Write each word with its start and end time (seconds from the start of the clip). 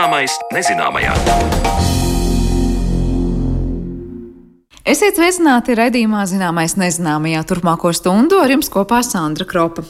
Zināmais 0.00 0.32
nezināmajā. 0.48 1.10
Esiet 4.88 5.18
sveicināti 5.20 5.74
raidījumā 5.76 6.22
Zināmais 6.24 6.72
nezināmajā 6.80 7.42
turpmāko 7.50 7.92
stundu 7.92 8.38
ar 8.40 8.48
jums 8.48 8.72
kopā 8.72 9.02
Sandra 9.04 9.44
Kropa. 9.44 9.84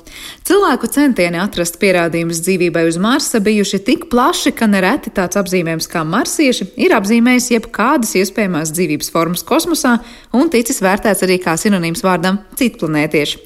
Cilvēku 0.50 0.88
centieni 0.90 1.38
atrast 1.38 1.76
pierādījumus 1.78 2.40
dzīvībai 2.42 2.80
uz 2.88 2.96
Marsa 2.98 3.38
bijuši 3.38 3.78
tik 3.86 4.08
plaši, 4.10 4.50
ka 4.58 4.66
nereti 4.66 5.12
tāds 5.14 5.38
apzīmējums 5.38 5.86
kā 5.86 6.00
marsieši 6.02 6.64
ir 6.74 6.90
apzīmējis 6.96 7.46
jebkādas 7.52 8.16
iespējamās 8.18 8.72
dzīvības 8.74 9.12
formas 9.14 9.44
kosmosā 9.46 9.92
un 10.34 10.50
ticis 10.50 10.82
vērtēts 10.82 11.22
arī 11.22 11.36
kā 11.44 11.54
sinonīms 11.54 12.02
vārdam 12.02 12.40
citplanētieši. 12.58 13.38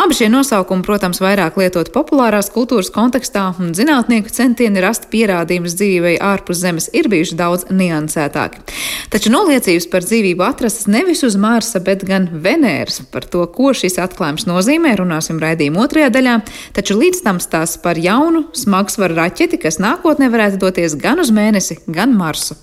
Abi 0.00 0.16
šie 0.16 0.30
nosaukumi, 0.32 0.84
protams, 0.86 1.20
vairāk 1.20 1.58
lietot 1.60 1.90
populārās 1.92 2.48
kultūras 2.54 2.88
kontekstā, 2.94 3.50
un 3.60 3.76
zinātnieku 3.76 4.32
centieni 4.32 4.80
rast 4.80 5.10
pierādījumus 5.12 5.76
dzīvībai 5.76 6.14
ārpus 6.24 6.62
Zemes 6.64 6.88
ir 6.96 7.10
bijuši 7.12 7.36
daudz 7.36 7.68
niansētāki. 7.68 8.64
Taču 9.12 9.34
noliecības 9.34 9.90
par 9.92 10.08
dzīvību 10.08 10.48
atrastas 10.48 10.88
nevis 10.88 11.20
uz 11.28 11.36
Marsa, 11.36 11.84
bet 11.84 12.08
gan 12.08 12.30
Venēras. 12.32 13.02
Par 13.12 13.28
to, 13.28 13.44
ko 13.52 13.76
šis 13.76 14.00
atklājums 14.00 14.48
nozīmē, 14.48 14.96
runāsim 14.96 15.36
raidījuma 15.42 15.84
otrajā 15.84 16.08
daļā. 16.16 16.40
Taču 16.76 16.98
līdz 16.98 17.22
tam 17.26 17.40
stāsts 17.42 17.80
par 17.82 17.98
jaunu 18.00 18.46
smagsvaru 18.56 19.18
raķeti, 19.18 19.60
kas 19.62 19.80
nākotnē 19.82 20.30
varētu 20.32 20.62
doties 20.62 20.98
gan 21.00 21.22
uz 21.22 21.32
mēnesi, 21.34 21.80
gan 21.86 22.14
Marsu. 22.16 22.58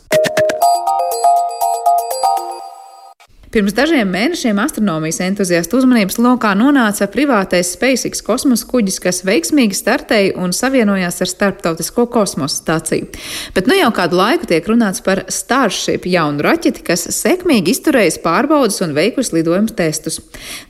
Pirms 3.54 3.76
dažiem 3.78 4.10
mēnešiem 4.10 4.58
astronomijas 4.58 5.20
entuziastu 5.22 5.78
uzmanības 5.78 6.16
lokā 6.18 6.56
nonāca 6.58 7.06
privātais 7.14 7.76
SpaceX 7.76 8.24
kosmosa 8.26 8.66
kuģis, 8.66 8.98
kas 9.04 9.22
veiksmīgi 9.28 9.78
startēja 9.78 10.32
un 10.42 10.56
savienojās 10.58 11.22
ar 11.22 11.30
starptautisko 11.30 12.08
kosmosa 12.16 12.58
stāciju. 12.58 13.12
Bet 13.54 13.70
nu 13.70 13.78
jau 13.78 13.92
kādu 13.94 14.18
laiku 14.18 14.50
tiek 14.50 14.66
runāts 14.72 15.06
par 15.06 15.22
Starship 15.30 16.10
jaunu 16.10 16.42
raķeti, 16.42 16.82
kas 16.90 17.06
sekmīgi 17.14 17.78
izturējas 17.78 18.18
pārbaudas 18.26 18.82
un 18.82 18.98
veikusi 18.98 19.38
lidojumu 19.38 19.78
testus. 19.78 20.18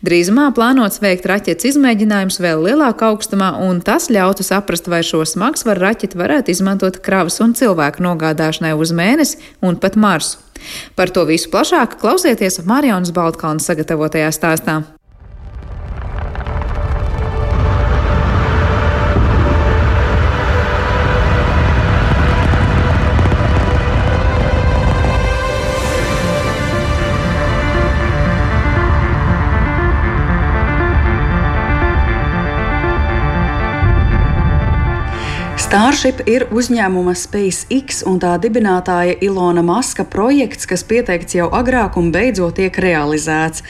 Drīzumā 0.03 0.51
plānots 0.51 0.99
veikt 0.99 1.31
raķetes 1.31 1.71
izmēģinājumus 1.71 2.43
vēl 2.43 2.67
lielākā 2.67 3.13
augstumā, 3.13 3.53
un 3.63 3.79
tas 3.79 4.11
ļautu 4.11 4.43
saprast, 4.43 4.91
vai 4.91 5.05
šo 5.07 5.23
smagsvaru 5.23 5.87
raķeti 5.87 6.19
varētu 6.19 6.51
izmantot 6.51 6.99
kravas 6.99 7.39
un 7.39 7.55
cilvēku 7.55 8.03
nogādāšanai 8.03 8.75
uz 8.75 8.91
mēnesi 8.91 9.39
un 9.63 9.79
pat 9.79 9.95
Marsu. 9.95 10.42
Par 10.95 11.11
to 11.13 11.25
visu 11.29 11.51
plašāk 11.53 11.97
klausieties 12.01 12.61
Marijas 12.67 13.13
Baltkalnas 13.15 13.69
sagatavotajā 13.69 14.29
stāstā. 14.35 14.81
Starship 35.73 36.19
ir 36.29 36.43
uzņēmuma 36.53 37.15
SpaceX 37.17 38.03
un 38.05 38.19
tā 38.21 38.35
dibinātāja 38.37 39.15
Ilona 39.25 39.63
Maska 39.65 40.03
projekts, 40.05 40.67
kas 40.69 40.83
pieteikts 40.85 41.33
jau 41.33 41.47
agrāk 41.49 41.97
un 41.97 42.11
beidzot 42.13 42.59
tiek 42.59 42.77
realizēts. 42.77 43.63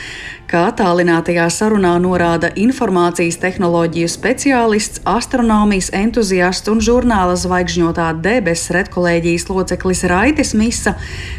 Kā 0.51 0.65
attālinātajā 0.73 1.45
sarunā 1.47 1.93
norāda 2.03 2.49
informācijas 2.59 3.39
tehnoloģiju 3.45 4.11
speciālists, 4.11 4.99
astronomijas 5.07 5.93
entuziasts 5.95 6.67
un 6.73 6.83
žurnāla 6.83 7.39
zvaigžņotā 7.39 8.09
debesu 8.19 8.75
redkolēģijas 8.81 9.47
loceklis 9.53 10.03
Raitis 10.11 10.51
Misa, 10.59 10.97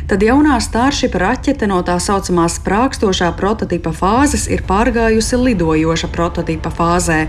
tad 0.09 0.25
jaunā 0.25 0.57
Starship 0.65 1.21
raķete 1.21 1.69
no 1.69 1.85
tā 1.85 2.01
saucamā 2.01 2.49
sprākstošā 2.57 3.35
prototipa 3.37 3.93
fāzes 3.93 4.49
ir 4.49 4.65
pārgājusi 4.65 5.45
lidojoša 5.45 6.15
prototipa 6.17 6.73
fāzē. 6.73 7.27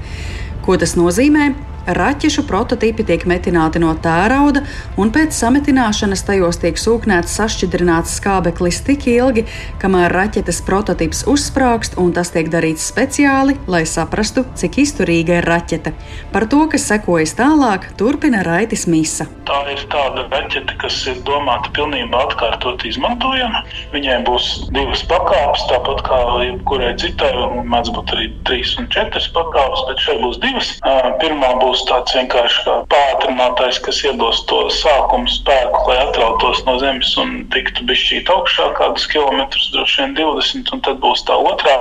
Ko 0.64 0.80
tas 0.80 0.96
nozīmē? 0.96 1.75
Raķešu 1.86 2.48
prototipi 2.50 3.04
tiek 3.06 3.28
metināti 3.30 3.78
no 3.78 3.92
tērauda, 4.02 4.64
un 4.98 5.12
pēc 5.14 5.36
sametināšanas 5.38 6.24
tajos 6.26 6.58
tiek 6.64 6.80
sūknēts 6.82 7.36
sašķidrināts 7.38 8.16
skābeklis 8.18 8.80
tik 8.88 9.06
ilgi, 9.12 9.44
kamēr 9.82 10.10
raķetes 10.16 10.64
prototips 10.66 11.22
uzsprāgst, 11.30 12.00
un 12.02 12.10
tas 12.16 12.34
tiek 12.34 12.50
darīts 12.50 12.88
speciāli, 12.90 13.60
lai 13.70 13.84
saprastu, 13.86 14.48
cik 14.58 14.80
izturīga 14.82 15.40
ir 15.42 15.50
raķete. 15.50 15.94
Par 16.34 16.48
to, 16.50 16.64
kas 16.72 16.88
sekojas 16.90 17.36
tālāk, 17.38 17.92
turpina 18.00 18.42
Raitis 18.48 18.88
Misa. 18.90 19.30
Tā 19.46 19.62
ir 19.70 19.86
tāda 19.94 20.26
raķete, 20.32 20.80
kas 20.82 20.98
ir 21.12 21.22
domāta 21.28 21.70
pilnībā 21.78 22.24
atkārtot 22.32 22.82
izmantojama. 22.90 23.62
Viņai 23.94 24.18
būs 24.26 24.50
divas 24.74 25.06
pakāpes, 25.06 25.68
tāpat 25.70 26.02
kā 26.10 26.20
jebkurai 26.48 26.96
citai, 26.98 27.32
mēdz 27.70 27.94
būt 27.94 28.16
arī 28.18 28.32
trīs 28.50 28.74
un 28.82 28.90
četras 28.90 29.30
pakāpes, 29.38 29.86
bet 29.92 30.02
šeit 30.02 30.22
būs 30.26 30.42
divas. 30.42 30.74
Pirmā 31.22 31.54
būs 31.62 31.75
būs 31.76 31.84
tāds 31.90 32.14
vienkārši 32.16 32.62
kā 32.64 32.74
pātrinātājs, 32.88 33.82
kas 33.84 33.98
iedos 34.08 34.46
to 34.48 34.62
sākuma 34.72 35.28
spēku, 35.28 35.82
lai 35.90 35.98
atrautos 36.06 36.62
no 36.64 36.78
zemes 36.80 37.12
un 37.20 37.34
tiktu 37.52 37.84
bišķīt 37.90 38.32
augšā 38.32 38.70
kādus 38.78 39.10
kilometrus, 39.12 39.68
droši 39.74 40.06
vien 40.06 40.16
20, 40.16 40.72
un 40.72 40.84
tad 40.88 41.02
būs 41.04 41.26
tā 41.28 41.36
otrā 41.36 41.76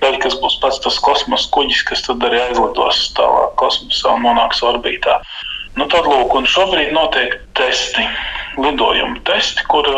daļa, 0.00 0.18
kas 0.24 0.38
būs 0.40 0.56
pats 0.64 0.80
tas 0.80 0.96
kosmosa 1.04 1.50
kuģis, 1.52 1.84
kas 1.90 2.06
tad 2.06 2.24
arī 2.24 2.40
aizlidos 2.46 3.10
tālāk 3.18 3.52
kosmosā 3.60 4.16
un 4.16 4.24
nonāks 4.24 4.64
orbītā. 4.64 5.20
Nu, 5.76 5.84
tad, 5.92 6.08
lūk, 6.08 6.32
un 6.36 6.48
šobrīd 6.48 6.96
notiek 6.96 7.36
testi, 7.56 8.08
lidojumu 8.60 9.20
testi, 9.28 9.64
kur 9.68 9.88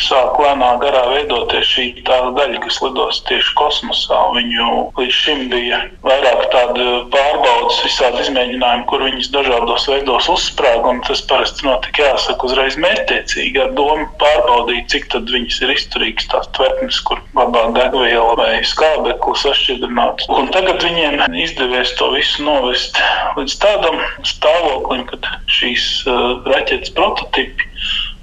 sāk 0.00 0.38
lēnā 0.40 0.70
garā 0.82 1.02
veidoties 1.12 1.68
šī 1.68 1.86
daļa, 2.06 2.60
kas 2.64 2.80
lidos 2.82 3.20
tieši 3.28 3.54
kosmosā. 3.58 4.20
Viņu 4.34 4.70
līdz 4.98 5.16
šim 5.16 5.44
bija 5.52 5.80
vairāk 6.06 6.46
tādu 6.52 6.86
pārbaudas, 7.14 7.80
visādi 7.86 8.24
izmēģinājumi, 8.24 8.86
kur 8.90 9.04
viņas 9.06 9.30
dažādos 9.34 9.88
veidos 9.90 10.28
uzsprāga. 10.32 10.94
Tas 11.08 11.22
parasti 11.28 11.66
notika 11.66 12.08
jāsaka 12.08 12.48
uzreiz 12.48 12.78
mērķtiecīgi 12.80 13.62
ar 13.64 13.74
domu 13.78 14.08
pārbaudīt, 14.20 14.88
cik 14.92 15.08
tad 15.14 15.30
viņas 15.32 15.60
ir 15.64 15.74
izturīgas 15.74 16.28
tās 16.32 16.50
tvertnes, 16.56 17.00
kur 17.06 17.22
labā 17.38 17.66
degviela 17.76 18.34
vai 18.40 18.50
skābekli 18.66 19.36
sašķidrināts. 19.42 20.28
Un 20.32 20.50
tagad 20.54 20.82
viņiem 20.84 21.22
izdevies 21.44 21.94
to 21.98 22.10
visu 22.14 22.44
novest 22.46 22.98
līdz 23.38 23.58
tādam 23.62 24.00
stāvoklim, 24.26 25.06
kad 25.10 25.30
šīs 25.50 25.86
uh, 26.08 26.42
raķetes 26.50 26.94
prototipi 26.96 27.70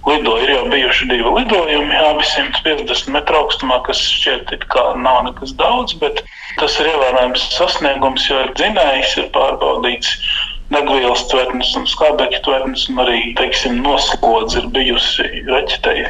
lido. 0.07 0.37
Ir 0.41 0.53
jau 0.53 0.63
bijuši 0.71 1.09
divi 1.11 1.33
lidojumi, 1.37 1.97
abi 2.09 2.27
150 2.29 3.11
metru 3.15 3.41
augstumā, 3.43 3.81
kas 3.87 4.01
šķiet, 4.01 4.55
ka 4.73 4.91
nav 5.01 5.23
nekas 5.29 5.53
daudz, 5.59 5.97
bet 6.01 6.23
tas 6.59 6.79
ir 6.81 6.91
ievērojams 6.93 7.45
sasniegums, 7.57 8.25
jo 8.29 8.39
ir 8.45 8.55
dzinējs, 8.59 9.17
ir 9.21 9.29
pārbaudīts 9.35 10.17
degvielas 10.71 11.27
tvertnes 11.31 11.71
un 11.79 11.87
skābekļa 11.89 12.41
tvertnes, 12.47 12.87
un 12.91 13.03
arī, 13.03 13.21
teiksim, 13.39 13.79
noslodze 13.83 14.61
ir 14.61 14.69
bijusi 14.75 15.27
raķetei 15.49 16.05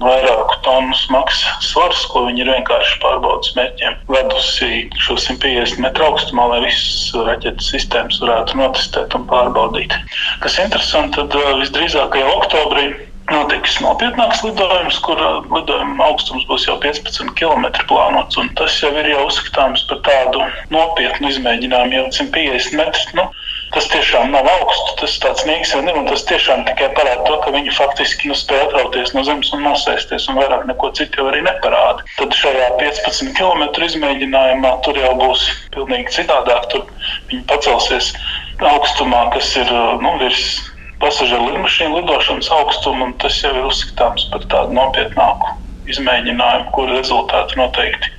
vairāku 0.00 0.58
tonu 0.64 0.96
smags 0.98 1.40
svars, 1.64 2.02
ko 2.12 2.26
viņi 2.26 2.42
ir 2.44 2.50
vienkārši 2.52 2.98
pārbaudas 3.00 3.54
mērķiem 3.56 3.96
vedusi 4.12 4.82
šo 5.00 5.16
150 5.16 5.80
metru 5.80 6.10
augstumā, 6.10 6.48
lai 6.52 6.60
visas 6.66 7.14
raķetes 7.28 7.70
sistēmas 7.72 8.20
varētu 8.20 8.60
notestēt 8.60 9.16
un 9.16 9.24
pārbaudīt. 9.30 9.96
Kas 10.44 10.58
interesanti, 10.60 11.16
tad 11.16 11.36
uh, 11.38 11.54
visdrīzākajā 11.62 12.34
oktobrī 12.34 12.90
notiks 13.28 13.76
nopietnāks 13.84 14.42
lidojums, 14.44 14.98
kur 15.04 15.20
uh, 15.20 15.40
lidojuma 15.52 16.08
augstums 16.08 16.46
būs 16.48 16.66
jau 16.68 16.76
15 16.82 17.34
km 17.38 17.68
plānots. 17.90 18.38
Tas 18.58 18.78
jau 18.82 18.90
ir 18.96 19.10
jau 19.12 19.26
uzskatāms 19.28 19.84
par 19.90 20.00
tādu 20.06 20.42
nopietnu 20.72 21.30
izmēģinājumu, 21.30 21.96
jau 21.98 22.06
150 22.20 22.78
metrus. 22.80 23.06
Nu, 23.18 23.26
tas 23.74 23.86
tiešām 23.92 24.32
nav 24.34 24.48
augsts, 24.50 24.94
tas 25.02 25.16
tāds 25.22 25.44
jau 25.46 25.82
ir, 25.82 25.98
un 26.00 26.08
tas 26.08 26.24
tiešām 26.26 26.64
tikai 26.66 26.90
parāda 26.96 27.26
to, 27.28 27.36
ka 27.44 27.54
viņi 27.54 27.74
faktiski 27.76 28.30
nu, 28.30 28.38
spēj 28.38 28.64
atrauties 28.66 29.14
no 29.14 29.24
zemes 29.26 29.52
un 29.54 29.62
nosēsties, 29.68 30.26
un 30.30 30.40
vairāk 30.40 30.66
neko 30.70 30.90
citu 30.98 31.22
jau 31.22 31.28
arī 31.30 31.44
neparāda. 31.46 32.06
Tad 32.18 32.34
šajā 32.40 32.72
15 32.80 33.34
km 33.38 33.68
izmēģinājumā 33.86 34.74
tur 34.86 34.98
jau 34.98 35.14
būs 35.20 35.46
pilnīgi 35.76 36.16
citādāk. 36.18 36.66
Tur 36.72 36.88
viņi 37.30 37.46
pacelsies 37.50 38.12
augstumā, 38.60 39.28
kas 39.36 39.54
ir 39.60 39.70
uh, 39.70 39.96
nu, 40.02 40.16
virs 40.20 40.69
pasažieru 41.02 41.48
lidmašīnu 41.48 42.00
lidošanas 42.00 42.50
augstumu, 42.58 43.08
un 43.08 43.16
tas 43.22 43.40
jau 43.44 43.54
ir 43.56 43.70
uzskatāms 43.70 44.28
par 44.32 44.46
tādu 44.52 44.76
nopietnāku 44.78 45.56
izmēģinājumu, 45.94 46.72
kuru 46.76 46.98
rezultāti 46.98 47.60
noteikti 47.60 48.16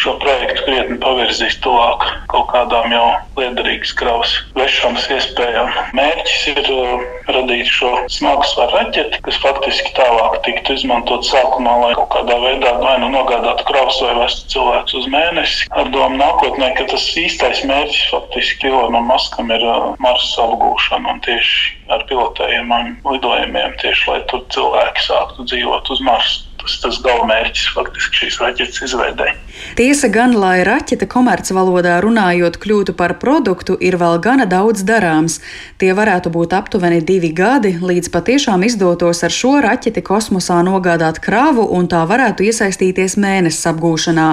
šo 0.00 0.14
projektu 0.20 0.64
krietni 0.64 0.96
pavirzīs 1.02 1.58
tuvāk 1.64 2.04
kaut 2.32 2.46
kādām 2.52 2.92
jau 2.94 3.06
liederīgas 3.36 3.92
kravas 3.98 4.32
vešanas 4.56 5.08
iespējām. 5.12 5.68
Mērķis 5.96 6.46
ir 6.54 6.60
uh, 6.72 7.02
radīt 7.28 7.68
šo 7.68 7.90
smagsvaru 8.12 8.78
raķeti, 8.78 9.20
kas 9.26 9.40
faktiski 9.42 9.92
tālāk 9.98 10.38
tiktu 10.46 10.78
izmantot 10.78 11.26
sākumā, 11.28 11.74
lai 11.84 11.92
kaut 11.98 12.10
kādā 12.14 12.38
veidā 12.46 12.74
vai 12.80 12.96
nu 13.02 13.10
nogādātu 13.12 13.66
kravas 13.68 14.00
vai 14.06 14.16
vestu 14.22 14.48
cilvēkus 14.54 14.96
uz 15.02 15.08
mēnesi. 15.12 15.68
Ar 15.76 15.92
domu 15.92 16.20
nākotnē, 16.20 16.72
ka 16.78 16.88
tas 16.92 17.08
īstais 17.20 17.64
mērķis 17.68 18.08
faktiski 18.14 18.70
Ilonam 18.72 19.10
Maskam 19.10 19.52
ir 19.52 19.66
uh, 19.66 19.90
Marsa 20.00 20.46
apgūšana 20.48 21.16
un 21.16 21.24
tieši 21.26 21.76
ar 21.90 22.06
pilotējumiem 22.08 22.94
lidojumiem, 23.04 23.74
tieši 23.82 24.12
lai 24.12 24.20
tur 24.32 24.46
cilvēki 24.54 25.10
sāktu 25.10 25.48
dzīvot 25.50 25.92
uz 25.92 26.06
Marsa 26.06 26.49
tas, 26.60 26.76
tas 26.82 26.98
galamērķis 27.04 27.68
faktiski 27.74 28.22
šīs 28.22 28.38
raķetes 28.42 28.82
izveidē. 28.86 29.32
Tiesa 29.76 30.08
gan, 30.12 30.34
lai 30.40 30.62
raķete 30.66 31.08
komercvalodā 31.10 31.98
runājot 32.04 32.58
kļūtu 32.62 32.94
par 32.98 33.16
produktu, 33.22 33.76
ir 33.80 33.98
vēl 34.00 34.20
gana 34.24 34.46
daudz 34.48 34.84
darāms. 34.86 35.40
Tie 35.80 35.92
varētu 35.96 36.32
būt 36.32 36.54
aptuveni 36.56 37.00
divi 37.04 37.32
gadi, 37.36 37.76
līdz 37.80 38.10
patiešām 38.14 38.64
izdotos 38.66 39.24
ar 39.26 39.34
šo 39.34 39.56
raķeti 39.64 40.04
kosmosā 40.06 40.60
nogādāt 40.66 41.20
kravu 41.24 41.66
un 41.76 41.88
tā 41.90 42.02
varētu 42.08 42.46
iesaistīties 42.50 43.18
mēnesis 43.20 43.68
apgūšanā. 43.72 44.28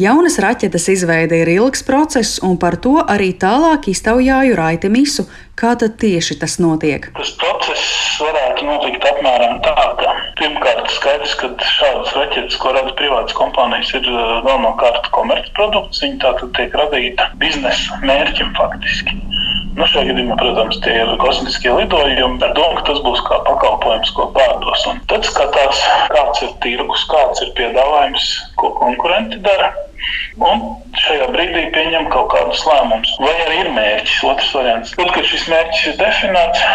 Jaunas 0.00 0.38
raķetes 0.40 0.88
izveide 0.88 1.42
ir 1.42 1.50
ilgs 1.52 1.82
process, 1.84 2.38
un 2.40 2.56
par 2.56 2.78
to 2.80 2.96
arī 3.02 3.34
tālāk 3.36 3.90
iztaujāju 3.92 4.56
Raiti 4.56 4.88
Misu, 4.88 5.26
kā 5.62 5.72
tad 5.78 5.96
tieši 6.02 6.38
tas 6.42 6.58
notiek. 6.62 7.08
Tas 7.16 7.32
process 7.38 7.84
varētu 8.22 8.66
notikt 8.66 9.06
apmēram 9.08 9.60
tā, 9.64 9.74
ka 10.00 10.14
pirmkārt 10.40 10.90
skaidrs, 10.94 11.34
ka 11.40 11.52
šādas 11.76 12.14
raķetes, 12.18 12.58
ko 12.62 12.74
rada 12.76 12.94
privātas 12.98 13.36
kompānijas, 13.38 13.92
ir 13.98 14.08
galvenokārt 14.46 15.10
komercprodukts. 15.14 16.02
Viņi 16.04 16.18
tātad 16.24 16.54
tiek 16.58 16.74
radīta 16.82 17.30
biznesa 17.42 18.00
mērķim 18.02 18.54
faktiski. 18.58 19.18
Nu, 19.72 19.86
šajā 19.88 20.10
gadījumā, 20.10 20.36
protams, 20.36 20.76
tie 20.84 20.92
ir 21.00 21.10
kosmiskie 21.20 21.70
lidojumi, 21.72 22.36
ar 22.44 22.52
domu, 22.56 22.74
ka 22.78 22.82
tas 22.90 22.98
būs 23.04 23.22
kā 23.24 23.38
pakalpojums, 23.46 24.10
ko 24.16 24.26
pārdos. 24.34 24.82
Un 24.90 24.98
tad 25.08 25.24
skatās, 25.24 25.80
kāds 26.12 26.42
ir 26.44 26.50
tirgus, 26.64 27.06
kāds 27.08 27.40
ir 27.44 27.54
piedāvājums, 27.56 28.26
ko 28.60 28.74
konkurenti 28.76 29.40
dara. 29.46 29.70
Un 30.42 30.62
šajā 30.98 31.28
brīdī 31.32 31.62
pieņem 31.72 32.10
kaut 32.12 32.28
kādus 32.34 32.64
lēmumus. 32.68 33.14
Vai 33.22 33.32
arī 33.46 33.62
ir 33.62 33.70
mērķis, 33.76 34.18
otrs 34.28 34.52
variants. 34.58 34.92
Tad, 34.98 35.14
kad 35.14 35.30
šis 35.30 35.48
mērķis 35.52 35.86
ir 35.88 35.96
definēts, 36.02 36.66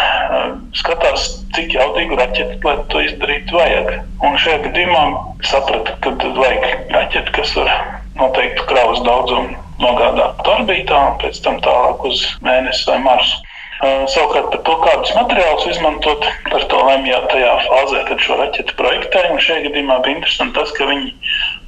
skatās, 0.80 1.28
cik 1.54 1.78
jaudīgu 1.78 2.18
raķeti, 2.18 2.58
lai 2.66 2.76
to 2.90 3.04
izdarītu, 3.04 3.60
vajag. 3.60 3.94
Un 4.26 4.42
šajā 4.42 4.64
gadījumā 4.66 5.06
saprata, 5.46 5.96
ka 6.02 6.16
vajag 6.42 6.92
raķeti, 6.98 7.38
kas 7.38 7.56
var 7.60 7.72
noteiktu 8.18 8.66
kravas 8.72 9.06
daudzumu 9.06 9.67
nogādāt 9.82 10.48
orbītā 10.54 10.98
un 11.12 11.20
pēc 11.22 11.40
tam 11.44 11.60
tālāk 11.64 12.04
uz 12.08 12.24
mēnesi 12.44 12.88
vai 12.90 12.98
marsu. 13.04 13.44
Savukārt 13.78 14.48
par 14.50 14.62
to, 14.66 14.74
kādus 14.82 15.12
materiālus 15.14 15.68
izmantot, 15.70 16.24
par 16.50 16.64
to 16.70 16.78
lemjā 16.88 17.20
tajā 17.30 17.52
fāzē, 17.68 18.00
kad 18.08 18.24
šo 18.24 18.38
raķetu 18.40 18.74
projektēja. 18.80 19.36
Šajā 19.44 19.68
gadījumā 19.68 20.00
bija 20.02 20.18
interesanti 20.18 20.58
tas, 20.58 20.72
ka 20.74 20.88
viņi 20.88 21.12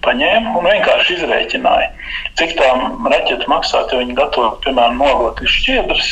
paņēma 0.03 0.57
un 0.59 0.67
vienkārši 0.67 1.21
izrēķināja, 1.21 1.93
cik 2.41 2.57
tā 2.59 2.73
raķeta 3.15 3.47
maksātu, 3.53 3.95
ja 3.95 4.03
viņi 4.03 4.19
gatavo, 4.19 4.57
piemēram, 4.67 4.99
noglekļu 4.99 5.55
šķiedras, 5.55 6.11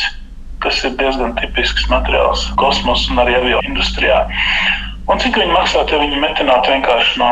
kas 0.62 0.84
ir 0.86 0.94
diezgan 1.02 1.34
tipisks 1.40 1.90
materiāls 1.90 2.46
kosmosa 2.62 3.10
un 3.14 3.24
arī 3.24 3.34
avio 3.40 3.64
industrijā. 3.66 4.22
Un 5.08 5.20
cik 5.22 5.38
viņi 5.40 5.54
maksātu, 5.54 5.94
ja 5.94 6.02
viņi 6.02 6.18
metinātu 6.20 6.68
vienkārši 6.74 7.20
no 7.22 7.28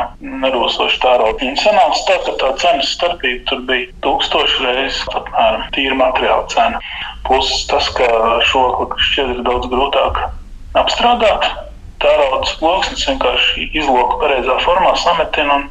nerūsoša 0.47 1.01
tārauda? 1.03 1.45
Un 1.45 1.59
sanāca 1.61 2.07
tā, 2.09 2.17
ka 2.25 2.33
tā 2.41 2.53
cenas 2.63 2.93
starpība 2.97 3.45
tur 3.51 3.61
bija 3.69 3.91
tūkstoši 4.07 4.65
reizes 4.65 5.03
apmēram 5.13 5.67
tīra 5.77 5.99
materiāla 6.01 6.47
cena. 6.55 6.81
Plus 7.29 7.51
tas, 7.69 7.91
ka 7.99 8.09
šo 8.49 8.65
šķiet 9.11 9.35
ir 9.35 9.45
daudz 9.45 9.69
grūtāk 9.73 10.23
apstrādāt. 10.81 11.51
Tēraudas 12.01 12.57
lokus 12.61 13.05
vienkārši 13.09 13.69
izloku 13.77 14.23
pareizā 14.25 14.57
formā, 14.65 14.97
sametina 15.01 15.61
un, 15.61 15.69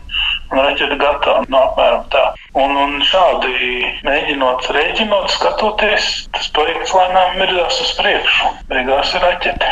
un 0.56 0.64
raķeita 0.64 0.98
gatava. 1.00 1.44
No, 1.46 1.52
nu, 1.52 1.62
apmēram 1.68 2.08
tā. 2.14 2.24
Un, 2.56 2.76
un 2.80 2.98
šādi 3.04 3.92
mēģinot, 4.08 4.70
rēķinot, 4.76 5.30
skatoties, 5.36 6.10
tas 6.36 6.50
projekts 6.56 6.96
lēnām 6.96 7.38
virzās 7.42 7.82
uz 7.84 7.94
priekšu. 8.00 8.52
Beigās 8.72 9.14
ir 9.16 9.26
raķete. 9.26 9.72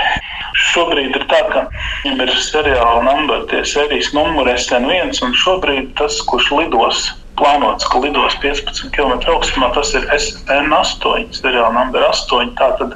Šobrīd 0.70 1.16
ir 1.18 1.26
tā, 1.32 1.40
ka 1.50 1.66
viņam 2.04 2.24
ir 2.28 2.32
seriāla 2.46 3.02
numuri, 3.08 3.48
tie 3.50 3.64
sērijas 3.66 4.12
numuri 4.14 4.54
SN1, 4.60 5.16
un 5.26 5.34
šobrīd 5.44 5.94
tas, 5.98 6.20
kurš 6.30 6.52
lidos 6.60 7.08
plānots, 7.40 7.88
ka 7.90 8.02
lidos 8.04 8.36
15 8.44 8.92
km 8.94 9.18
augstumā, 9.34 9.72
tas 9.74 9.96
ir 9.98 10.06
SN8, 10.14 11.40
seriāla 11.40 11.74
numur 11.80 12.06
8. 12.12 12.54
Tātad 12.60 12.94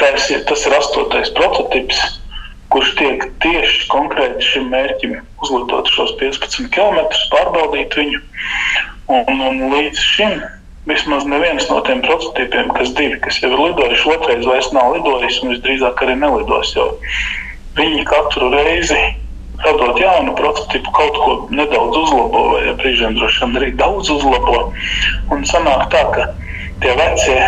tas 0.00 0.30
ir, 0.32 0.46
tas 0.48 0.64
ir 0.64 0.76
astotais 0.78 1.32
prototyps, 1.36 2.00
kurš 2.70 2.94
tiek 2.98 3.26
tieši 3.42 3.88
konkrēti 3.90 4.46
šim 4.46 4.70
mērķim 4.72 5.18
uzlidot 5.42 5.90
šos 5.94 6.14
15 6.20 6.70
km, 6.74 7.00
pārbaudīt 7.34 7.96
viņu. 7.98 8.22
Un, 9.10 9.40
un 9.42 9.62
līdz 9.72 10.02
šim 10.14 10.36
vismaz 10.88 11.26
neviens 11.28 11.66
no 11.70 11.80
tiem 11.86 12.02
prototypiem, 12.04 12.70
kas 12.76 12.92
divi, 12.98 13.18
kas 13.24 13.40
jau 13.42 13.50
ir 13.52 13.64
lidojuši, 13.68 14.12
otrais 14.14 14.46
vairs 14.46 14.70
nav 14.76 14.94
lidojis 14.96 15.40
un 15.42 15.54
visdrīzāk 15.54 16.04
arī 16.04 16.14
nelidos. 16.20 16.76
Viņi 17.78 18.06
katru 18.08 18.50
reizi 18.54 19.00
radot 19.64 19.98
jaunu 20.00 20.34
prototipu, 20.38 20.92
kaut 20.96 21.18
ko 21.20 21.34
nedaudz 21.52 21.98
uzlabo, 22.00 22.44
vai 22.54 22.74
brīžiem 22.80 23.18
droši 23.18 23.44
vien 23.44 23.58
arī 23.60 23.72
daudz 23.76 24.08
uzlabo. 24.14 24.70
Un 25.34 25.44
sanāk 25.48 25.90
tā, 25.92 26.04
ka 26.14 26.30
tie 26.80 26.94
vecie 26.98 27.38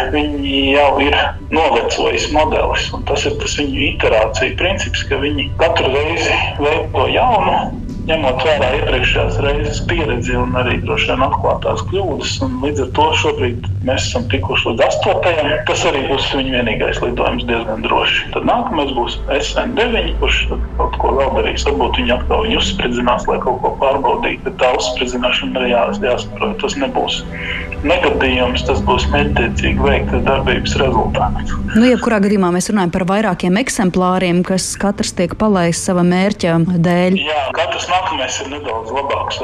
jau 0.73 0.89
ir 1.05 1.17
novecojis 1.53 2.31
modelis. 2.33 2.89
Tas 3.09 3.27
ir 3.29 3.37
tas 3.43 3.59
viņu 3.61 3.87
iterācija 3.91 4.57
princips, 4.61 5.05
ka 5.09 5.21
viņi 5.23 5.51
katru 5.61 5.93
reizi 5.93 6.37
veido 6.61 7.09
jaunu 7.13 7.82
ņemot 8.09 8.43
vērā 8.43 8.69
iepriekšējās 8.79 9.39
reizes 9.45 9.81
pieredzi 9.87 10.35
un 10.39 10.57
arī 10.59 10.79
droši 10.83 11.13
vien 11.13 11.25
atklātās 11.27 11.85
kļūdas. 11.91 12.35
Līdz 12.65 12.85
ar 12.87 12.91
to 12.99 13.07
šobrīd 13.21 13.69
mēs 13.87 14.09
esam 14.09 14.27
tikuši 14.33 14.73
līdz 14.73 14.85
astotajam. 14.89 15.51
Tas 15.69 15.85
arī 15.91 16.03
būs 16.11 16.29
viņa 16.35 16.57
vienīgais 16.59 17.03
lidojums 17.05 17.47
diezgan 17.51 17.87
droši. 17.87 18.25
Tad 18.35 18.49
nākamais 18.49 18.95
būs 18.97 19.19
SN9, 19.39 20.17
kurš 20.23 20.41
kaut 20.81 20.99
ko 21.03 21.13
vēl 21.19 21.35
darīs. 21.39 21.67
Varbūt 21.69 22.01
viņi 22.03 22.17
atkal 22.17 22.47
viņu 22.47 22.63
uzspridzinās, 22.63 23.29
lai 23.31 23.39
kaut 23.45 23.61
ko 23.63 23.75
pārbaudītu. 23.83 24.47
Bet 24.49 24.59
tā 24.63 24.73
uzspridzināšana 24.79 25.63
arī 25.63 25.75
jās, 25.75 26.03
jāsaprot. 26.03 26.59
Tas 26.63 26.79
nebūs 26.79 27.23
negadījums, 27.87 28.67
tas 28.67 28.83
būs 28.87 29.07
mērķtiecīgi 29.15 29.83
veikta 29.83 30.21
darbības 30.27 30.77
rezultāts. 30.83 31.55
Nu, 31.73 31.87
jebkurā 31.89 32.21
gadījumā 32.23 32.53
mēs 32.55 32.71
runājam 32.71 32.93
par 32.95 33.07
vairākiem 33.11 33.59
eksemplāriem, 33.63 34.43
kas 34.47 34.69
katrs 34.81 35.15
tiek 35.19 35.35
palaists 35.39 35.89
sava 35.89 36.05
mērķa 36.07 36.59
dēļ. 36.83 37.19
Jā, 37.23 37.41
katrs 37.57 37.89
nākamais 37.93 38.41
ir 38.43 38.51
nedaudz 38.57 38.93
labāks. 38.95 39.41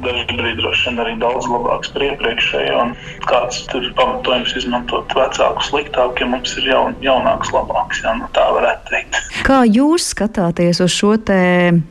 Daži 0.00 0.22
brīdi 0.32 0.62
droši 0.62 0.86
vien 0.88 1.00
arī 1.02 1.10
daudz 1.20 1.44
labāks 1.50 1.90
par 1.92 2.04
iepriekšējo. 2.06 2.84
Kāds 3.28 3.58
ir 3.76 3.88
pamatojums 3.98 4.54
izmantot 4.56 5.12
vecāku 5.12 5.66
sliktāku, 5.66 6.22
ja 6.22 6.28
mums 6.30 6.54
ir 6.56 6.70
jaun, 6.70 6.94
jaunāks, 7.04 7.50
labāks. 7.52 8.00
Jā, 8.00 8.14
nu 8.16 8.28
tā 8.32 8.46
varētu 8.56 8.94
teikt. 8.94 9.18
Kā 9.44 9.58
jūs 9.68 10.06
skatāties 10.14 10.80
uz 10.80 10.94
šo 10.94 11.12
te, 11.20 11.40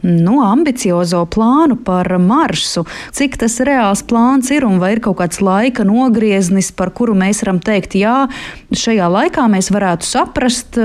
nu, 0.01 0.39
ambiciozo 0.41 1.22
plānu 1.29 1.77
par 1.86 2.10
marsu? 2.24 2.88
Cik 3.13 3.38
tas 3.43 3.60
reāls 3.67 4.01
plāns 4.10 4.50
ir 4.55 4.65
un 4.65 4.81
vai 4.81 4.95
ir 4.95 5.03
kaut 5.05 5.19
kāds 5.22 5.43
laika 5.45 5.86
nogrieznis, 5.86 6.72
par 6.74 6.89
kuru 6.98 7.13
mēs 7.19 7.43
varam 7.45 7.62
teikt, 7.62 7.93
jā, 8.00 8.24
šajā 8.74 9.12
laikā 9.19 9.45
mēs 9.53 9.69
varētu 9.75 10.10
saprast, 10.10 10.81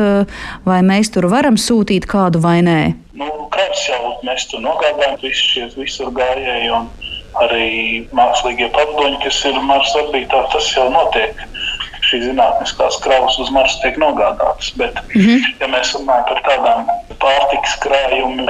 vai 0.68 0.82
mēs 0.84 1.14
tur 1.16 1.30
varam 1.32 1.56
sūtīt 1.56 2.04
kādu 2.10 2.44
vai 2.44 2.58
nē? 2.68 3.03
Nu, 3.14 3.26
jau 3.86 4.14
mēs 4.26 4.48
tur 4.50 4.62
nogādājam, 4.64 5.18
visi 5.22 5.50
šie 5.52 5.66
visur 5.76 6.10
gājēji 6.16 6.70
un 6.74 6.88
arī 7.44 7.68
mākslīgie 8.14 8.70
pavadoņi, 8.74 9.20
kas 9.24 9.40
ir 9.50 9.58
Marsa 9.68 10.02
orbītā, 10.02 10.44
tas 10.52 10.70
jau 10.74 10.88
notiek 10.90 11.44
šīs 12.04 12.26
zinātniskās 12.28 12.98
kravas 13.04 13.38
uz 13.42 13.52
Marsa 13.54 13.80
tiek 13.82 13.98
nogādātas. 14.02 14.72
Bet, 14.80 14.98
mm 15.14 15.20
-hmm. 15.20 15.46
ja 15.60 15.70
mēs 15.72 15.94
runājam 15.96 16.26
par 16.30 16.42
tādām 16.48 16.90
pārtikas 17.22 17.76
krājumiem, 17.84 18.48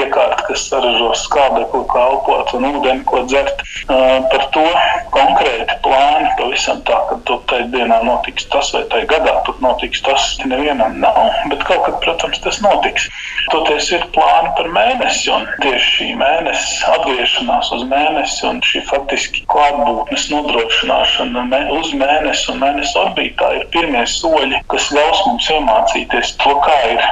iekārtu, 0.00 0.48
kas 0.50 0.66
saražo 0.70 1.12
skābekli, 1.18 1.82
kā 1.92 2.04
elpot 2.10 2.52
un 2.58 2.68
ūdeni, 2.70 3.04
ko 3.08 3.22
dzert, 3.26 3.62
par 3.86 4.46
to 4.54 4.66
konkrēti 5.14 5.78
plāni 5.84 6.30
pavisam 6.38 6.82
tā, 6.88 6.98
ka 7.10 7.18
tur 7.28 7.42
tajā 7.50 7.68
dienā 7.74 8.00
notiks 8.06 8.48
tas 8.52 8.72
vai 8.74 8.84
tajā 8.92 9.08
gadā 9.12 9.36
tur 9.46 9.58
notiks 9.64 10.02
tas, 10.06 10.28
nevienam 10.44 10.98
nav. 11.02 11.22
Bet 11.50 11.64
kaut 11.68 11.84
kad, 11.86 11.98
protams, 12.04 12.40
tas 12.44 12.60
notiks. 12.64 13.08
Toties 13.52 13.92
ir 13.94 14.02
plāni 14.14 14.50
par 14.58 14.68
mēnesi, 14.74 15.30
un 15.32 15.46
tieši 15.62 15.90
šī 15.96 16.08
mēnesis 16.18 16.80
atgriešanās 16.90 17.70
uz 17.76 17.84
mēnesi 17.90 18.46
un 18.48 18.58
šī 18.66 18.82
faktiski 18.88 19.44
klātbūtnes 19.52 20.26
nodrošināšana 20.32 21.44
uz 21.76 21.92
mēnesi 21.96 22.50
un 22.52 22.60
mēnesi 22.62 22.98
orbītā 23.00 23.52
ir 23.60 23.66
pirmie 23.74 24.02
soļi, 24.10 24.60
kas 24.72 24.90
ļaus 24.94 25.22
mums 25.28 25.50
iemācīties 25.54 26.34
to, 26.42 26.56
kā 26.66 26.76
ir 26.92 27.04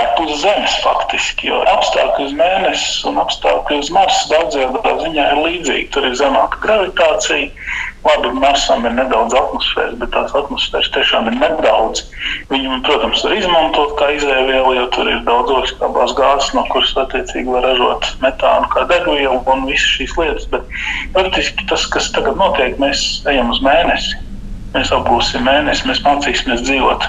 dzīvot 0.00 0.20
ārpus 0.20 0.40
Zemes 0.40 0.74
faktiski. 0.82 1.48
Jo 1.48 1.60
apstākļi 1.68 2.26
uz 2.26 2.34
Mēnesi 2.36 3.06
un 3.08 3.18
apstākļi 3.20 3.80
uz 3.80 3.90
Marsa 3.90 4.28
daudzajā 4.30 4.96
ziņā 5.02 5.26
ir 5.32 5.40
līdzīgi. 5.44 5.90
Tur 5.92 6.06
ir 6.06 6.14
zemāka 6.16 6.58
gravitācija. 6.62 7.50
Labi, 8.00 8.30
Marsam 8.32 8.86
ir 8.88 8.94
nedaudz 8.96 9.34
atmosfēras, 9.36 9.98
bet 10.00 10.10
tās 10.14 10.32
atmosfēras 10.32 10.88
tiešām 10.94 11.26
ir 11.28 11.34
nedaudz. 11.36 12.06
Viņu, 12.48 12.78
protams, 12.86 13.24
var 13.26 13.34
izmantot 13.36 13.92
kā 13.98 14.08
izēvielu, 14.16 14.72
jo 14.78 14.86
tur 14.94 15.10
ir 15.10 15.20
daudz 15.26 15.52
oglekļa 15.52 16.06
gāzes, 16.16 16.54
no 16.56 16.64
kuras 16.72 16.94
attiecīgi 17.02 17.52
var 17.52 17.66
ražot 17.68 18.08
metānu 18.24 18.70
kā 18.72 18.86
degvielu 18.88 19.42
un 19.52 19.66
visas 19.68 19.98
šīs 19.98 20.16
lietas. 20.16 20.48
Bet 20.48 20.64
faktiski 21.12 21.68
tas, 21.68 21.84
kas 21.92 22.08
tagad 22.16 22.40
notiek, 22.40 22.80
mēs 22.80 23.20
ejam 23.28 23.52
uz 23.52 23.60
Mēnesi. 23.64 24.16
Mēs 24.72 24.94
apgūsim 24.96 25.44
Mēnesi, 25.44 25.84
mēs 25.90 26.00
mācīsimies 26.06 26.64
dzīvot 26.64 27.04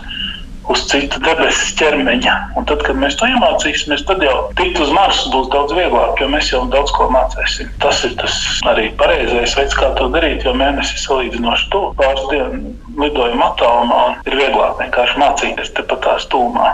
uz 0.71 0.83
cita 0.89 1.19
debesu 1.23 1.75
ķermeņa. 1.79 2.35
Un 2.59 2.67
tad, 2.69 2.83
kad 2.87 2.97
mēs 2.99 3.17
to 3.19 3.27
iemācīsimies, 3.29 4.05
tad 4.07 4.23
jau 4.25 4.35
tikt 4.59 4.79
uz 4.83 4.91
Marsu 4.95 5.31
būs 5.33 5.49
daudz 5.53 5.75
vieglāk, 5.77 6.19
jo 6.21 6.29
mēs 6.31 6.51
jau 6.53 6.63
daudz 6.71 6.93
ko 6.95 7.09
mācīsim. 7.13 7.71
Tas 7.83 8.03
ir 8.07 8.15
tas 8.21 8.37
arī 8.71 8.89
pareizais 8.99 9.55
veids, 9.57 9.77
kā 9.77 9.91
to 9.99 10.09
darīt, 10.13 10.45
jo 10.47 10.55
mēnesis 10.57 11.05
salīdzinoši 11.07 11.69
tuvu 11.73 11.93
pāris 11.99 12.27
dienu 12.31 12.75
lidojuma 13.01 13.51
attālumā 13.51 14.03
ir 14.29 14.39
vieglāk 14.39 14.79
vienkārši 14.81 15.21
mācīties 15.21 15.73
tepat 15.77 16.05
tās 16.07 16.27
tūmā. 16.31 16.73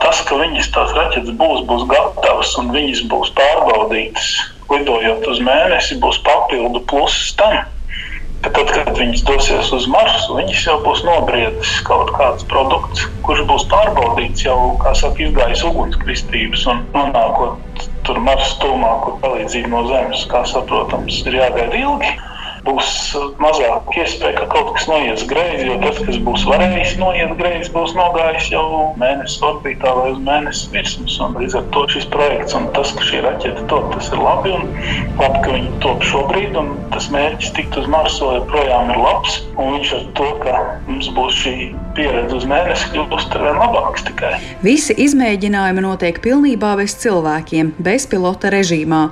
Tas, 0.00 0.22
ka 0.24 0.38
viņas 0.40 0.70
tās 0.72 0.92
raķetes 0.96 1.34
būs, 1.36 1.64
būs 1.68 1.84
gatavas 1.90 2.54
un 2.60 2.70
viņas 2.72 3.02
būs 3.10 3.32
pārbaudītas, 3.36 4.28
lidojot 4.70 5.26
uz 5.28 5.42
mēnesi, 5.44 5.98
būs 6.00 6.22
papildu 6.24 6.80
pluss 6.88 7.34
tam 7.36 7.58
ka 8.46 8.52
tad, 8.54 8.70
kad 8.70 8.98
viņas 8.98 9.24
dosies 9.26 9.72
uz 9.74 9.88
Marsu, 9.90 10.36
viņas 10.38 10.60
jau 10.68 10.76
būs 10.84 11.00
nobriedis 11.06 11.72
kaut 11.88 12.12
kāds 12.14 12.46
produkts, 12.50 13.08
kurš 13.26 13.42
būs 13.50 13.64
pārbaudīts 13.72 14.46
jau, 14.46 14.58
kā 14.84 14.92
saka, 14.94 15.26
izgājis 15.26 15.64
ugunskristības 15.66 16.62
un 16.70 16.84
nonākot 16.94 17.88
tur 18.06 18.20
Marsa 18.22 18.54
tūmā, 18.62 18.92
kur 19.02 19.18
palīdzība 19.24 19.72
no 19.72 19.82
Zemes, 19.90 20.22
kā 20.30 20.44
saprotams, 20.46 21.18
ir 21.26 21.40
jāgaida 21.40 21.80
ilgi 21.80 22.14
būs 22.66 22.90
mazāk 23.42 23.96
iespēja, 24.02 24.34
ka 24.40 24.46
kaut 24.52 24.72
kas 24.76 24.86
noies 24.90 25.24
greizi, 25.30 25.68
jo 25.68 25.78
tas, 25.82 26.00
kas 26.08 26.18
būs 26.26 26.46
varējis 26.48 26.96
noiet 27.00 27.34
greizi, 27.38 27.72
būs 27.74 27.94
nogājis 27.98 28.50
jau 28.52 28.66
mēnesis 29.00 29.42
orbītā 29.46 29.94
vai 29.98 30.10
uz 30.14 30.20
mēnesis 30.26 30.70
virsmas. 30.74 31.18
Un 31.22 31.38
līdz 31.40 31.58
ar 31.60 31.66
to 31.76 31.86
šis 31.94 32.08
projekts 32.12 32.58
un 32.58 32.68
tas, 32.76 32.92
ka 32.96 33.08
šī 33.08 33.22
raķete 33.26 33.66
top, 33.72 33.90
tas 33.94 34.10
ir 34.12 34.22
labi. 34.22 34.54
Un 34.56 34.70
labi, 35.20 35.42
ka 35.44 35.56
viņi 35.56 35.74
top 35.84 36.06
šobrīd, 36.10 36.58
un 36.60 36.74
tas 36.94 37.10
mērķis 37.14 37.54
tikt 37.58 37.80
uz 37.80 37.90
Marsu 37.92 38.32
joprojām 38.40 38.94
ir 38.94 39.02
labs. 39.02 39.42
Un 39.56 39.76
viņš 39.76 39.96
ar 40.00 40.06
to, 40.18 40.30
ka 40.44 40.62
mums 40.88 41.12
būs 41.16 41.42
šī 41.44 41.56
pieredze 41.96 42.36
uz 42.38 42.46
mēnesi, 42.48 42.92
kļūst 42.94 43.36
ar 43.36 43.46
vien 43.48 43.60
labāks 43.60 44.06
tikai. 44.06 44.32
Visi 44.64 44.96
izmēģinājumi 45.06 45.84
notiek 45.84 46.22
pilnībā 46.24 46.74
bez 46.80 46.96
cilvēkiem, 47.02 47.74
bezpilota 47.82 48.52
režīmā. 48.54 49.02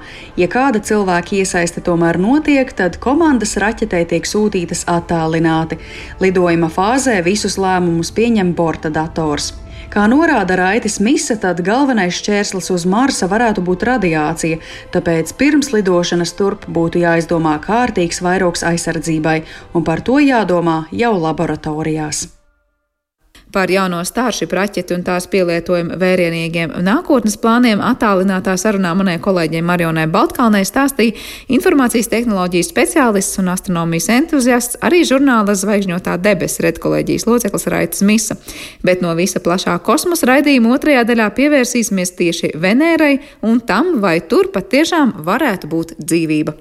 Ja 0.41 0.49
kāda 0.53 0.83
cilvēka 0.85 1.41
iesaiste 1.41 1.83
tomēr 1.85 2.21
notiek, 2.21 2.71
tad 2.77 3.01
komanda 3.03 3.25
komandas 3.25 3.57
raķetei 3.57 4.05
tiek 4.07 4.27
sūtītas 4.29 4.85
attālināti. 4.87 5.79
Lidojuma 6.21 6.69
fāzē 6.69 7.23
visus 7.25 7.57
lēmumus 7.59 8.13
pieņem 8.15 8.55
borta 8.55 8.91
dators. 8.91 9.55
Kā 9.91 10.05
norāda 10.11 10.57
Raitis 10.59 10.99
Misa, 11.01 11.37
tad 11.41 11.63
galvenais 11.65 12.15
šķērslis 12.19 12.71
uz 12.75 12.87
Marsa 12.87 13.29
varētu 13.31 13.63
būt 13.65 13.85
radiācija, 13.89 14.61
tāpēc 14.95 15.35
pirms 15.39 15.73
lidošanas 15.73 16.35
turp 16.39 16.69
būtu 16.69 17.03
jāizdomā 17.05 17.59
kārtīgs 17.65 18.21
vairogs 18.25 18.65
aizsardzībai, 18.67 19.43
un 19.75 19.85
par 19.85 20.03
to 20.03 20.19
jādomā 20.23 20.85
jau 20.93 21.15
laboratorijās. 21.19 22.27
Par 23.55 23.71
jauno 23.71 24.01
Starship 24.03 24.51
raķeti 24.57 24.97
un 24.97 25.05
tās 25.07 25.29
pielietojumu 25.31 25.95
vērienīgiem 26.01 26.73
nākotnes 26.83 27.37
plāniem 27.39 27.79
attālinātā 27.87 28.57
sarunā 28.59 28.91
manai 28.99 29.15
kolēģei 29.23 29.63
Marionai 29.63 30.09
Baltkalnei 30.11 30.65
stāstīja 30.67 31.15
informācijas 31.55 32.11
tehnoloģijas 32.11 32.73
speciālists 32.73 33.39
un 33.39 33.53
astronomijas 33.55 34.11
entuziasts, 34.17 34.81
arī 34.83 35.05
žurnāla 35.07 35.55
zvaigžņotā 35.61 36.17
debesu 36.25 36.67
redkolēģijas 36.67 37.29
loceklis 37.31 37.71
Raitas 37.71 38.03
Misa. 38.03 38.41
Bet 38.83 39.07
no 39.07 39.15
visa 39.15 39.39
plašā 39.39 39.79
kosmosa 39.87 40.33
raidījuma 40.33 40.75
otrajā 40.75 41.07
daļā 41.13 41.31
pievērsīsimies 41.39 42.17
tieši 42.19 42.57
Venērai 42.59 43.21
un 43.47 43.63
tam, 43.63 44.01
vai 44.03 44.19
tur 44.19 44.51
patiešām 44.51 45.21
varētu 45.31 45.71
būt 45.71 45.99
dzīvība. 46.03 46.59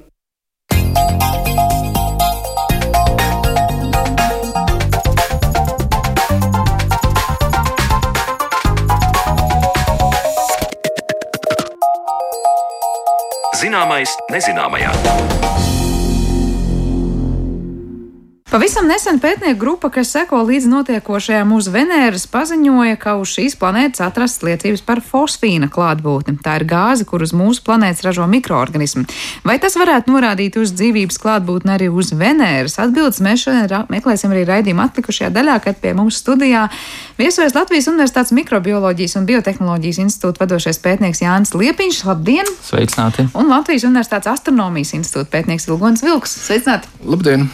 Zināmais 13.64 14.12
nezināmajā. 14.28 14.92
Pavisam 18.54 18.86
nesen 18.86 19.18
pētnieku 19.18 19.58
grupa, 19.58 19.90
kas 19.90 20.12
seko 20.14 20.44
līdz 20.46 20.68
notiekošajam 20.70 21.56
uz 21.56 21.72
Venēras, 21.74 22.28
paziņoja, 22.30 23.00
ka 23.02 23.16
uz 23.18 23.32
šīs 23.34 23.56
planētas 23.58 24.04
atrastas 24.06 24.46
liecības 24.46 24.84
par 24.86 25.02
fosfīna 25.02 25.72
klātbūtni. 25.74 26.36
Tā 26.46 26.60
ir 26.60 26.68
gāze, 26.70 27.08
kur 27.10 27.26
uz 27.26 27.34
mūsu 27.34 27.64
planētas 27.66 28.06
ražo 28.06 28.28
mikroorganismi. 28.30 29.08
Vai 29.42 29.56
tas 29.64 29.74
varētu 29.74 30.14
norādīt 30.14 30.60
uz 30.62 30.76
dzīvības 30.78 31.18
klātbūtni 31.26 31.74
arī 31.80 31.90
uz 31.90 32.14
Venēras? 32.14 32.78
Atbildes 32.86 33.24
mēs 33.26 33.48
šodien 33.48 33.90
meklēsim 33.90 34.38
arī 34.38 34.46
raidījuma 34.52 34.86
atlikušajā 34.92 35.34
daļā, 35.34 35.58
kad 35.66 35.82
pie 35.82 35.98
mums 35.98 36.22
studijā 36.22 36.68
viesojas 37.18 37.58
Latvijas 37.58 37.90
Universitātes 37.90 38.38
mikrobioloģijas 38.38 39.18
un 39.18 39.26
biotehnoloģijas 39.34 40.04
institūta 40.06 40.46
vadošais 40.46 40.84
pētnieks 40.86 41.26
Jānis 41.26 41.58
Liepiņš. 41.58 42.06
Labdien! 42.06 42.56
Sveicināti! 42.70 43.32
Un 43.34 43.50
Latvijas 43.50 43.90
Universitātes 43.90 44.36
astronomijas 44.38 44.94
institūta 45.02 45.40
pētnieks 45.40 45.72
Vilgons 45.74 46.06
Vilks. 46.06 46.42
Sveicināti! 46.46 47.00
Labdien! 47.02 47.50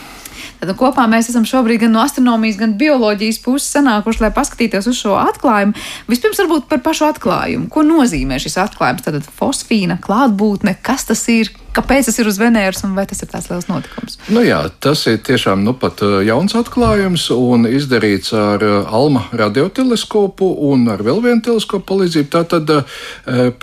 Tad 0.60 0.76
kopā 0.80 1.06
mēs 1.08 1.30
esam 1.32 1.46
šobrīd 1.48 1.86
gan 1.86 1.94
no 1.96 2.02
astronomijas, 2.04 2.58
gan 2.60 2.76
bioloģijas 2.80 3.40
puses 3.46 3.72
sanākuši, 3.78 4.26
lai 4.26 4.32
paskatītos 4.36 4.90
uz 4.92 5.00
šo 5.00 5.16
atklājumu. 5.22 5.76
Vispirms 6.12 6.42
varbūt 6.44 6.68
par 6.72 6.84
pašu 6.84 7.08
atklājumu. 7.08 7.70
Ko 7.72 7.86
nozīmē 7.88 8.42
šis 8.44 8.60
atklājums? 8.66 9.06
Tad 9.06 9.24
fosfīna 9.40 10.00
klātbūtne, 10.04 10.76
kas 10.84 11.08
tas 11.08 11.24
ir, 11.32 11.52
kāpēc 11.76 12.10
tas 12.10 12.20
ir 12.20 12.28
uz 12.28 12.40
Venēras 12.42 12.84
un 12.84 12.98
vai 12.98 13.06
tas 13.08 13.24
ir 13.24 13.32
tāds 13.32 13.48
liels 13.52 13.70
notikums? 13.72 14.20
Nu 14.28 14.44
jā, 14.44 14.60
tas 14.84 15.06
ir 15.08 15.22
tiešām 15.24 15.64
nu 15.64 15.76
pat 15.80 16.04
uh, 16.04 16.20
jauns 16.28 16.58
atklājums 16.60 17.30
un 17.36 17.70
izdarīts 17.70 18.36
ar 18.36 18.66
uh, 18.66 18.92
Alma 19.00 19.30
radioteleskopu 19.32 20.52
un 20.74 20.90
ar 20.92 21.06
vēl 21.08 21.24
vienu 21.24 21.46
teleskopu 21.46 21.88
palīdzību. 21.94 22.32
Tātad 22.36 22.76
uh, 22.76 23.00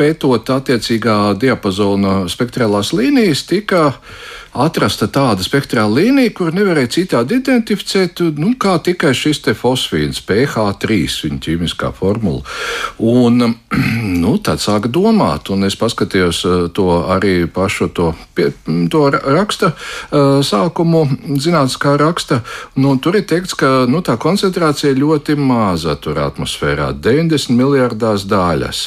pētot 0.01 0.49
attiecīgā 0.57 1.37
diapazona 1.45 2.23
spektrālās 2.33 2.95
līnijas 2.97 3.45
tika 3.51 3.91
atrasta 4.65 5.09
tāda 5.13 5.45
spektrāla 5.45 6.01
līnija, 6.01 6.33
kur 6.37 6.55
nevarēja 6.55 6.93
citādi 6.99 7.41
identificēt, 7.41 8.23
nu, 8.41 8.55
kā 8.61 8.77
tikai 8.83 9.13
šis 9.17 9.43
fosfīns, 9.59 10.23
pH3, 10.27 10.99
viņa 11.25 11.41
ķīmiskā 11.45 11.93
formula. 11.97 12.43
Un, 12.99 13.57
nu, 14.23 14.37
tad 14.39 14.63
sāka 14.63 14.91
domāt, 14.93 15.51
un 15.55 15.69
es 15.69 15.77
paskatījos 15.79 16.43
eh, 16.47 16.59
to 16.77 16.89
arī 17.13 17.37
pašu 17.47 17.91
to, 17.97 18.13
to 18.93 19.05
raksta 19.13 19.73
eh, 19.73 20.43
sākumu, 20.47 21.07
zinātniskā 21.37 21.97
raksta. 22.01 22.43
Nu, 22.81 22.97
tur 23.03 23.21
ir 23.21 23.27
teikts, 23.29 23.57
ka 23.59 23.85
nu, 23.91 24.03
tā 24.05 24.19
koncentrācija 24.21 24.97
ļoti 24.97 25.39
maza 25.41 25.97
tur 26.01 26.21
atmosfērā- 26.25 26.93
90 27.07 27.57
miljardās 27.57 28.27
daļas 28.29 28.87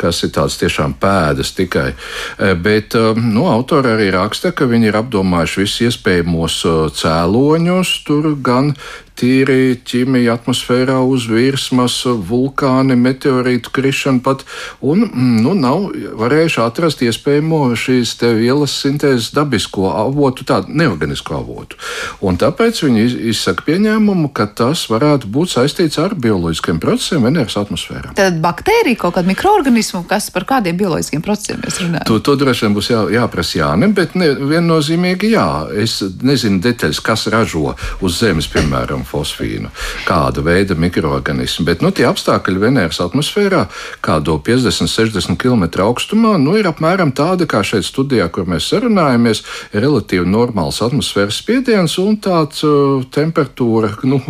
kas 0.00 0.22
ir 0.24 0.32
tāds 0.36 0.58
tiešām 0.60 0.96
pēdas 1.00 1.52
tikai. 1.56 1.90
E, 1.92 2.54
bet 2.54 2.96
e, 2.98 3.04
nu, 3.20 3.46
autori 3.52 3.92
arī 3.94 4.08
raksta, 4.14 4.54
ka 4.56 4.68
viņi 4.70 4.90
ir 4.90 4.98
apdomājuši 5.02 5.62
visus 5.62 5.84
iespējamos 5.90 6.60
e, 6.64 6.74
cēloņus, 7.00 7.94
tur 8.08 8.32
gan 8.40 8.74
tīri 9.20 9.76
ķīmija 9.86 10.38
atmosfērā 10.38 10.98
uz 11.04 11.26
virsmas, 11.30 11.98
vulkāni, 12.06 12.96
meteorītu 12.96 13.72
krišana 13.74 14.22
pat, 14.24 14.44
un 14.80 15.06
nu, 15.44 15.54
nav 15.58 15.90
varējuši 16.20 16.60
atrast 16.64 17.04
iespējamo 17.04 17.62
šīs 17.78 18.16
vielas 18.40 18.74
sintēzes 18.82 19.30
dabisko 19.36 19.90
avotu, 19.92 20.46
tādu 20.48 20.74
neorganisko 20.76 21.38
avotu. 21.40 21.78
Un 22.24 22.38
tāpēc 22.40 22.82
viņi 22.86 23.06
izsaka 23.32 23.64
pieņēmumu, 23.68 24.30
ka 24.36 24.48
tas 24.56 24.86
varētu 24.90 25.30
būt 25.32 25.54
saistīts 25.54 26.00
ar 26.00 26.16
bioloģiskiem 26.18 26.80
procesiem 26.82 27.26
Venēras 27.28 27.58
atmosfērā. 27.60 28.14
Tad 28.18 28.40
baktērija, 28.42 28.98
kaut 29.00 29.16
kāda 29.18 29.30
mikroorganisma, 29.30 30.02
kas 30.10 30.30
par 30.34 30.46
kādiem 30.48 30.78
bioloģiskiem 30.80 31.24
procesiem 31.24 31.60
mēs 31.64 31.80
runājam? 31.82 32.06
To, 32.08 32.20
to 32.24 32.36
droši 32.40 32.66
vien 32.66 32.76
būs 32.76 32.90
jā, 32.92 33.04
jāprasa 33.14 33.60
Jāne, 33.60 33.90
bet 33.96 34.16
ne, 34.18 34.30
viennozīmīgi 34.52 35.32
jā. 35.34 35.46
Es 35.82 35.98
nezinu 36.24 36.60
detaļas, 36.64 37.02
kas 37.04 37.26
ražo 37.32 37.74
uz 38.04 38.18
Zemes, 38.20 38.48
piemēram, 38.52 39.04
fosfīnu, 39.10 39.70
kāda 40.08 40.44
veida 40.46 40.76
mikroorganismi. 40.78 41.66
Bet 41.68 41.84
nu, 41.84 41.92
tie 41.94 42.06
apstākļi 42.08 42.62
Venēras 42.62 43.00
atmosfērā, 43.04 43.66
kādo 44.04 44.38
50, 44.46 44.90
60 44.90 45.38
km 45.40 45.66
augstumā, 45.86 46.36
nu, 46.40 46.56
ir 46.58 46.68
apmēram 46.70 47.12
tāda, 47.16 47.48
kā 47.50 47.62
šeit 47.66 47.86
studijā, 47.88 48.28
kur 48.32 48.48
mēs 48.50 48.70
sarunājamies, 48.70 49.42
relatīvi 49.74 50.28
normāls 50.28 50.80
atmosfēras 50.84 51.40
spiediens 51.42 51.96
un 52.02 52.18
tāds 52.22 52.64
uh, 52.66 53.02
temperatūra, 53.14 53.94
nu, 54.08 54.20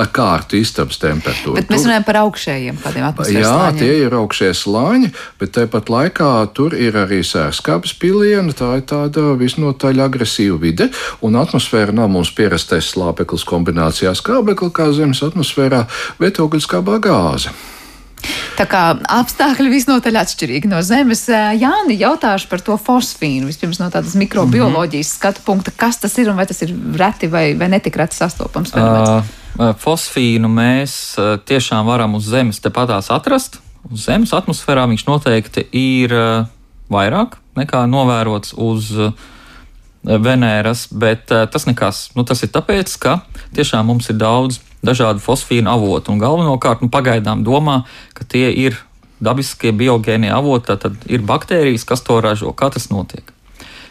ar 0.00 0.10
kārtu 0.14 0.58
istabas 0.60 1.00
temperatūra. 1.02 1.60
Bet 1.60 1.72
mēs 1.72 1.86
runājam 1.88 2.06
par 2.06 2.20
augšējiem 2.24 2.80
kādiem 2.84 3.06
atmosfēras 3.10 3.44
Jā, 3.44 3.54
slāņiem. 3.54 3.80
tie 3.80 4.06
ir 4.06 4.16
augšie 4.20 4.50
slāņi, 4.56 5.10
bet 5.40 5.54
tāpat 5.56 5.90
laikā 5.92 6.30
tur 6.56 6.76
ir 6.78 6.98
arī 7.00 7.20
sērskāpes 7.26 7.94
piliena. 8.00 8.54
Tā 8.56 8.72
ir 8.80 8.86
tāda 8.90 9.34
visnotaļ 9.40 10.04
agresīva 10.06 10.58
vide, 10.60 10.90
un 11.24 11.38
atmosfēra 11.40 11.94
nav 11.96 12.10
mums 12.12 12.32
pierastais 12.36 12.90
slāpeklis 12.94 13.46
kombinācijā 13.48 14.12
skābekli 14.20 14.70
kā 14.76 14.90
Zemes 14.96 15.24
atmosfērā, 15.26 15.86
bet 16.20 16.40
ogliskābā 16.42 17.00
gāze. 17.02 17.52
Tā 18.58 18.66
kā 18.68 18.82
apstākļi 19.16 19.70
visnotaļ 19.72 20.18
atšķirīgi 20.20 20.68
no 20.68 20.82
Zemes. 20.84 21.24
Jāni, 21.56 21.96
jautāšu 22.00 22.50
par 22.50 22.60
to 22.64 22.76
fosfīnu. 22.76 23.48
Vispirms 23.48 23.80
no 23.80 23.88
tādas 23.92 24.16
mikrobioloģijas 24.20 25.06
mm 25.06 25.10
-hmm. 25.10 25.16
skatu 25.16 25.44
punkta, 25.46 25.72
kas 25.76 26.00
tas 26.02 26.18
ir 26.18 26.28
un 26.28 26.36
vai 26.36 26.46
tas 26.46 26.60
ir 26.62 26.74
reti 26.96 27.26
vai, 27.26 27.54
vai 27.54 27.68
netik 27.68 27.96
reti 27.96 28.16
sastopams 28.16 28.72
fenomens. 28.76 29.32
Uh, 29.58 29.72
fosfīnu 29.80 30.48
mēs 30.48 31.16
tiešām 31.44 31.86
varam 31.86 32.14
uz 32.14 32.28
Zemes 32.28 32.60
tepatās 32.60 33.10
atrast. 33.10 33.60
Uz 33.90 34.04
Zemes 34.04 34.32
atmosfērā 34.32 34.86
viņš 34.88 35.06
noteikti 35.06 35.66
ir 35.72 36.12
vairāk 36.90 37.38
nekā 37.56 37.86
novērots 37.86 38.52
uz 38.56 38.92
Venēras, 40.04 40.86
bet 40.92 41.26
tas 41.26 41.66
nekas. 41.66 42.10
Nu, 42.14 42.24
tas 42.24 42.42
ir 42.42 42.48
tāpēc, 42.48 42.98
ka 42.98 43.20
tiešām 43.56 43.90
mums 43.90 44.10
ir 44.12 44.18
daudz 44.20 44.60
dažādu 44.86 45.20
fosfīnu 45.22 45.70
avotu. 45.70 46.12
Un 46.12 46.22
galvenokārt, 46.22 46.84
nu, 46.84 46.90
pagaidām 46.92 47.44
domā, 47.44 47.82
ka 48.16 48.24
tie 48.24 48.48
ir 48.52 48.78
dabiskie 49.20 49.72
biogēnie 49.76 50.30
avoti, 50.32 50.76
tad 50.80 50.96
ir 51.10 51.24
baktērijas, 51.26 51.84
kas 51.84 52.02
to 52.06 52.20
ražo. 52.24 52.54
Kā 52.56 52.70
tas 52.72 52.88
notiek? 52.92 53.34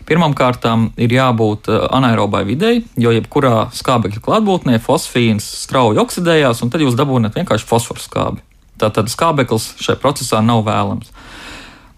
Pirmkārt, 0.10 0.66
ir 0.98 1.12
jābūt 1.14 1.70
anaerobai 1.70 2.42
videi, 2.48 2.82
jo 2.98 3.12
jebkurā 3.14 3.70
skābekļa 3.78 4.24
klātbūtnē 4.26 4.80
fosfīns 4.82 5.46
strauji 5.68 6.02
oksidējās, 6.02 6.64
un 6.66 6.74
tad 6.74 6.82
jūs 6.82 6.98
dabūjat 6.98 7.38
vienkārši 7.38 7.70
fosforu 7.70 8.02
skābi. 8.02 8.42
Tātad 8.82 9.12
skābeklis 9.12 9.76
šajā 9.78 10.00
procesā 10.02 10.42
nav 10.42 10.64
vēlams. 10.66 11.12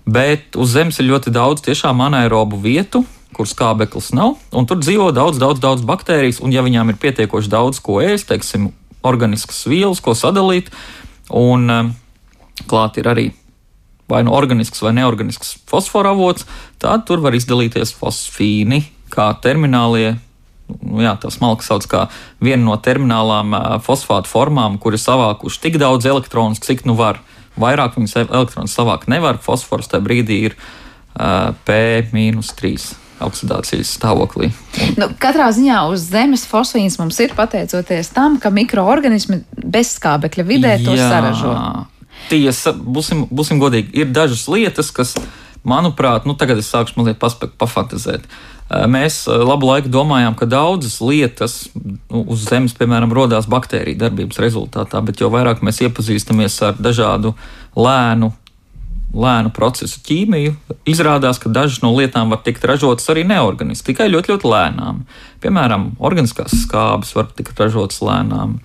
Bet 0.04 0.58
uz 0.60 0.74
Zemes 0.74 1.00
ir 1.00 1.08
ļoti 1.08 1.32
daudz 1.32 1.64
tiešām 1.64 2.02
anaerobu 2.04 2.60
vietu, 2.60 3.06
kur 3.42 3.50
skābeklis 3.50 4.12
nav, 4.14 4.36
un 4.54 4.70
tur 4.70 4.78
dzīvo 4.78 5.10
daudz, 5.18 5.42
daudz, 5.42 5.58
daudz 5.64 5.82
baktērijas, 5.90 6.44
un 6.46 6.54
ja 6.54 6.62
viņām 6.62 6.94
ir 6.94 7.02
pietiekoši 7.02 7.50
daudz 7.50 7.82
ko 7.82 7.98
ēst, 8.06 8.30
teiksim, 8.30 8.70
organiskas 9.02 9.64
vielas, 9.66 9.98
ko 9.98 10.14
sadalīt, 10.14 10.70
un 11.34 11.66
um, 11.74 11.90
klāt 12.70 13.02
ir 13.02 13.10
arī 13.10 13.32
vai 14.12 14.22
nu 14.28 14.36
organisks 14.36 14.84
vai 14.84 14.92
neorganisks 14.94 15.56
fosfora 15.66 16.12
avots, 16.14 16.46
tad 16.84 17.08
tur 17.08 17.24
var 17.24 17.34
izdalīties 17.34 17.96
fosfīni, 17.98 18.84
kā 19.10 19.32
terminālie. 19.42 20.18
Nu, 20.84 21.02
jā, 21.02 21.16
tā 21.20 21.32
smalka 21.34 21.66
sauc 21.66 21.88
par 21.90 22.14
vienu 22.44 22.70
no 22.70 22.78
terminālām 22.78 23.56
uh, 23.58 23.68
fosfātu 23.84 24.30
formām, 24.30 24.78
kur 24.84 24.94
ir 24.94 25.02
savākuši 25.02 25.64
tik 25.66 25.82
daudz 25.82 26.06
elektronus, 26.12 26.62
cik 26.64 26.86
nu 26.86 27.00
var. 27.00 27.24
Vairāk 27.60 27.98
viņas 27.98 28.20
elektronus 28.30 28.78
savākt 28.78 29.10
nevar. 29.12 29.42
Fosfors 29.44 29.90
tajā 29.92 30.06
brīdī 30.06 30.44
ir 30.52 30.60
uh, 30.60 31.56
P-3 31.66 33.01
oksidācijas 33.26 33.94
stāvoklī. 33.98 34.52
Nu, 35.00 35.10
katrā 35.22 35.50
ziņā 35.56 35.82
uz 35.92 36.06
Zemes 36.12 36.46
fosfīns 36.50 36.98
mums 37.02 37.20
ir 37.24 37.36
pateicoties 37.38 38.12
tam, 38.16 38.40
ka 38.42 38.52
mikroorganismi 38.54 39.42
bez 39.64 39.96
skābekļa 39.98 40.48
vidē 40.48 40.78
to 40.86 40.96
Jā, 40.98 41.10
saražo. 41.12 41.56
Tiesa, 42.30 42.74
būsim, 42.74 43.26
būsim 43.34 43.62
godīgi, 43.62 43.94
ir 44.04 44.12
dažas 44.14 44.46
lietas, 44.52 44.92
kas, 44.96 45.16
manuprāt, 45.68 46.28
nu 46.30 46.36
tagad 46.38 46.62
es 46.62 46.70
sākšu 46.72 47.00
mazliet 47.00 47.20
paspēt, 47.22 47.56
pafantazēt. 47.62 48.28
Mēs 48.88 49.26
labu 49.28 49.68
laiku 49.68 49.90
domājām, 49.92 50.36
ka 50.40 50.48
daudzas 50.48 51.02
lietas 51.04 51.56
nu, 51.76 52.24
uz 52.32 52.46
Zemes, 52.48 52.76
piemēram, 52.78 53.12
radās 53.12 53.50
baktēriju 53.52 54.00
darbības 54.00 54.40
rezultātā, 54.40 55.02
bet 55.04 55.20
jo 55.20 55.28
vairāk 55.34 55.60
mēs 55.66 55.82
iepazīstamies 55.84 56.56
ar 56.70 56.80
dažādu 56.80 57.34
lēnu 57.76 58.32
lēnu 59.12 59.52
procesu 59.56 60.00
ķīmiju, 60.06 60.54
izrādās, 60.90 61.40
ka 61.42 61.52
dažas 61.52 61.82
no 61.84 61.92
lietām 61.96 62.32
var 62.32 62.42
tikt 62.46 62.64
ražotas 62.68 63.10
arī 63.12 63.26
neorganiski, 63.28 63.92
tikai 63.92 64.08
ļoti, 64.12 64.34
ļoti 64.34 64.52
lēnām. 64.52 65.04
Piemēram, 65.44 65.92
organiskās 66.00 66.56
skābes 66.64 67.14
var 67.18 67.30
tikt 67.36 67.60
ražotas 67.60 68.02
lēnām, 68.06 68.60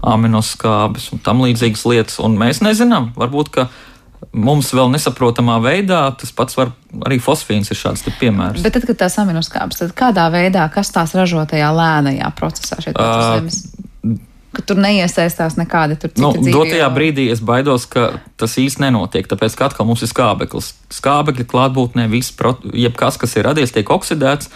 aminoskābes 0.00 1.10
un 1.14 1.22
tam 1.24 1.44
līdzīgas 1.44 1.84
lietas, 1.90 2.18
un 2.24 2.38
mēs 2.40 2.62
nezinām, 2.64 3.10
varbūt, 3.20 3.52
ka 3.56 3.68
mums 4.36 4.70
vēl 4.76 4.90
nesaprotamā 4.92 5.58
veidā 5.64 6.02
tas 6.20 6.32
pats 6.36 6.56
var 6.58 6.72
arī 7.08 7.18
fosfīns 7.22 7.72
ir 7.72 7.78
šāds 7.80 8.04
piemērs. 8.20 8.62
Bet 8.64 8.76
tad, 8.76 8.86
kad 8.88 9.00
tās 9.04 9.16
aminoskābes, 9.20 9.80
tad 9.80 9.94
kādā 9.96 10.28
veidā, 10.32 10.66
kas 10.72 10.92
tās 10.94 11.14
ražo 11.16 11.44
tajā 11.48 11.70
lēnajā 11.76 12.32
procesā 12.38 12.80
šeit 12.84 13.00
uh, 13.00 13.36
Zemes? 13.36 13.62
Ka 14.56 14.64
tur 14.66 14.80
neiesaistās 14.82 15.56
nekāda 15.58 15.96
tur 16.00 16.12
cita 16.12 16.24
nu, 16.24 16.32
dzīve. 16.34 16.54
Dotajā 16.56 16.88
brīdī 16.94 17.28
es 17.32 17.42
baidos, 17.44 17.86
ka 17.90 18.10
tas 18.40 18.56
īsti 18.58 18.82
nenotiek, 18.86 19.28
tāpēc, 19.30 19.56
ka 19.56 19.70
atkal 19.70 19.86
mums 19.88 20.02
ir 20.04 20.10
skābeklis. 20.10 20.72
Skābekļa 20.96 21.46
klātbūtnē 21.50 22.08
viss, 22.10 22.34
jebkas, 22.74 23.20
kas 23.20 23.36
ir 23.38 23.46
radies, 23.46 23.74
tiek 23.76 23.90
oksidēts. 23.90 24.50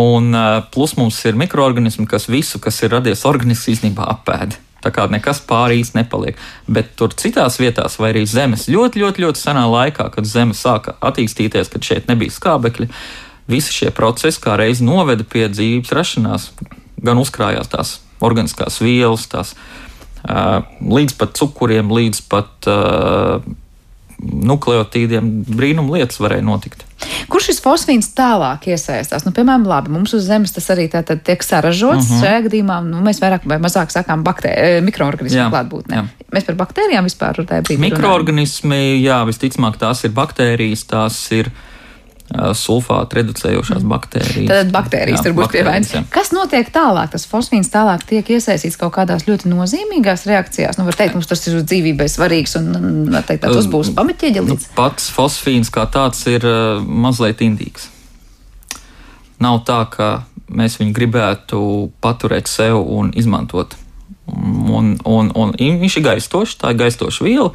Un 0.00 0.34
plus 0.70 0.94
mums 0.98 1.16
ir 1.26 1.38
mikroorganismi, 1.38 2.06
kas 2.10 2.28
visu, 2.30 2.60
kas 2.62 2.78
ir 2.84 2.92
radies 2.94 3.24
organisks, 3.26 3.70
īstenībā 3.72 4.06
apēda. 4.12 4.58
Tā 4.80 4.92
kā 4.94 5.04
nekas 5.12 5.42
pāri 5.44 5.80
īsti 5.82 5.98
nepaliek. 5.98 6.38
Bet 6.70 6.94
tur 6.96 7.12
citās 7.12 7.58
vietās, 7.60 7.98
vai 8.00 8.14
arī 8.14 8.22
zemes 8.30 8.64
ļoti, 8.70 9.02
ļoti, 9.02 9.26
ļoti 9.26 9.42
senā 9.42 9.66
laikā, 9.68 10.08
kad 10.14 10.28
zeme 10.28 10.56
sāka 10.56 10.96
attīstīties, 11.04 11.68
kad 11.74 11.84
šeit 11.84 12.08
nebija 12.08 12.32
skābekļa, 12.32 12.88
visi 13.50 13.74
šie 13.76 13.90
procesi 13.92 14.40
kā 14.40 14.54
reiz 14.56 14.80
noveda 14.80 15.26
pie 15.26 15.50
dzīvības 15.52 15.98
rašanās, 15.98 16.52
gan 17.02 17.20
uzkrājās 17.20 17.74
tās 17.74 17.98
organiskās 18.20 18.80
vielas, 18.82 19.26
tās, 19.30 19.54
līdz 20.80 21.16
pat 21.20 21.34
cukuriem, 21.40 21.90
līdz 21.96 22.22
pat 22.30 22.70
nukleotīdiem. 24.20 25.28
Brīnum 25.48 25.88
lietas 25.94 26.20
varēja 26.20 26.44
notikt. 26.44 26.84
Kur 27.32 27.40
šis 27.40 27.62
fosfīns 27.64 28.10
tālāk 28.12 28.66
iesaistās? 28.68 29.24
Nu, 29.24 29.32
piemēram, 29.32 29.64
labi, 29.68 29.92
mums 29.94 30.12
uz 30.16 30.26
Zemes 30.28 30.52
tas 30.52 30.66
arī 30.74 30.90
tiek 30.92 31.42
saražots. 31.42 32.10
Uh 32.10 32.16
-huh. 32.16 32.20
Šajā 32.24 32.42
gadījumā 32.48 32.76
nu, 32.84 33.00
mēs 33.06 33.22
vairāk 33.22 33.46
vai 33.48 33.56
mazāk 33.58 33.88
sakām 33.94 34.24
mikroorganismu 34.84 35.48
klātbūtnē. 35.48 36.04
Mēs 36.32 36.46
par 36.46 36.54
baktērijām 36.54 37.08
vispār 37.08 37.40
runājam. 37.40 37.80
Mikroorganismi, 37.80 39.00
jā, 39.02 39.24
visticamāk, 39.24 39.78
tās 39.78 40.04
ir 40.04 40.10
baktērijas, 40.10 40.84
tās 40.84 41.32
ir 41.32 41.46
uh, 41.46 41.69
sulfātu 42.54 43.18
reducējošās 43.18 43.84
baktērijas. 43.90 44.48
Tad 44.50 44.72
baktērijas 44.74 45.18
jā, 45.18 45.24
tur 45.26 45.36
būs 45.38 45.50
pie 45.50 45.64
vainas. 45.66 45.92
Kas 46.14 46.30
notiek 46.34 46.70
tālāk? 46.72 47.10
Tas 47.14 47.26
fosfīns 47.28 47.70
tālāk 47.72 48.04
tiek 48.06 48.30
iesaistīts 48.36 48.78
kaut 48.80 48.94
kādās 48.94 49.26
ļoti 49.26 49.50
nozīmīgās 49.50 50.26
reakcijās. 50.30 50.78
Nu, 50.78 50.86
var 50.86 50.98
teikt, 50.98 51.16
mums 51.18 51.30
tas 51.30 51.42
ir 51.50 51.58
dzīvībai 51.64 52.06
svarīgs 52.10 52.54
un, 52.60 52.70
var 53.10 53.26
teikt, 53.26 53.48
tas 53.48 53.70
būs 53.70 53.92
pamatieģelīts. 53.98 54.70
Nu, 54.70 54.76
pats 54.78 55.10
fosfīns 55.14 55.72
kā 55.74 55.88
tāds 55.90 56.22
ir 56.30 56.46
mazliet 56.86 57.42
indīgs. 57.44 57.90
Nav 59.42 59.62
tā, 59.66 59.82
ka 59.90 60.10
mēs 60.50 60.78
viņu 60.80 60.94
gribētu 60.94 61.60
paturēt 62.04 62.50
sev 62.50 62.82
un 62.82 63.10
izmantot. 63.16 63.74
Un, 64.30 64.94
un, 65.02 65.30
un 65.34 65.54
viņš 65.58 65.96
ir 65.98 66.06
gaistošs, 66.06 66.60
tā 66.60 66.74
ir 66.74 66.82
gaistoša 66.84 67.26
viela. 67.26 67.50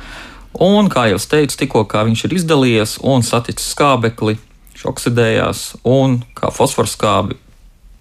Un, 0.55 0.87
kā 0.91 1.09
jau 1.11 1.19
teicu, 1.19 1.57
tikko 1.59 1.83
viņš 1.91 2.25
ir 2.27 2.35
izdalījies 2.37 2.97
un 3.03 3.23
saticis 3.27 3.73
skābekli, 3.75 4.37
viņš 4.75 4.85
oksidējās 4.91 5.65
un 5.87 6.19
kā 6.35 6.51
fosforskābi 6.51 7.37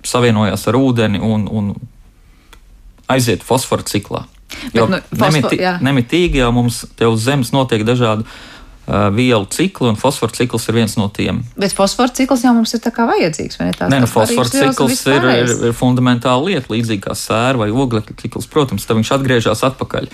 savienojās 0.05 0.67
ar 0.69 0.77
ūdeni 0.77 1.21
un, 1.23 1.47
un 1.49 1.75
aiziet 3.09 3.45
fosforu 3.47 3.87
ciklā. 3.87 4.25
Jo 4.75 4.89
Bet, 4.91 5.07
nu, 5.11 5.23
nemiti, 5.23 5.61
nemitīgi 5.83 6.43
jau 6.43 6.51
mums 6.55 6.85
te 6.99 7.07
uz 7.09 7.23
Zemes 7.25 7.51
notiek 7.55 7.83
dažādi 7.87 8.27
uh, 8.27 9.09
vielu 9.15 9.47
cikli, 9.51 9.89
un 9.93 9.99
fosforu 9.99 10.35
cikls 10.35 10.69
ir 10.69 10.79
viens 10.79 10.95
no 10.99 11.09
tiem. 11.15 11.41
Bet 11.59 11.75
fosforu 11.77 12.13
cikls 12.15 12.45
jau 12.45 12.53
mums 12.57 12.75
ir 12.77 12.83
tā 12.85 12.93
kā 12.95 13.07
vajadzīgs, 13.09 13.59
ne? 13.63 13.71
Tās, 13.75 13.91
Nē, 13.91 14.03
nu, 14.05 14.11
fosforu 14.11 14.51
cikls 14.51 15.07
ir, 15.11 15.29
ir, 15.31 15.55
ir 15.71 15.77
fundamentāla 15.79 16.51
lieta, 16.51 16.71
līdzīgi 16.75 17.07
kā 17.07 17.17
sēra 17.19 17.65
vai 17.65 17.71
oglekļa 17.73 18.19
cikls. 18.21 18.51
Protams, 18.51 18.87
tad 18.87 19.01
viņš 19.01 19.15
atgriežas 19.19 19.65
atpakaļ. 19.71 20.11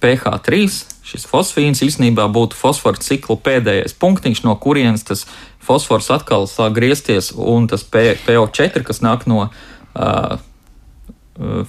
pH 0.00 0.40
3 0.46 0.66
šis 1.10 1.26
fosfīns 1.28 1.82
īstenībā 1.84 2.26
būtu 2.32 2.58
fosforu 2.58 3.00
ciklu 3.02 3.36
pēdējais 3.40 3.96
punktiņš, 4.00 4.44
no 4.46 4.54
kurienes 4.62 5.04
tas 5.06 5.24
fosfors 5.64 6.10
atkal 6.14 6.46
sāk 6.50 6.76
griezties, 6.78 7.32
un 7.34 7.66
tas 7.70 7.84
PO4, 7.84 8.84
kas 8.86 9.02
nāk 9.04 9.26
no 9.30 9.48
uh, 9.48 10.36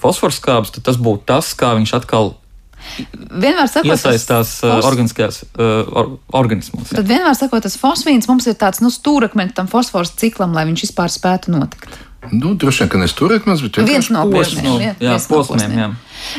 fosforu 0.02 0.36
skābes, 0.36 0.74
tad 0.76 0.86
tas 0.90 1.00
būtu 1.02 1.26
tas, 1.32 1.54
kā 1.58 1.74
viņš 1.80 1.96
atkal 2.02 2.36
vienmēr 3.14 3.68
sakot, 3.70 3.92
iesaistās 3.94 4.56
fos... 4.62 4.86
organiskajās 4.90 5.42
uh, 5.54 5.90
or, 5.90 6.16
organismos. 6.38 6.90
Jā. 6.90 7.02
Tad 7.02 7.12
vienmēr 7.12 7.38
sakot, 7.38 7.66
tas 7.66 7.78
fosfīns 7.80 8.30
mums 8.30 8.50
ir 8.50 8.58
tāds 8.62 8.82
nu, 8.84 8.92
stūrakmenis 8.94 9.58
tam 9.58 9.70
fosforu 9.72 10.10
ciklam, 10.22 10.56
lai 10.58 10.68
viņš 10.70 10.88
vispār 10.88 11.14
spētu 11.14 11.54
notikt. 11.54 12.00
Nu, 12.30 12.54
droši 12.54 12.84
vien, 12.84 12.90
ka 12.94 13.00
nes 13.02 13.14
turēkmens, 13.18 13.64
bet 13.66 13.80
viens 13.88 14.10
no 14.14 14.28
posmiem. 14.30 14.68
posmiem. 14.68 15.00
Jā, 15.02 15.16
no 15.18 15.22
posmiem, 15.32 15.72
jā. 15.80 15.88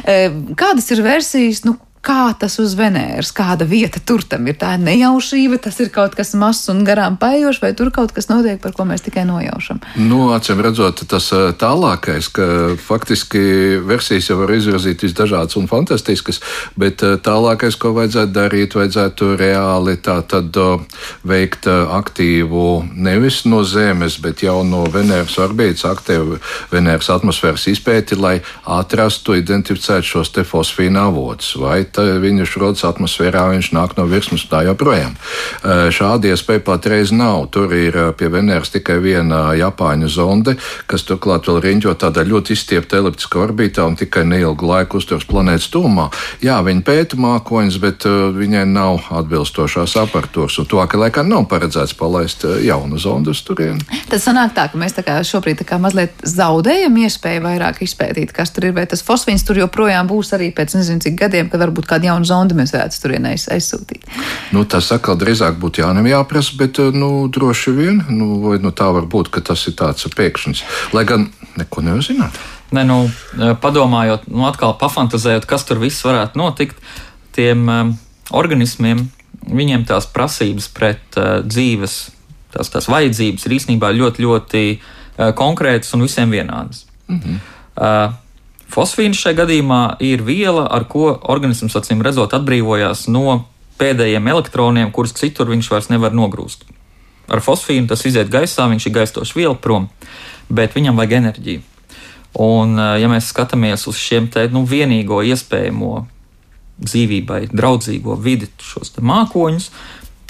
E, 0.06 0.18
Kādas 0.58 0.86
ir 0.94 1.02
versijas? 1.02 1.64
Nu, 1.66 1.74
Kā 2.02 2.32
tas 2.34 2.56
uz 2.58 2.72
Venēras, 2.74 3.28
kāda 3.30 3.62
vieta 3.62 4.00
tur 4.02 4.24
tam 4.26 4.48
ir? 4.50 4.56
Tā 4.58 4.72
ir 4.74 4.80
nejaušība, 4.82 5.60
tas 5.62 5.76
ir 5.78 5.92
kaut 5.94 6.16
kas 6.18 6.32
mazs 6.34 6.66
un 6.72 6.80
garām 6.82 7.14
pajošs, 7.14 7.60
vai 7.62 7.70
tur 7.78 7.92
kaut 7.94 8.10
kas 8.16 8.26
notiek, 8.26 8.58
par 8.58 8.74
ko 8.74 8.82
mēs 8.88 9.04
tikai 9.06 9.22
nojaušam. 9.28 9.78
Nu, 10.10 10.32
acīm 10.34 10.58
redzot, 10.66 11.04
tas 11.06 11.28
ā, 11.30 11.52
tālākais, 11.54 12.26
ka 12.34 12.46
faktiski 12.82 13.42
versijas 13.86 14.32
jau 14.32 14.40
var 14.40 14.50
izvirzīt 14.56 15.04
visdažādas 15.06 15.54
un 15.60 15.70
fantastiskas, 15.70 16.42
bet 16.74 17.04
ā, 17.06 17.12
tālākais, 17.22 17.78
ko 17.78 17.94
vajadzētu 17.94 18.34
darīt, 18.34 18.74
vajadzētu 18.80 19.30
reāli 19.38 19.94
tā 20.02 20.18
tad 20.26 20.58
ā, 20.58 20.66
veikt 21.22 21.70
aktīvu 21.70 22.66
nevis 22.98 23.44
no 23.46 23.62
Zemes, 23.62 24.18
bet 24.18 24.42
jau 24.42 24.58
no 24.66 24.82
Venēras 24.90 25.38
orbītas 25.38 25.86
aktīvu 25.86 26.42
Venēras 26.74 27.14
atmosfēras 27.14 27.70
izpēti, 27.76 28.18
lai 28.18 28.34
atrastu, 28.66 29.38
identificētu 29.38 30.16
šos 30.16 30.34
te 30.34 30.42
fosfīna 30.42 31.06
avotus. 31.06 31.54
Vai 31.62 31.84
viņš 31.98 32.56
rodas 32.60 32.84
atmosfērā, 32.88 33.48
viņš 33.52 33.72
nāk 33.76 33.96
no 33.98 34.06
virsmas 34.10 34.44
tā 34.50 34.64
joprojām. 34.68 35.16
Ā, 35.62 35.90
Šāda 35.92 36.32
iespēja 36.32 36.62
patreiz 36.64 37.12
nav. 37.12 37.48
Tur 37.52 37.72
ir 37.76 37.96
ā, 37.96 38.06
pie 38.16 38.30
Venēras 38.32 38.72
tikai 38.74 38.98
viena 39.02 39.52
Japāņu 39.58 40.08
zonde, 40.12 40.56
kas 40.90 41.04
turklāt 41.08 41.48
vēl 41.48 41.60
riņķo 41.64 41.94
tādā 42.00 42.24
ļoti 42.26 42.56
izstiepta 42.56 43.00
eliptiskā 43.00 43.42
orbītā 43.42 43.86
un 43.88 43.96
tikai 44.00 44.24
neilgu 44.28 44.68
laiku 44.68 45.00
uzturs 45.00 45.26
planētas 45.28 45.68
tūmā. 45.72 46.08
Jā, 46.44 46.60
viņa 46.64 46.84
pēta 46.86 47.18
mākoņus, 47.20 47.78
bet 47.82 48.06
viņai 48.06 48.64
nav 48.70 49.08
atbilstošās 49.12 49.96
aparatūras, 50.02 50.58
un 50.62 50.68
tuvākajā 50.70 51.04
laikā 51.06 51.24
nav 51.26 51.46
paredzēts 51.50 51.96
palaist 51.98 52.46
jaunu 52.64 53.00
zondu 53.00 53.34
uz 53.34 53.42
turieni. 53.46 53.82
Tad 54.10 54.22
sanāk 54.22 54.54
tā, 54.56 54.68
ka 54.72 54.80
mēs 54.80 54.96
tā 54.96 55.04
kā 55.06 55.18
šobrīd 55.26 55.62
tā 55.62 55.66
kā 55.68 55.78
mazliet 55.82 56.14
zaudējam 56.26 56.96
iespēju 57.04 57.44
vairāk 57.44 57.82
izpētīt, 57.86 58.34
kas 58.36 58.52
tur 58.54 58.68
ir, 58.68 58.76
vai 58.76 58.86
tas 58.90 59.04
fosfīns 59.04 59.44
tur 59.46 59.60
joprojām 59.62 60.08
būs 60.10 60.32
arī 60.36 60.50
pēc 60.54 60.76
nezinu 60.78 61.04
cik 61.04 61.18
gadiem, 61.20 61.50
kad 61.52 61.62
varbūt 61.64 61.81
kādu 61.88 62.08
jaunu 62.10 62.28
zondu 62.28 62.56
mēs 62.58 62.74
varētu 62.74 63.02
turienē 63.02 63.34
aiz- 63.34 63.48
aizsūtīt. 63.52 64.06
Nu, 64.52 64.64
tas 64.64 64.90
atkal 64.94 65.18
drīzāk 65.20 65.58
būtu 65.62 65.84
jāņem 65.84 66.08
jāprasa, 66.10 66.56
bet 66.58 66.78
uh, 66.82 66.90
nu, 66.94 67.28
droši 67.32 67.74
vien 67.76 68.02
nu, 68.08 68.40
vai, 68.44 68.58
nu, 68.62 68.70
tā 68.70 68.90
var 68.94 69.08
būt, 69.10 69.32
ka 69.34 69.40
tas 69.40 69.66
ir 69.66 69.76
tāds 69.78 70.08
pēkšņs. 70.16 70.64
Lai 70.96 71.04
gan 71.08 71.28
neko 71.56 71.84
nevar 71.84 72.04
zināt. 72.04 72.38
Ne, 72.72 72.84
nu, 72.88 73.10
padomājot, 73.60 74.28
nu, 74.32 74.46
atkal 74.48 74.76
pafantazējot, 74.80 75.44
kas 75.48 75.66
tur 75.68 75.82
viss 75.82 76.04
varētu 76.06 76.40
notikt, 76.40 76.78
tiem 77.36 77.66
um, 77.68 77.92
organismiem, 78.32 79.04
viņiem 79.52 79.84
tās 79.88 80.08
prasības 80.08 80.70
pret 80.72 81.20
uh, 81.20 81.40
dzīves, 81.44 81.98
tās, 82.54 82.72
tās 82.72 82.88
vajadzības 82.88 83.46
ir 83.46 83.56
īstenībā 83.58 83.92
ļoti, 83.96 84.24
ļoti 84.24 84.64
uh, 84.72 85.32
konkrētas 85.36 85.92
un 85.96 86.06
visiem 86.06 86.32
vienādas. 86.32 86.86
Mm 87.08 87.20
-hmm. 87.20 87.38
uh, 87.76 88.21
Fosfīns 88.72 89.20
šajā 89.20 89.36
gadījumā 89.42 89.80
ir 90.00 90.22
viela, 90.24 90.64
ar 90.72 90.86
ko 90.88 91.10
organisms 91.34 91.74
acīm 91.76 92.00
redzot 92.04 92.32
atbrīvojās 92.32 93.04
no 93.12 93.42
pēdējiem 93.80 94.30
elektroniem, 94.32 94.92
kurus 94.94 95.12
citur 95.18 95.50
viņš 95.52 95.68
vairs 95.74 95.90
nevar 95.92 96.14
nogrūst. 96.16 96.64
Ar 97.32 97.42
fosfīnu 97.44 97.90
tas 97.90 98.04
iziet 98.08 98.30
gaisā, 98.32 98.64
viņš 98.70 98.88
ir 98.88 98.94
gaistoša 98.96 99.36
viela 99.36 99.58
prom, 99.58 99.90
bet 100.48 100.72
viņam 100.76 100.96
vajag 100.96 101.18
enerģiju. 101.18 101.62
Un, 102.40 102.78
eh, 102.78 103.00
ja 103.02 103.08
mēs 103.12 103.28
skatāmies 103.28 103.86
uz 103.88 104.00
šiem 104.00 104.30
te 104.32 104.46
nu, 104.48 104.64
vienīgo 104.64 105.20
iespējamo 105.20 106.06
dzīvībai 106.80 107.50
draudzīgo 107.52 108.16
vidi, 108.18 108.48
šos 108.58 108.94
mākoņus, 108.96 109.68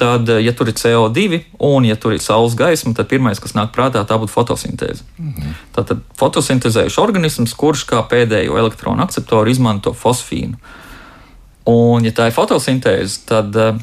tad, 0.02 0.28
eh, 0.28 0.42
ja 0.42 0.52
tur 0.56 0.70
ir 0.70 0.74
CO2 0.74 1.40
un 1.62 1.86
ja 1.86 1.96
tur 1.96 2.16
ir 2.16 2.22
saules 2.22 2.56
gaisma, 2.58 2.94
tad 2.98 3.10
pirmais, 3.10 3.38
kas 3.42 3.54
nāk 3.54 3.70
prātā, 3.76 4.02
tā 4.02 4.18
būtu 4.18 4.34
fotosintēze. 4.34 5.06
Mhm. 5.18 5.54
Tātad 5.76 6.02
fotosintēzējuši 6.18 7.02
organisms, 7.02 7.54
kurš 7.54 7.86
kā 7.86 8.02
pēdējo 8.10 8.58
elektronu 8.58 9.04
akceptoru 9.06 9.50
izmanto 9.54 9.94
fosfīnu. 9.94 10.58
Un, 11.70 12.02
ja 12.02 12.10
tā 12.10 12.26
ir 12.26 12.34
fotosintēze, 12.34 13.22
tad 13.30 13.56
eh, 13.56 13.78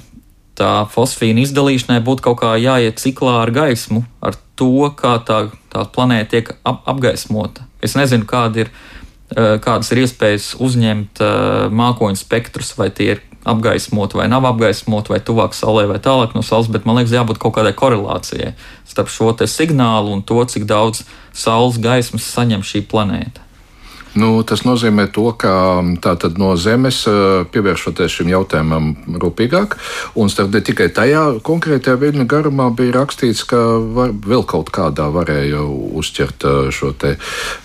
tā 0.60 0.74
fosfīna 0.92 1.46
izdalīšanai 1.46 2.04
būtu 2.04 2.28
kaut 2.28 2.42
kā 2.44 2.54
jāiet 2.60 3.00
ciklā 3.00 3.40
ar 3.46 3.54
gaismu, 3.56 4.04
ar 4.20 4.36
to, 4.60 4.92
kā 5.00 5.16
tā, 5.24 5.46
tā 5.72 5.86
planēta 5.88 6.36
tiek 6.36 6.52
ap, 6.68 6.84
apgaismota. 6.90 7.64
Es 7.80 7.96
nezinu, 7.96 8.28
kāda 8.28 8.66
ir, 8.66 8.74
eh, 9.32 9.56
kādas 9.64 9.94
ir 9.96 10.04
iespējas 10.04 10.52
uzņemt 10.60 11.24
eh, 11.24 11.72
mākoņu 11.72 12.20
spektrus, 12.20 12.76
vai 12.76 12.90
tie 12.92 13.14
ir 13.16 13.24
apgaismoti 13.48 14.18
vai 14.20 14.28
nav 14.28 14.46
apgaismoti, 14.50 15.14
vai 15.14 15.20
tuvāk 15.24 15.56
saulē 15.56 15.86
vai 15.90 16.00
tālāk 16.04 16.36
no 16.36 16.44
saules, 16.46 16.70
bet 16.72 16.86
man 16.86 17.00
liekas, 17.00 17.16
jābūt 17.16 17.40
kaut 17.42 17.56
kādai 17.58 17.74
korelācijai 17.78 18.54
starp 18.90 19.12
šo 19.14 19.32
signālu 19.48 20.14
un 20.18 20.24
to, 20.24 20.42
cik 20.44 20.68
daudz 20.70 21.06
saules 21.34 21.80
gaismas 21.80 22.28
saņem 22.28 22.66
šī 22.66 22.84
planēta. 22.92 23.49
Nu, 24.18 24.42
tas 24.42 24.64
nozīmē, 24.66 25.06
to, 25.14 25.28
ka 25.38 25.52
tātad, 26.02 26.40
no 26.42 26.56
Zemes 26.58 27.04
eh, 27.10 27.46
pievēršoties 27.54 28.16
šim 28.20 28.32
jautājumam 28.32 28.92
rūpīgāk, 29.22 29.76
un 30.18 30.32
starp 30.34 30.56
ne 30.56 30.62
tikai 30.66 30.88
tajā 30.96 31.22
konkrētajā 31.46 32.00
viļņa 32.02 32.26
garumā 32.30 32.72
bija 32.74 32.96
rakstīts, 32.98 33.44
ka 33.50 33.60
var, 33.94 34.14
vēl 34.26 34.46
kaut 34.50 34.72
kādā 34.74 35.12
varēja 35.14 35.62
uzķert 36.02 36.48
eh, 36.50 36.58
šo 36.74 36.92
te, 36.98 37.16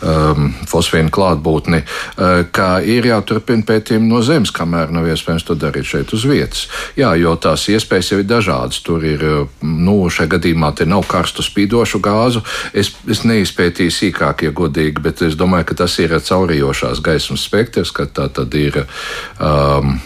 um, 0.04 0.50
fosfīnu 0.68 1.12
klātbūtni, 1.14 1.80
uh, 1.80 2.44
ka 2.54 2.68
ir 2.84 3.08
jāturpina 3.08 3.64
pētījumi 3.66 4.10
no 4.10 4.20
Zemes, 4.24 4.52
kamēr 4.54 4.92
nav 4.92 5.08
iespējams 5.08 5.46
to 5.48 5.56
darīt 5.58 5.88
šeit 5.88 6.12
uz 6.16 6.26
vietas. 6.28 6.66
Jā, 6.98 7.14
jo 7.20 7.34
tās 7.40 7.66
iespējas 7.72 8.12
jau 8.12 8.20
ir 8.20 8.28
dažādas. 8.28 8.82
Tur 8.84 9.04
ir, 9.08 9.24
uh, 9.24 9.64
nu, 9.64 9.96
šajā 10.12 10.34
gadījumā 10.36 10.74
te 10.76 10.86
nav 10.88 11.06
karstu 11.08 11.44
spīdošu 11.46 12.02
gāzu. 12.04 12.44
Es, 12.76 12.92
es 13.08 13.24
neizpētīju 13.24 13.96
sīkāk, 13.96 14.44
ja 14.46 14.54
godīgi, 14.54 15.02
bet 15.04 15.24
es 15.24 15.38
domāju, 15.40 15.70
ka 15.72 15.80
tas 15.84 15.96
ir 16.02 16.14
caurījošās 16.34 17.02
gaismas 17.04 17.46
spektrs, 17.46 17.94
ka 17.94 18.08
tā 18.10 18.28
tad 18.34 18.54
ir. 18.58 18.82
Um, 19.38 19.96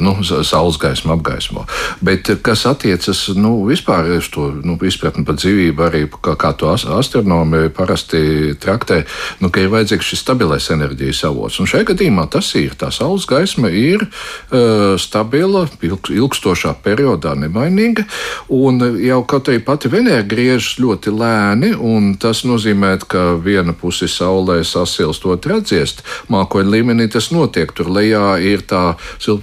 nu, 0.00 0.14
saules 0.24 0.78
gaisma 0.80 1.14
apgaismo. 1.16 1.66
Bet, 2.00 2.30
kas 2.42 2.64
attiecas 2.66 3.28
nu, 3.36 3.54
vispār 3.68 4.08
uz 4.16 4.28
to 4.32 4.48
nu, 4.64 4.78
izpratni 4.86 5.24
par 5.26 5.38
dzīvību, 5.40 5.86
arī 5.86 6.02
kā, 6.10 6.36
kā 6.40 6.52
to 6.56 6.70
as- 6.72 6.86
astronomi 6.86 7.68
parasti 7.74 8.54
traktē, 8.60 9.02
nu, 9.40 9.50
ka 9.50 9.62
ir 9.62 9.72
vajadzīgs 9.72 10.12
šis 10.12 10.24
stabilais 10.24 10.70
enerģijas 10.72 11.24
avots. 11.28 11.60
Un 11.60 11.68
šajā 11.70 11.90
gadījumā 11.92 12.26
tas 12.32 12.52
ir. 12.58 12.74
Tā 12.80 12.90
saules 12.94 13.26
gaisma 13.28 13.70
ir 13.70 14.06
uh, 14.06 14.96
stabila, 15.00 15.66
ilg, 15.86 16.10
ilgstošā 16.14 16.74
periodā 16.84 17.34
nemainīga, 17.38 18.06
un 18.48 18.80
jau 19.02 19.20
kaut 19.28 19.50
arī 19.50 19.62
pati 19.64 19.90
Venēra 19.90 20.24
griežas 20.26 20.78
ļoti 20.80 21.12
lēni, 21.14 21.72
un 21.74 22.14
tas 22.20 22.44
nozīmē, 22.46 22.94
ka 23.10 23.34
viena 23.42 23.74
puse 23.76 24.08
saulē 24.10 24.60
sasilst, 24.66 25.26
otra 25.26 25.60
atdziest. 25.60 26.04
Mākoņu 26.32 26.72
līmenī 26.74 27.08
tas 27.12 27.30
notiek. 27.34 27.72
Tur 27.76 27.90
lejā 27.92 28.38
ir 28.44 28.64
tā 28.68 28.94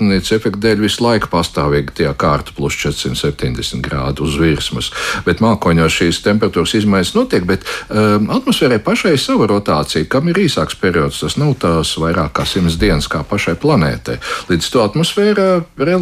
siltumnīca 0.07 0.37
efekta 0.37 0.61
dēļ 0.63 0.81
visu 0.81 1.03
laiku 1.03 1.29
pastāvīgi 1.31 1.95
tie 1.99 2.07
kārta 2.17 2.53
plus 2.55 2.75
470 2.79 3.81
grādi 3.83 4.23
uz 4.23 4.37
virsmas. 4.39 4.91
Bet 5.25 5.41
mākoņos 5.43 5.97
šīs 5.99 6.21
temperatūras 6.25 6.75
izmaiņas 6.79 7.13
notiek, 7.15 7.45
bet 7.47 7.65
um, 7.89 8.29
atmosfērai 8.31 8.79
pašai 8.83 9.15
ir 9.15 9.21
sava 9.21 9.47
rotācija, 9.49 10.07
kam 10.09 10.29
ir 10.31 10.39
īsāks 10.45 10.77
periods. 10.79 11.21
Tas 11.23 11.37
nav 11.37 11.55
tās 11.59 11.95
vairāk 11.99 12.33
kā 12.37 12.45
simts 12.47 12.79
dienas 12.79 13.09
kā 13.11 13.23
pašai 13.27 13.57
planētai. 13.59 14.19
Līdz 14.49 14.71
to 14.71 14.85
atmosfēra 14.85 15.49
re, 15.77 15.99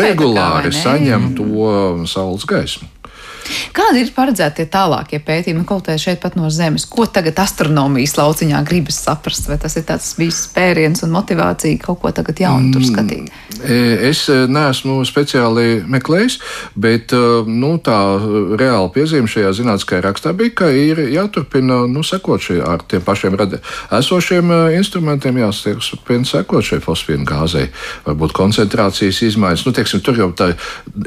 regulāri 0.00 0.74
saņem 0.74 1.32
to 1.38 2.06
saules 2.10 2.46
gaismu. 2.48 2.95
Kādi 3.76 4.02
ir 4.04 4.12
paredzēti 4.16 4.62
tie 4.62 4.66
tālākie 4.72 5.20
pētījumi, 5.22 5.64
kaut 5.68 5.86
kā 5.86 5.96
šeit 6.00 6.20
pat 6.22 6.36
no 6.38 6.48
Zemes? 6.52 6.86
Ko 6.90 7.06
tagad 7.10 7.38
astronomijas 7.42 8.16
lauciņā 8.18 8.62
gribas 8.66 8.98
saprast? 9.04 9.48
Vai 9.50 9.58
tas 9.62 9.76
ir 9.78 9.86
tāds 9.88 10.08
bijis 10.18 10.46
spēriens 10.48 11.04
un 11.06 11.12
motivācija 11.14 11.80
kaut 11.82 12.00
ko 12.02 12.12
tagad 12.14 12.40
jaunu 12.42 12.72
tur 12.74 12.86
skatīt? 12.86 13.30
E, 13.62 13.76
Es 14.06 14.26
e, 14.30 14.44
neesmu 14.50 14.98
speciāli 15.08 15.82
meklējis, 15.88 16.38
bet 16.78 17.12
e, 17.16 17.20
nu, 17.46 17.76
tā 17.82 17.96
reāla 18.58 18.90
piezīme 18.94 19.30
šajā 19.30 19.52
zinātniskajā 19.60 20.04
rakstā 20.04 20.32
bija, 20.36 20.54
ka 20.62 20.70
ir 20.70 21.00
jāturpina 21.12 21.82
nu, 21.90 22.04
sekot 22.06 22.42
šie, 22.42 22.58
ar 22.64 22.84
tiem 22.88 23.04
pašiem 23.06 23.36
radi, 23.38 23.60
esošiem 23.96 24.52
instrumentiem, 24.76 25.40
jāturpina 25.42 26.28
sekot 26.28 26.66
šai 26.66 26.80
fosfīnu 26.84 27.26
gāzei. 27.28 27.68
Varbūt 28.06 28.36
koncentrācijas 28.36 29.22
izmaiņas, 29.30 29.66
nu, 29.66 29.74
teiksim, 29.76 30.02
tur 30.04 30.20
jau 30.20 30.30
tā 30.36 30.52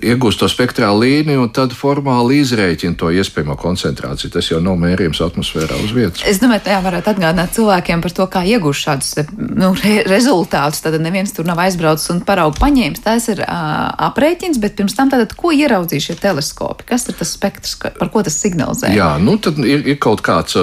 iegūst 0.04 0.42
to 0.42 0.50
spektrālu 0.52 1.06
līniju 1.06 1.46
un 1.46 1.54
tad 1.56 1.74
formāli 1.78 2.29
izrēķina 2.34 2.98
to 3.00 3.12
iespējamo 3.14 3.56
koncentrāciju. 3.60 4.32
Tas 4.34 4.50
jau 4.52 4.62
nav 4.64 4.78
mērījums 4.82 5.22
atmosfērā 5.26 5.80
uz 5.84 5.94
vietas. 5.96 6.24
Es 6.30 6.42
domāju, 6.42 6.66
tā 6.68 6.80
varētu 6.86 7.14
atgādināt 7.14 7.56
cilvēkiem 7.58 8.04
par 8.06 8.16
to, 8.16 8.28
kā 8.32 8.44
iegūst 8.48 8.86
šādus 8.88 9.12
nu, 9.38 9.72
re 9.84 9.96
rezultātus. 10.08 10.84
Tad 10.86 10.98
neviens 11.02 11.34
tur 11.36 11.48
nav 11.50 11.62
aizbraucis 11.66 12.12
un 12.14 12.22
paraugu 12.28 12.60
paņēmis. 12.62 13.04
Tas 13.06 13.30
ir 13.34 13.44
uh, 13.46 13.90
aprēķins, 14.10 14.62
bet 14.62 14.78
pirms 14.80 14.98
tam 14.98 15.12
tātad, 15.14 15.36
ko 15.40 15.54
ieraudzīja 15.56 16.10
šie 16.10 16.18
teleskopi? 16.22 16.88
Kas 16.90 17.08
ir 17.10 17.18
tas 17.20 17.34
spektrs, 17.36 17.76
par 18.00 18.12
ko 18.14 18.24
tas 18.26 18.38
signalizē? 18.40 18.94
Jā, 18.96 19.12
nu 19.22 19.38
tad 19.42 19.60
ir, 19.64 19.86
ir 19.88 20.00
kaut 20.02 20.24
kāds 20.26 20.58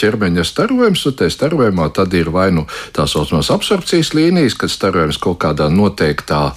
ķermeņa 0.00 0.46
starojums, 0.46 1.04
un 1.08 1.18
tajā 1.18 1.34
starojumā 1.34 1.88
tad 1.96 2.14
ir 2.18 2.30
vai 2.34 2.50
nu 2.54 2.66
tā 2.96 3.06
saucamās 3.10 3.50
absorpcijas 3.54 4.12
līnijas, 4.16 4.56
kad 4.58 4.72
starojums 4.72 5.20
kaut 5.22 5.40
kādā 5.42 5.68
noteiktā 5.72 6.52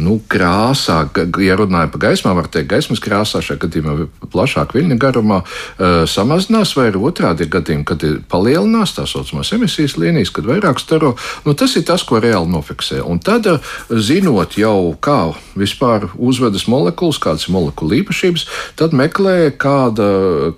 nu, 0.00 0.16
krāsā, 0.30 0.98
ja 1.42 1.56
runājam 1.58 1.92
par 1.94 2.02
gaismām, 2.06 2.36
var 2.38 2.48
teikt, 2.52 2.70
gaismas 2.72 3.02
krāsā 3.02 3.42
šajā 3.44 3.60
gadījumā 3.64 4.08
plašāk 4.32 4.74
viļņa 4.74 4.98
garumā 5.00 5.40
uh, 5.44 6.02
samazinās, 6.10 6.74
vai 6.78 6.88
ir 6.90 6.98
otrādi 6.98 7.46
gadījumi, 7.50 7.86
kad 7.88 8.04
ir 8.06 8.18
palielinās 8.30 8.96
tā 8.96 9.06
saucamās 9.10 9.52
emisijas 9.56 9.96
līnijas, 10.00 10.32
kad 10.34 10.48
vairāk 10.50 10.82
staro. 10.82 11.14
Nu, 11.46 11.54
tas 11.58 11.76
ir 11.78 11.86
tas, 11.86 12.04
ko 12.06 12.20
reāli 12.22 12.50
nofiksē. 12.52 13.00
Un 13.06 13.22
tad, 13.24 13.48
uh, 13.50 13.72
zinot 13.90 14.58
jau, 14.58 14.94
kā 15.04 15.18
vispār 15.58 16.08
uzvedas 16.18 16.66
molekulas, 16.70 17.20
kādas 17.22 17.48
ir 17.48 17.54
molekulu 17.56 18.00
īpašības, 18.02 18.48
tad 18.80 18.96
meklē, 18.96 19.54
kāda, 19.60 20.10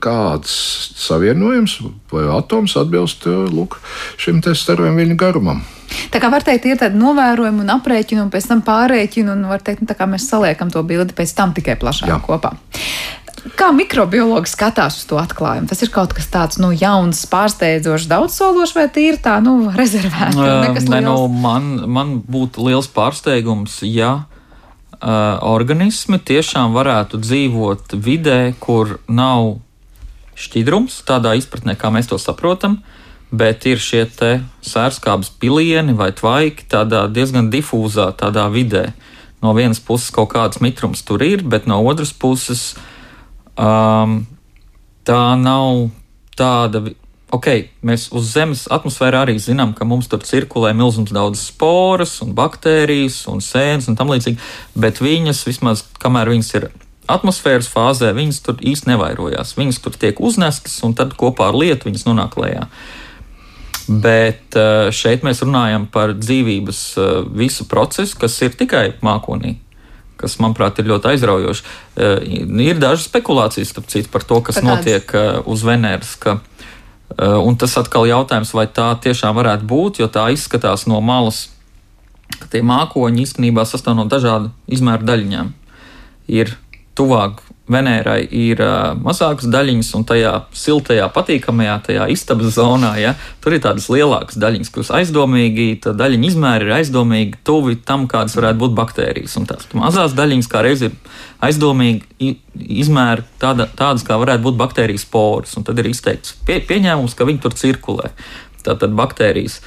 kāds 0.03 0.53
savienojums 1.07 1.81
vai 2.13 2.29
atoms 2.33 2.77
atbilst 2.81 3.29
uh, 3.29 3.45
lūk, 3.53 3.81
šim 4.21 4.41
te 4.45 4.57
starojuma 4.57 5.03
viļņu 5.03 5.21
garumam. 5.21 5.67
Tā 6.13 6.21
kā 6.23 6.31
var 6.33 6.45
teikt, 6.47 6.69
ir 6.69 6.81
tāda 6.81 6.99
novērojuma 6.99 7.65
un 7.65 7.75
aprēķina, 7.77 8.25
un 8.27 8.33
pēc 8.33 8.49
tam 8.51 8.63
pārēķina, 8.67 9.35
un 9.37 9.47
var 9.51 9.63
teikt, 9.65 9.85
nu, 9.85 9.91
tā 9.91 9.97
kā 9.99 10.09
mēs 10.11 10.29
saliekam 10.31 10.73
to 10.73 10.83
bildi 10.87 11.17
pēc 11.17 11.35
tam 11.37 11.55
tikai 11.57 11.79
plašāk 11.81 12.11
Jā. 12.13 12.19
kopā. 12.25 12.55
Kā 13.57 13.69
mikrobiologi 13.71 14.51
skatās 14.51 14.97
uz 14.99 15.05
to 15.07 15.21
atklājumu? 15.23 15.69
Tas 15.71 15.83
ir 15.85 15.93
kaut 15.95 16.17
kas 16.17 16.27
tāds 16.33 16.59
nu, 16.59 16.73
jauns, 16.75 17.21
pārsteidzošs, 17.31 18.09
daudzsološs, 18.11 18.75
vai 18.75 18.89
tīri 18.91 19.21
tā, 19.23 19.37
nu, 19.45 19.71
rezervēts? 19.77 20.39
Uh, 20.41 20.81
ne, 20.91 21.03
nu, 21.05 21.15
man, 21.31 21.69
man 21.87 22.17
būtu 22.27 22.67
liels 22.67 22.91
pārsteigums, 22.91 23.79
ja 23.87 24.11
uh, 24.25 25.39
organismi 25.47 26.19
tiešām 26.19 26.75
varētu 26.75 27.23
dzīvot 27.23 27.95
vidē, 28.03 28.41
kur 28.59 28.99
nav 29.07 29.61
šķidrums, 30.37 30.99
tādā 31.07 31.37
izpratnē, 31.39 31.79
kā 31.79 31.95
mēs 31.95 32.11
to 32.11 32.19
saprotam. 32.21 32.81
Uh, 32.81 32.96
bet 33.31 33.67
ir 33.67 33.81
šie 33.83 34.05
sērskābes 34.63 35.33
pilieni 35.41 35.97
vai 35.97 36.13
tvaiki 36.15 36.69
tādā 36.71 37.07
diezgan 37.11 37.51
difūzā 37.51 38.13
tādā 38.19 38.47
vidē. 38.53 38.93
No 39.43 39.53
vienas 39.57 39.81
puses 39.83 40.11
kaut 40.15 40.33
kāds 40.33 40.63
mitrums 40.63 41.03
tur 41.07 41.23
ir, 41.23 41.43
bet 41.43 41.67
no 41.67 41.83
otras 41.85 42.13
puses 42.13 42.75
um, 43.59 44.23
tā 45.05 45.25
nav 45.41 45.91
tāda. 46.39 46.87
Ok, 47.35 47.51
mēs 47.83 48.07
uz 48.15 48.31
Zemes 48.31 48.65
atmosfērā 48.71 49.25
arī 49.27 49.35
zinām, 49.43 49.75
ka 49.75 49.85
mums 49.85 50.07
tur 50.09 50.23
cirkulē 50.23 50.71
milzums 50.79 51.11
daudz 51.13 51.43
sporas, 51.43 52.21
un 52.23 52.33
baktērijas 52.39 53.25
un 53.29 53.43
sēnes 53.43 53.91
un 53.91 53.99
tam 53.99 54.13
līdzīgi, 54.15 54.39
bet 54.79 55.03
viņas 55.03 55.43
vismaz, 55.49 55.83
kamēr 56.01 56.31
viņas 56.31 56.53
ir 56.55 56.69
atmosfēras 57.11 57.67
fāzē, 57.71 58.13
viņas 58.15 58.39
tur 58.47 58.63
īsti 58.63 58.93
nevairojās. 58.93 59.57
Viņas 59.59 59.83
tur 59.83 59.99
tiek 59.99 60.23
uznestas, 60.23 60.79
un 60.87 60.95
tad 60.97 61.19
kopā 61.19 61.51
ar 61.51 61.59
lietu 61.59 61.91
viņas 61.91 62.07
nonāk 62.07 62.39
lejā. 62.41 62.65
Uh, 62.67 63.06
Bet 63.87 64.57
eh, 64.59 64.89
šeit 64.91 65.23
mēs 65.27 65.45
runājam 65.45 65.87
par 65.91 66.17
dzīvības 66.19 66.81
eh, 66.99 67.13
visu 67.39 67.69
procesu, 67.71 68.19
kas 68.19 68.35
ir 68.43 68.57
tikai 68.59 68.89
mākonī. 69.05 69.57
Kas, 70.17 70.39
manuprāt, 70.41 70.79
ir 70.81 70.89
ļoti 70.91 71.13
aizraujoši. 71.13 71.65
Eh, 71.95 72.27
ir 72.67 72.81
dažas 72.83 73.07
spekulācijas 73.07 73.75
citu, 73.87 74.11
par 74.11 74.27
to, 74.27 74.41
kas 74.43 74.59
notiek 74.65 75.13
uz 75.47 75.63
Venēras. 75.67 76.17
Ka, 76.19 76.41
un 77.47 77.55
tas 77.61 77.77
atkal 77.79 78.09
jautājums, 78.11 78.55
vai 78.57 78.67
tā 78.67 78.89
tiešām 78.99 79.37
varētu 79.39 79.69
būt, 79.71 80.01
jo 80.03 80.11
tā 80.11 80.27
izskatās 80.35 80.89
no 80.91 80.99
malas, 81.05 81.47
ka 82.41 82.51
tie 82.51 82.65
mākoņi 82.67 83.23
īstenībā 83.23 83.63
sastāv 83.69 84.01
no 84.01 84.09
dažādu 84.11 84.51
izmēru 84.67 85.07
daļiņām. 85.07 85.53
Ir 86.35 86.57
tuvāk 86.99 87.46
Venērai 87.67 88.21
ir 88.31 88.61
uh, 88.63 88.93
mazākas 89.03 89.49
daļiņas, 89.51 89.89
un 89.99 90.05
tajā 90.07 90.33
siltajā, 90.55 91.09
patīkamajā, 91.11 91.73
tajā 91.89 92.05
istabas 92.15 92.55
zonā, 92.55 92.93
ja, 93.03 93.17
tur 93.43 93.57
ir 93.57 93.63
tādas 93.65 93.89
lielākas 93.91 94.39
daļiņas, 94.39 94.71
kuras 94.71 94.93
aizdomīgi, 95.01 95.65
tā 95.83 95.91
daļiņa 95.99 96.29
izmēri 96.31 96.69
ir 96.69 96.77
aizdomīgi 96.77 97.43
tuvi 97.47 97.75
tam, 97.83 98.07
kādas 98.11 98.39
varētu 98.39 98.63
būt 98.63 98.79
baktērijas. 98.79 99.35
Un 99.41 99.51
tās 99.51 99.67
mazās 99.75 100.15
daļiņas 100.15 100.51
kā 100.53 100.63
reiz 100.63 100.87
ir 100.87 100.95
aizdomīgi 101.43 102.33
izmēri 102.55 103.27
tāda, 103.43 103.67
tādas, 103.67 104.07
kā 104.07 104.15
varētu 104.23 104.47
būt 104.47 104.63
baktērijas 104.63 105.09
poras, 105.11 105.59
un 105.59 105.67
tad 105.67 105.83
ir 105.83 105.91
izteikts 105.91 106.39
pie, 106.47 106.61
pieņēmums, 106.71 107.19
ka 107.19 107.27
viņi 107.27 107.43
tur 107.43 107.59
cirkulē. 107.59 108.15
Tātad 108.63 108.95
baktērijas 108.95 109.59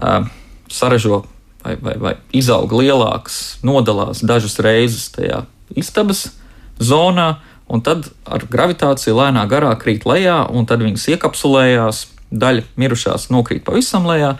uh, 0.00 0.24
saražo 0.72 1.26
vai, 1.60 1.76
vai, 1.76 2.00
vai 2.00 2.18
izaug 2.32 2.72
lielākas, 2.80 3.58
nodalās 3.60 4.24
dažas 4.24 4.56
reizes 4.64 5.10
tajā 5.12 5.44
istabas 5.76 6.30
zonā, 6.30 6.41
un 7.72 7.84
tad 7.84 8.10
ar 8.26 8.44
gravitāciju 8.50 9.16
lēnā 9.16 9.46
garā 9.50 9.72
krīt 9.80 10.06
lejā, 10.08 10.42
un 10.50 10.68
tad 10.68 10.84
viņas 10.84 11.08
iekapsulējās. 11.14 12.08
Daļa 12.32 12.62
mirušās 12.80 13.26
nokrīt 13.28 13.60
pavisam 13.66 14.06
lejā, 14.08 14.30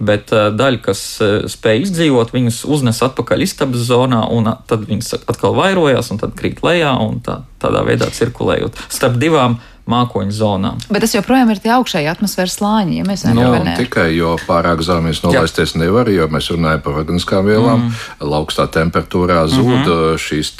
bet 0.00 0.30
uh, 0.32 0.46
daļa, 0.56 0.78
kas 0.86 1.02
uh, 1.20 1.42
spēja 1.52 1.82
izdzīvot, 1.84 2.32
viņas 2.32 2.62
uznes 2.64 3.02
atpakaļ 3.04 3.44
istabas 3.44 3.84
zonā, 3.90 4.22
un 4.32 4.48
tad 4.70 4.86
viņas 4.88 5.18
atkal 5.20 5.52
vairojās, 5.58 6.08
un 6.14 6.22
tad 6.22 6.32
krīt 6.38 6.62
lejā, 6.64 6.94
un 7.04 7.20
tā, 7.20 7.42
tādā 7.60 7.84
veidā 7.84 8.08
cirkulējot 8.16 8.80
starp 8.88 9.20
divām 9.20 9.58
uh, 9.58 9.71
mākoņu 9.90 10.34
zonām. 10.34 10.78
Bet 10.92 11.02
tas 11.02 11.14
joprojām 11.16 11.50
ir 11.50 11.58
tie 11.62 11.72
augšēji 11.74 12.10
atmosfēras 12.12 12.54
slāņi, 12.60 13.00
ja 13.00 13.06
mēs 13.06 13.24
no, 13.26 13.48
nu, 13.50 13.74
tikai 13.78 14.12
jo 14.14 14.36
pārāk 14.46 14.84
zemes 14.86 15.22
nolaisties 15.24 15.74
Jā. 15.74 15.82
nevar, 15.82 16.10
jo 16.12 16.28
mēs 16.30 16.52
runājam 16.54 16.84
par 16.84 17.00
organiskām 17.02 17.48
vielām. 17.50 17.88
Mm. 17.88 18.36
Augstā 18.42 18.68
temperatūrā 18.70 19.42
zūd 19.50 19.66
mm 19.66 19.84
-hmm. 19.90 20.22
šīs 20.22 20.52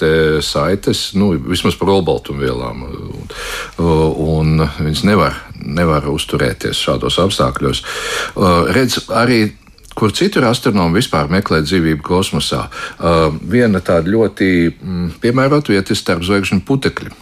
saites, 0.43 1.13
nu, 1.15 1.33
vismaz 1.39 1.79
par 1.79 1.95
olbaltumvielām, 1.95 2.83
un, 2.83 3.33
un 4.27 4.69
viņas 4.79 5.05
nevar, 5.07 5.39
nevar 5.55 6.09
uzturēties 6.11 6.83
šādos 6.83 7.19
apstākļos. 7.23 7.83
Redz, 8.75 9.07
arī 9.09 9.53
kur 9.95 10.13
citur 10.13 10.45
astronomi 10.49 11.01
vispār 11.01 11.29
meklē 11.31 11.63
dzīvību 11.63 12.03
kosmosā. 12.03 12.67
Viena 13.49 13.81
tāda 13.81 14.11
ļoti 14.11 14.49
mm, 14.73 15.11
piemērota 15.21 15.73
vieta 15.73 15.93
ir 15.93 16.01
starp 16.01 16.25
zvaigžņu 16.25 16.65
putekļi 16.67 17.13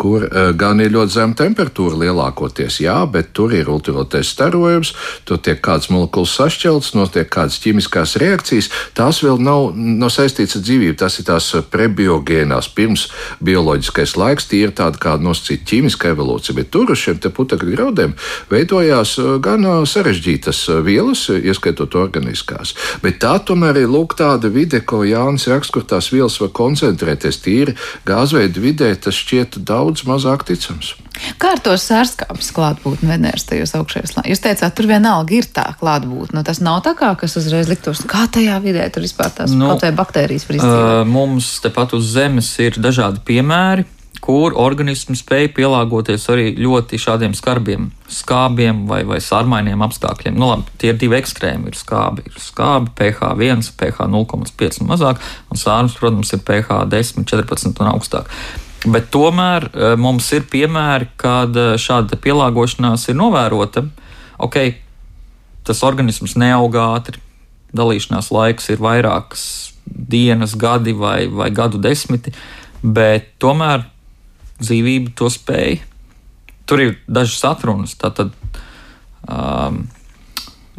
kur 0.00 0.26
uh, 0.26 0.50
gan 0.58 0.80
ir 0.82 0.92
ļoti 0.94 1.14
zema 1.14 1.36
temperatūra 1.38 2.00
lielākoties, 2.04 2.80
jā, 2.84 2.96
bet 3.10 3.32
tur 3.36 3.54
ir 3.54 3.70
ultravioletēs 3.72 4.32
starojums, 4.34 4.92
tur 5.28 5.38
tiek 5.42 5.60
kāds 5.64 5.90
molekulas 5.92 6.34
sašķelts, 6.38 6.92
notiek 6.98 7.28
kādas 7.30 7.60
ķīmiskās 7.62 8.16
reakcijas. 8.20 8.70
Tās 8.96 9.22
vēl 9.24 9.40
nav, 9.42 9.72
nav 9.74 10.12
saistītas 10.12 10.58
ar 10.58 10.64
dzīvību, 10.66 10.96
tas 11.00 11.18
ir 11.20 11.28
tās 11.28 11.50
prebiogēnās, 11.72 12.70
pirms 12.74 13.06
bioloģiskais 13.44 14.16
laiks, 14.20 14.48
tie 14.50 14.64
ir 14.66 14.74
tāda 14.76 15.00
kā 15.00 15.16
nosacīta 15.22 15.68
ķīmiska 15.70 16.12
evolūcija, 16.14 16.56
bet 16.58 16.72
tur 16.74 16.92
uz 16.94 17.00
šiem 17.00 17.20
putekļu 17.24 17.76
graudiem 17.76 18.16
veidojās 18.50 19.16
eh, 19.22 19.30
gan 19.44 19.64
eh, 19.64 19.80
sarežģītas 19.88 20.64
vielas, 20.84 21.26
ieskaitot 21.34 21.96
organiskās. 21.98 22.74
Bet 23.02 23.20
tā 23.24 23.36
tomēr 23.46 23.84
ir 23.84 23.92
lūk 23.92 24.16
tāda 24.18 24.50
vide, 24.52 24.82
ko 24.84 25.04
Jānis 25.06 25.48
raksta, 25.50 25.78
kur 25.78 25.88
tās 25.94 26.10
vielas 26.12 26.38
var 26.42 26.52
koncentrēties 26.56 27.40
tīri 27.44 27.76
gāzveida 28.08 28.60
vidē, 28.60 28.92
tas 29.00 29.16
šķiet 29.18 29.60
daudz 29.64 29.83
daudz 29.84 30.04
mazāk 30.08 30.46
ticams. 30.48 30.94
Kā 31.38 31.52
ar 31.54 31.60
to 31.62 31.74
sērskāpes 31.78 32.50
klātbūtni 32.56 33.06
Venēras 33.06 33.46
tajos 33.46 33.76
augšējos 33.78 34.14
slāņos? 34.14 34.30
Jūs 34.32 34.42
teicāt, 34.42 34.74
tur 34.74 34.88
vienalga 34.90 35.36
ir 35.36 35.46
tā 35.46 35.68
klātbūtne. 35.78 36.40
Nu, 36.40 36.44
tas 36.46 36.58
nav 36.64 36.80
tā 36.86 36.96
kā, 36.98 37.12
kas 37.20 37.36
uzreiz 37.38 37.70
liktos, 37.70 38.02
kā 38.10 38.26
tajā 38.34 38.56
vidē 38.64 38.88
tur 38.90 39.06
vispār 39.06 39.30
tās 39.36 39.54
nu, 39.54 39.68
kaut 39.70 39.86
vai 39.86 39.92
baktērijas 39.94 40.48
var 40.48 40.58
izdzīvot. 40.58 40.86
Uh, 40.88 41.02
mums 41.06 41.52
tepat 41.62 41.94
uz 41.94 42.08
Zemes 42.16 42.50
ir 42.64 42.80
dažādi 42.82 43.22
piemēri 43.28 43.86
kur 44.24 44.54
organisms 44.56 45.20
spēja 45.20 45.50
pielāgoties 45.52 46.22
arī 46.32 46.46
ļoti 46.56 46.96
šādiem 47.00 47.34
skarbiem 47.36 47.90
skābiem 48.08 48.84
vai, 48.88 49.02
vai 49.04 49.18
sārmainiem 49.20 49.84
apstākļiem. 49.84 50.38
Nu, 50.38 50.48
labi, 50.48 50.72
tie 50.80 50.94
ir 50.94 51.00
divi 51.00 51.18
ekstrēmi. 51.18 51.68
Ir 51.68 51.76
skābi, 51.76 52.24
ir 52.30 52.40
skābi 52.40 52.92
pH 52.96 53.34
1, 53.36 53.66
pH 53.76 54.08
0,5 54.08 54.80
un 54.80 54.92
mazāk, 54.94 55.20
un 55.52 55.60
sārums, 55.60 55.98
protams, 56.00 56.32
ir 56.32 56.40
pH 56.46 56.86
10, 56.94 57.26
14 57.28 57.84
un 57.84 57.90
augstāk. 57.92 58.30
Bet 58.84 59.08
tomēr 59.14 59.68
eh, 59.70 59.94
mums 59.96 60.26
ir 60.36 60.44
piemēri, 60.50 61.08
kad 61.20 61.56
eh, 61.56 61.74
šāda 61.80 62.18
pielāgošanās 62.20 63.08
ir 63.08 63.16
novērota. 63.16 63.86
Ok, 64.44 64.58
tas 65.64 65.80
organisms 65.86 66.36
neaug 66.40 66.76
ātri, 66.76 67.20
dalīšanās 67.74 68.28
laiks 68.34 68.68
ir 68.74 68.82
vairākas 68.84 69.46
dienas, 69.84 70.56
gadi 70.58 70.92
vai, 70.96 71.24
vai 71.32 71.48
gadu 71.54 71.80
desmiti, 71.80 72.34
bet 72.82 73.32
tomēr 73.40 73.86
dzīvība 74.60 75.14
to 75.16 75.30
spēja. 75.32 75.80
Tur 76.68 76.80
ir 76.80 76.94
dažas 77.08 77.42
atrunas. 77.44 77.96
Tātad, 78.00 78.32
um, 79.28 79.84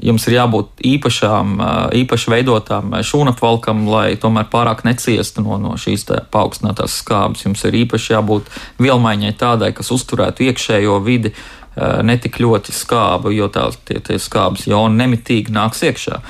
jums 0.04 0.28
ir 0.28 0.38
jābūt 0.38 0.84
īpašām, 0.86 1.58
īpaši 2.02 2.32
veidotām 2.34 2.96
šūnapvalkam, 3.06 3.86
lai 3.90 4.08
tomēr 4.20 4.48
pārāk 4.52 4.84
neciestu 4.88 5.44
no, 5.46 5.60
no 5.62 5.76
šīs 5.80 6.08
paaugstinātās 6.34 7.00
skābes. 7.02 7.46
Jums 7.48 7.64
ir 7.68 7.80
īpaši 7.86 8.16
jābūt 8.16 8.50
vielmaiņai 8.82 9.36
tādai, 9.40 9.72
kas 9.76 9.94
uzturētu 9.96 10.50
iekšējo 10.50 11.00
vidi 11.06 11.36
ne 11.76 12.18
tik 12.22 12.40
ļoti 12.40 12.76
skābu, 12.76 13.32
jo 13.36 13.48
tā, 13.52 13.70
tie, 13.88 14.00
tie 14.04 14.20
skābes 14.22 14.68
joni 14.68 15.00
nemitīgi 15.02 15.56
nāks 15.56 15.84
iekšā. 15.88 16.22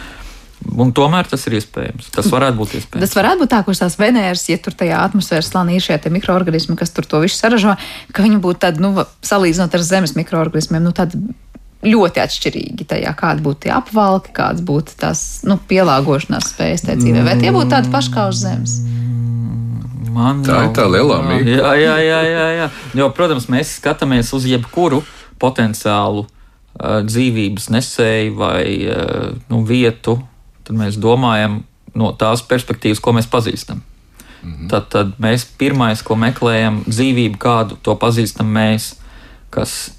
Un 0.65 0.89
tomēr 0.97 1.27
tas 1.29 1.43
ir 1.45 1.59
iespējams. 1.59 2.07
Tas 2.15 2.27
varētu 2.33 2.57
būt 2.57 2.71
iespējams. 2.79 3.03
Tas 3.03 3.13
varētu 3.17 3.43
būt 3.43 3.51
tā, 3.51 3.59
ka 3.61 3.75
tās 3.77 3.97
Venēras, 4.01 4.47
ja 4.49 4.57
tur 4.57 4.73
tajā 4.73 5.03
atmosfēras 5.05 5.51
slānī 5.51 5.77
ir 5.77 5.85
šie 5.85 5.99
mikroorganismi, 6.09 6.77
kas 6.79 6.93
tur 6.95 7.05
to 7.05 7.21
visu 7.21 7.37
saražo, 7.37 7.75
ka 8.15 8.25
viņi 8.25 8.39
būtu 8.41 8.63
tādi, 8.65 8.81
nu, 8.81 9.05
salīdzinot 9.25 9.77
ar 9.77 9.85
Zemes 9.85 10.15
mikroorganismiem, 10.17 10.81
nu, 10.81 10.95
tādi 10.95 11.21
ļoti 11.85 12.21
atšķirīgi 12.23 12.87
tajā, 12.89 13.13
kāda 13.17 13.43
būtu 13.45 13.65
tie 13.65 13.73
apvalki, 13.75 14.33
kādas 14.35 14.63
būtu 14.65 14.97
tās 14.99 15.21
nu, 15.47 15.57
pielāgošanās 15.69 16.51
spējas 16.53 16.85
tajā 16.87 16.99
dzīvē. 17.01 17.23
Vai 17.27 17.35
tie 17.41 17.53
būtu 17.55 17.71
tādi 17.73 17.91
paši 17.93 18.13
kā 18.15 18.27
uz 18.31 18.41
zemes? 18.41 18.77
Man 20.15 20.43
tā 20.47 20.61
jau, 20.61 20.67
ir 20.69 20.75
tā 20.77 20.85
lielā 20.87 21.19
mīkla. 21.25 21.57
Jā, 21.57 21.73
jā, 21.79 21.95
jā, 21.99 22.19
jā, 22.29 22.45
jā. 22.55 22.67
Jo, 22.95 23.09
protams, 23.15 23.49
mēs 23.51 23.75
skatāmies 23.81 24.31
uz 24.35 24.47
jebkuru 24.47 25.01
potenciālu 25.41 26.23
uh, 26.23 27.01
dzīvības 27.03 27.67
nesēju 27.75 28.37
vai 28.39 28.63
uh, 28.87 29.33
nu, 29.51 29.63
vietu, 29.67 30.17
tad 30.63 30.79
mēs 30.79 30.99
domājam 31.01 31.63
no 31.95 32.13
tās 32.15 32.43
perspektīvas, 32.47 33.03
ko 33.03 33.15
mēs 33.15 33.27
pazīstam. 33.31 33.83
Mm 34.45 34.51
-hmm. 34.51 34.69
tad, 34.69 34.87
tad 34.93 35.13
mēs 35.19 35.47
pirmais, 35.57 36.01
ko 36.05 36.15
meklējam, 36.15 36.83
dzīvību, 36.87 37.37
kādu 37.41 37.77
to 37.81 37.95
pazīstam 37.95 38.51
mēs, 38.55 38.93
kas 39.49 39.94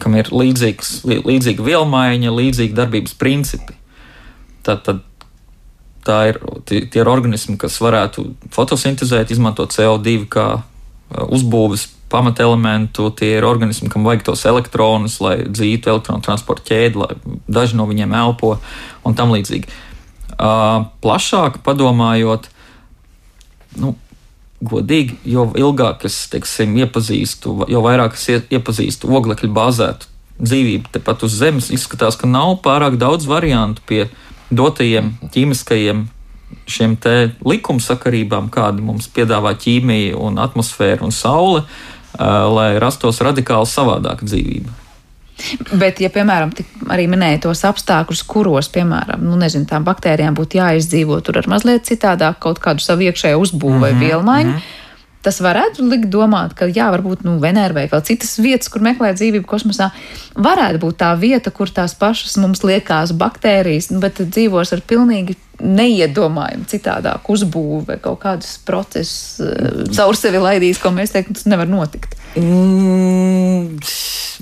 kam 0.00 0.16
ir 0.18 0.30
līdzīgs, 0.32 1.02
līdzīga 1.04 1.64
vielmaiņa, 1.66 2.34
līdzīga 2.34 2.78
darbības 2.78 3.16
principi. 3.20 3.76
Tad, 4.62 4.84
tad 4.86 5.02
tā 6.06 6.18
ir, 6.32 6.38
tie, 6.68 6.84
tie 6.90 7.02
ir 7.02 7.10
organismi, 7.10 7.56
kas 7.60 7.78
varētu 7.82 8.24
fotosintēzēt, 8.54 9.32
izmantot 9.34 9.74
CO2 9.74 10.16
kā 10.32 10.46
uh, 10.58 11.24
uzbūves 11.28 11.88
pamatelementu. 12.12 13.10
Tie 13.16 13.36
ir 13.38 13.46
organismi, 13.48 13.90
kam 13.92 14.06
vajag 14.06 14.26
tos 14.28 14.44
elektronus, 14.48 15.18
lai 15.24 15.38
dzīvotu 15.46 15.92
elektronu 15.94 16.24
transporta 16.24 16.72
ķēdi, 16.72 17.00
lai 17.00 17.38
daži 17.48 17.78
no 17.78 17.88
viņiem 17.90 18.16
elpo 18.18 18.56
un 19.06 19.18
tam 19.18 19.34
līdzīgi. 19.34 19.70
Uh, 20.32 20.88
plašāk 21.04 21.60
padomājot, 21.64 22.48
nu, 23.80 23.94
godīgi, 24.62 25.18
jo 25.28 25.48
ilgāk 25.58 26.06
es 26.08 26.16
teiksim, 26.32 26.74
iepazīstu, 26.84 27.54
jo 27.70 27.82
vairāk 27.84 28.16
es 28.18 28.28
iepazīstu 28.52 29.10
oglekļa 29.10 29.50
bāzētu 29.52 30.10
dzīvību 30.42 30.92
tepat 30.94 31.22
uz 31.26 31.36
Zemes, 31.38 31.70
izskatās, 31.74 32.16
ka 32.18 32.30
nav 32.30 32.56
pārāk 32.64 32.98
daudz 33.00 33.28
variantu 33.30 33.84
pie 33.86 34.06
dotajiem 34.50 35.14
ķīmiskajiem 35.32 36.06
šiem 36.68 36.96
likumsakarībām, 37.48 38.50
kādi 38.52 38.84
mums 38.84 39.08
piedāvā 39.12 39.54
ķīmija, 39.58 40.16
un 40.20 40.38
atmosfēra 40.42 41.04
un 41.06 41.14
saule, 41.14 41.64
lai 42.18 42.70
rastos 42.82 43.22
radikāli 43.24 43.68
savādāka 43.68 44.28
dzīvība. 44.28 44.81
Bet, 45.72 45.98
ja, 46.00 46.10
piemēram, 46.12 46.52
arī 46.92 47.08
minēja 47.10 47.40
tos 47.48 47.64
apstākļus, 47.66 48.22
kuros, 48.28 48.68
piemēram, 48.72 49.24
nu, 49.26 49.38
nezinu, 49.40 49.66
tām 49.66 49.84
baktērijām 49.86 50.36
būtu 50.38 50.60
jāizdzīvo 50.60 51.18
tur 51.24 51.40
ar 51.40 51.48
mazliet 51.50 51.88
citādāk 51.88 52.38
kaut 52.44 52.60
kādu 52.62 52.84
savu 52.84 53.08
iekšējo 53.08 53.40
uzbūvi 53.42 53.80
vai 53.80 53.92
mm 53.92 53.98
-hmm. 53.98 54.08
vielmaiņu, 54.08 54.50
mm 54.50 54.56
-hmm. 54.56 54.80
Tas 55.22 55.38
varētu 55.38 55.84
likt 55.86 56.08
domāt, 56.10 56.56
ka, 56.58 56.66
jā, 56.66 56.88
varbūt 56.90 57.22
nu, 57.22 57.36
Venēra 57.42 57.76
vai 57.76 57.84
vēl 57.90 58.02
citas 58.02 58.34
vietas, 58.42 58.70
kur 58.72 58.82
meklēt 58.82 59.20
dzīvību 59.20 59.46
kosmosā, 59.46 59.92
varētu 60.34 60.80
būt 60.82 60.98
tā 60.98 61.12
vieta, 61.18 61.52
kur 61.54 61.70
tās 61.70 61.94
pašas 61.94 62.34
mums 62.42 62.64
liekas 62.66 63.14
baktērijas, 63.14 63.92
nu, 63.94 64.00
bet 64.02 64.18
dzīvos 64.18 64.74
ar 64.74 64.82
pilnīgi 64.82 65.36
neiedomājumu 65.62 66.66
citādāku 66.66 67.36
uzbūvi 67.36 67.84
vai 67.92 67.98
kaut 68.02 68.18
kādus 68.24 68.56
procesus 68.66 69.38
uh, 69.38 69.84
caur 69.94 70.18
sevi 70.18 70.42
laidīs, 70.42 70.82
ko 70.82 70.90
mēs 70.90 71.14
teiktu, 71.14 71.38
tas 71.38 71.46
nevar 71.46 71.70
notikt. 71.70 72.18
Mm. 72.36 73.78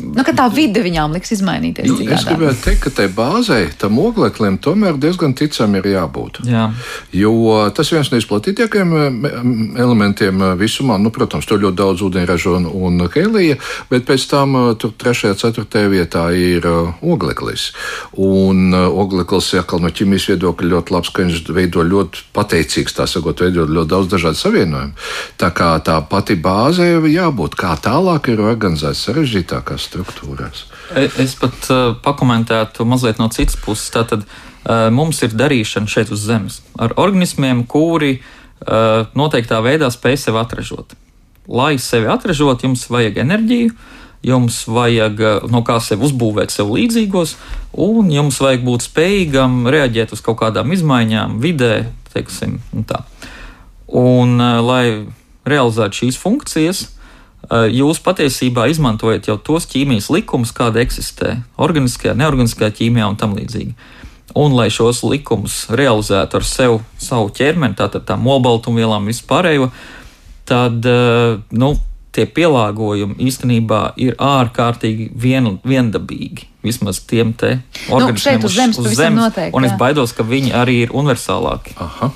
Nu, 0.01 0.25
tā 0.25 0.47
vide 0.53 0.83
viņām 0.85 1.13
liks 1.15 1.33
izmainīties. 1.35 1.91
Nu, 1.91 1.99
es 2.15 2.25
gribētu 2.25 2.63
teikt, 2.65 2.81
ka 2.87 2.93
tai 3.01 3.07
bāzei, 3.13 3.69
tam 3.81 3.99
ogleklim, 4.01 4.57
tomēr 4.63 4.99
diezgan 5.01 5.35
ticam 5.37 5.75
ir 5.79 5.89
jābūt. 5.93 6.41
Jā. 6.49 6.71
Jo 7.17 7.33
tas 7.77 7.91
viens 7.93 8.11
no 8.13 8.21
izplatītākajiem 8.21 9.77
elementiem 9.81 10.45
visumā, 10.61 10.97
nu, 11.03 11.13
protams, 11.15 11.49
tur 11.49 11.61
ļoti 11.63 11.79
daudz 11.81 12.05
ūdeņraža 12.07 12.55
un, 12.59 12.69
un 12.71 13.05
helija, 13.13 13.59
bet 13.91 14.07
pēc 14.09 14.27
tam 14.31 14.57
tur 14.81 14.95
trešajā, 15.01 15.37
ceturtajā 15.43 15.93
vietā 15.93 16.25
ir 16.37 16.67
ogleklis. 16.71 17.71
Un 18.21 18.73
ogleklis, 18.75 19.53
atkal 19.61 19.85
no 19.85 19.93
ķīmijas 19.93 20.31
viedokļa 20.33 20.73
ļoti 20.75 20.97
labs, 20.97 21.13
ka 21.13 21.27
viņš 21.27 21.53
veido 21.57 21.85
ļoti 21.87 22.27
pateicīgs, 22.37 22.97
tā 22.97 23.09
sakot, 23.11 23.45
veido 23.45 23.67
ļoti 23.69 23.93
daudz 23.93 24.13
dažādu 24.15 24.41
savienojumu. 24.41 24.97
Tā 25.41 25.53
kā 25.57 25.75
tā 25.85 25.99
pati 26.09 26.39
bāze 26.41 26.89
jābūt 27.11 27.59
kā 27.59 27.77
tālāk 27.85 28.31
ir 28.33 28.43
organizēts 28.45 29.03
sarežģītākās 29.07 29.87
struktūrās. 29.89 30.65
E, 30.95 31.07
es 31.23 31.37
pat 31.39 31.69
uh, 31.73 31.93
pakomentētu 32.05 32.87
mazliet 32.89 33.21
no 33.21 33.31
citas 33.33 33.59
puses. 33.61 33.91
Tātad 33.95 34.25
uh, 34.25 34.89
mums 34.95 35.23
ir 35.27 35.37
darīšana 35.37 35.91
šeit 35.91 36.13
uz 36.15 36.25
Zemes 36.27 36.61
ar 36.81 36.95
organismiem, 37.01 37.65
kuri 37.69 38.19
uh, 38.19 39.07
noteiktā 39.19 39.63
veidā 39.65 39.91
spēj 39.93 40.21
sevi 40.27 40.43
atražot. 40.43 40.97
Lai 41.51 41.75
sevi 41.83 42.11
atražot, 42.13 42.65
jums 42.67 42.85
vajag 42.93 43.23
enerģiju, 43.25 43.73
jums 44.23 44.61
vajag 44.69 45.23
no 45.51 45.63
kā 45.65 45.79
sevi 45.81 46.05
uzbūvēt 46.07 46.53
sev 46.53 46.75
līdzīgos, 46.77 47.35
un 47.81 48.11
jums 48.13 48.39
vajag 48.45 48.67
būt 48.67 48.85
spējīgam 48.91 49.65
reaģēt 49.73 50.13
uz 50.15 50.21
kaut 50.25 50.43
kādām 50.43 50.75
izmaiņām 50.77 51.41
vidē, 51.41 51.87
teiksim, 52.13 52.59
un 52.77 52.85
tā. 52.87 53.01
Un, 53.91 54.37
lai 54.39 55.09
realizētu 55.49 56.05
šīs 56.05 56.19
funkcijas, 56.21 56.85
jūs 57.51 57.99
patiesībā 58.05 58.69
izmantojat 58.71 59.27
jau 59.31 59.37
tos 59.43 59.67
ķīmijas 59.71 60.11
likumus, 60.15 60.53
kāda 60.55 60.83
eksistē 60.85 61.41
organiskajā, 61.59 62.15
neorganiskajā 62.19 62.71
ķīmijā 62.79 63.09
un 63.11 63.19
tam 63.19 63.35
līdzīgi. 63.39 63.75
Un, 64.39 64.55
lai 64.55 64.69
šos 64.71 65.03
likumus 65.03 65.65
realizētu 65.75 66.39
ar 66.39 66.47
sev, 66.47 66.77
savu 67.03 67.33
ķermeni, 67.35 67.75
tātad 67.79 68.07
tā 68.07 68.15
molbaltumvielām 68.21 69.11
vispārējo, 69.11 69.73
tad 70.47 70.87
eh, 70.87 71.41
nu, 71.51 71.73
tie 72.15 72.29
pielāgojumi 72.31 73.19
īstenībā 73.27 73.83
ir 74.03 74.15
ārkārtīgi 74.23 75.11
vien, 75.19 75.57
viendabīgi. 75.67 76.47
Vismaz 76.63 77.03
tiem 77.11 77.33
te 77.35 77.57
organismiem 77.91 78.43
nu, 78.43 78.47
uz, 78.47 78.53
uz 78.53 78.59
zemes. 78.61 78.79
Uz 78.79 78.99
zemes 78.99 79.23
noteikti, 79.25 79.57
un 79.59 79.67
es 79.67 79.79
baidos, 79.81 80.15
ka 80.15 80.27
viņi 80.27 80.55
arī 80.55 80.83
ir 80.87 80.95
universālāki. 80.95 81.75
Aha 81.83 82.13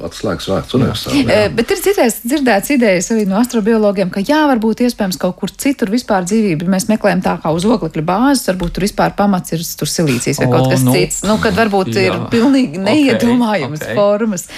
atslēgas 0.00 0.48
vārds 0.50 0.76
universāli. 0.76 1.24
Bet 1.56 1.72
ir 1.74 1.80
citreiz 1.84 2.18
dzirdēts 2.24 2.72
idejas 2.74 3.10
arī 3.14 3.26
no 3.28 3.38
astrobiologiem, 3.40 4.10
ka 4.12 4.22
jā, 4.24 4.42
varbūt 4.50 4.84
iespējams 4.86 5.18
kaut 5.20 5.36
kur 5.40 5.52
citur 5.52 5.92
vispār 5.92 6.26
dzīvību 6.28 6.68
mēs 6.70 6.88
meklējam 6.90 7.24
tā 7.24 7.36
kā 7.42 7.52
uz 7.54 7.66
oglekļa 7.68 8.04
bāzes, 8.08 8.46
varbūt 8.50 8.76
tur 8.76 8.86
vispār 8.86 9.16
pamats 9.18 9.56
ir 9.56 9.64
tur 9.80 9.90
silīcijas 9.90 10.40
vai 10.42 10.48
o, 10.48 10.54
kaut 10.54 10.70
kas 10.72 10.86
nu, 10.86 10.94
cits. 10.96 11.24
Nu, 11.28 11.36
kad 11.42 11.58
varbūt 11.58 11.92
jā. 11.94 12.06
ir 12.08 12.22
pilnīgi 12.32 12.80
neiedomājams 12.80 13.82
okay, 13.82 13.92
okay. 13.92 13.98
formas. 13.98 14.48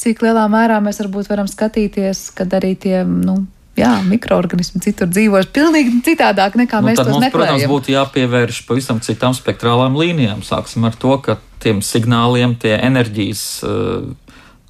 Cik 0.00 0.24
lielā 0.24 0.46
mērā 0.52 0.80
mēs 0.84 1.00
varbūt 1.02 1.28
varam 1.32 1.48
skatīties, 1.50 2.30
kad 2.36 2.52
arī 2.56 2.74
tie, 2.80 2.98
nu, 3.04 3.40
jā, 3.76 3.92
mikroorganismi 4.06 4.80
citur 4.84 5.08
dzīvojas 5.12 5.48
pilnīgi 5.54 6.00
citādāk 6.06 6.56
nekā 6.60 6.80
nu, 6.80 6.90
mēs 6.90 7.00
to 7.00 7.08
meklējam. 7.10 7.32
Protams, 7.34 7.66
būtu 7.70 7.92
jāpievērš 7.94 8.62
pavisam 8.68 9.00
citām 9.04 9.36
spektrālām 9.36 9.96
līnijām. 9.98 10.44
Sāksim 10.46 10.86
ar 10.88 10.96
to, 11.00 11.16
ka 11.24 11.38
tiem 11.62 11.82
signāliem, 11.84 12.56
tie 12.60 12.76
enerģijas 12.76 13.44
uh, 13.64 14.06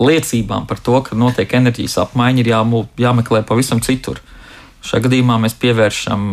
liecībām 0.02 0.66
par 0.68 0.80
to, 0.84 1.00
ka 1.04 1.18
notiek 1.18 1.52
enerģijas 1.58 1.98
apmaiņa, 2.04 2.42
ir 2.42 2.52
jāmū, 2.52 2.82
jāmeklē 3.00 3.42
pavisam 3.48 3.82
citur. 3.84 4.20
Šajā 4.86 5.06
gadījumā 5.08 5.38
mēs 5.42 5.56
pievēršam 5.58 6.26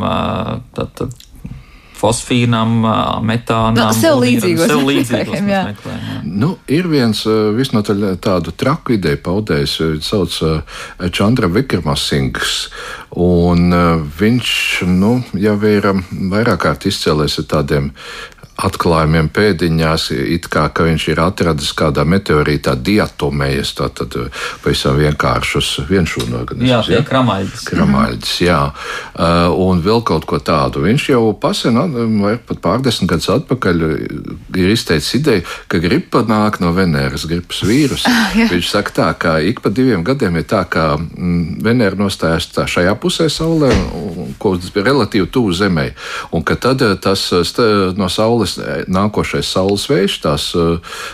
tad, 0.75 0.91
tad, 0.99 1.15
fosfīnam, 2.03 2.81
metānam, 3.23 3.77
no, 3.77 3.85
sev 3.95 4.19
līdzīgos. 4.23 4.67
Sev 4.67 4.81
līdzīgos 4.87 5.43
meklējam, 5.45 6.01
jā. 6.03 6.17
nu, 6.27 6.49
ir 6.67 6.89
viens 6.91 7.23
visnotaļ 7.55 8.05
tādu 8.23 8.53
traku 8.59 8.97
ideju 8.97 9.21
paudējs, 9.23 9.77
viņš 9.85 10.09
sauc 10.09 10.35
Čandra 11.15 11.47
Vikramasings, 11.53 12.57
un 13.23 13.71
viņš, 14.19 14.51
nu, 14.91 15.15
jau 15.39 15.55
ir 15.69 15.89
vairāk 16.33 16.65
kārt 16.65 16.89
izcēlēs 16.91 17.39
ar 17.43 17.49
tādiem 17.55 17.91
atklājumiem 18.61 19.29
pēdiņās, 19.33 20.09
it 20.13 20.47
kā 20.51 20.67
viņš 20.73 21.07
ir 21.09 21.21
atradis 21.23 21.71
kādā 21.77 22.03
meteorītā 22.05 22.75
diatomējas, 22.77 23.73
tātad 23.79 24.13
uh, 24.19 24.43
pavisam 24.63 24.99
vienkāršus 24.99 25.71
vienšūnu 25.89 26.37
organismus. 26.37 26.69
Jā, 26.69 26.81
tie 26.85 26.99
ja? 26.99 27.05
kramaļģis. 27.07 27.63
Kramaļģis, 27.71 28.35
jā. 28.45 28.59
Uh, 29.13 29.55
un 29.65 29.81
vēl 29.85 30.03
kaut 30.05 30.27
ko 30.29 30.37
tādu. 30.43 30.83
Viņš 30.85 31.07
jau 31.15 31.23
pasen, 31.39 31.79
vai 32.21 32.35
pat 32.37 32.61
pārdesmit 32.63 33.09
gadus 33.09 33.31
atpakaļ 33.33 33.83
ir 33.89 34.73
izteicis 34.73 35.17
ideju, 35.17 35.45
ka 35.71 35.81
gripa 35.81 36.23
nāk 36.27 36.61
no 36.61 36.73
Venēras 36.77 37.25
gripas 37.29 37.63
vīrusa. 37.65 38.11
Ah, 38.11 38.37
viņš 38.53 38.69
saka 38.69 38.95
tā, 38.99 39.09
ka 39.17 39.35
ik 39.41 39.63
pa 39.65 39.73
diviem 39.73 40.05
gadiem 40.05 40.37
ir 40.39 40.47
tā, 40.49 40.63
ka 40.69 40.93
mm, 40.99 41.59
Venēra 41.65 41.97
nostājas 41.99 42.51
tā 42.53 42.67
šajā 42.69 42.93
pusē 43.01 43.29
saulē, 43.33 43.73
ko 44.41 44.55
tas 44.61 44.73
bija 44.73 44.91
relatīvi 44.91 45.31
tuvu 45.33 45.53
Zemē, 45.57 45.89
un 46.37 46.45
ka 46.45 46.57
tad 46.59 46.85
tas 47.01 47.25
no 47.97 48.09
saules 48.11 48.42
saules, 48.43 48.57
e, 48.57 48.85
nākošais 48.91 49.47
saules 49.47 49.85
vējš, 49.89 50.17
tās 50.23 50.49
e, 50.55 50.63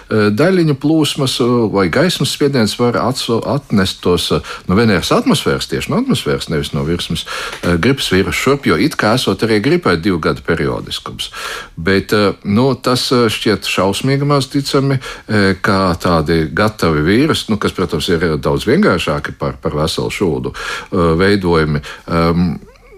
e, 0.09 0.29
daļiņu 0.33 0.75
plūsmas 0.79 1.39
vai 1.73 1.87
gaismas 1.89 2.33
spiediens 2.33 2.75
var 2.79 2.97
atnest 2.99 4.01
tos 4.01 4.29
no 4.67 4.77
Venēras 4.77 5.11
atmosfēras, 5.11 5.69
tieši 5.69 5.91
no 5.91 6.01
atmosfēras, 6.01 6.49
nevis 6.49 6.73
no 6.73 6.83
virsmas, 6.87 7.25
gripas 7.81 8.09
vīrusu 8.11 8.39
šurp, 8.39 8.67
jo 8.69 8.77
it 8.79 8.95
kā 8.99 9.15
esot 9.17 9.43
arī 9.45 9.59
gripai 9.63 9.97
divu 9.97 10.19
gadu 10.19 10.43
periodiskums. 10.45 11.31
Bet 11.75 12.13
nu, 12.43 12.69
tas 12.75 13.09
šķiet 13.09 13.67
šausmīgi 13.69 14.27
maz 14.27 14.49
ticami, 14.51 14.99
kā 15.63 15.81
tādi 16.01 16.41
gatavi 16.53 17.03
vīrusi, 17.05 17.49
nu, 17.51 17.59
kas, 17.61 17.75
protams, 17.75 18.09
ir 18.13 18.37
daudz 18.41 18.67
vienkāršāki 18.69 19.35
par, 19.39 19.59
par 19.61 19.77
veselu 19.77 20.13
šūdu 20.13 20.55
veidojumi. 21.19 21.83
Um, 22.07 22.57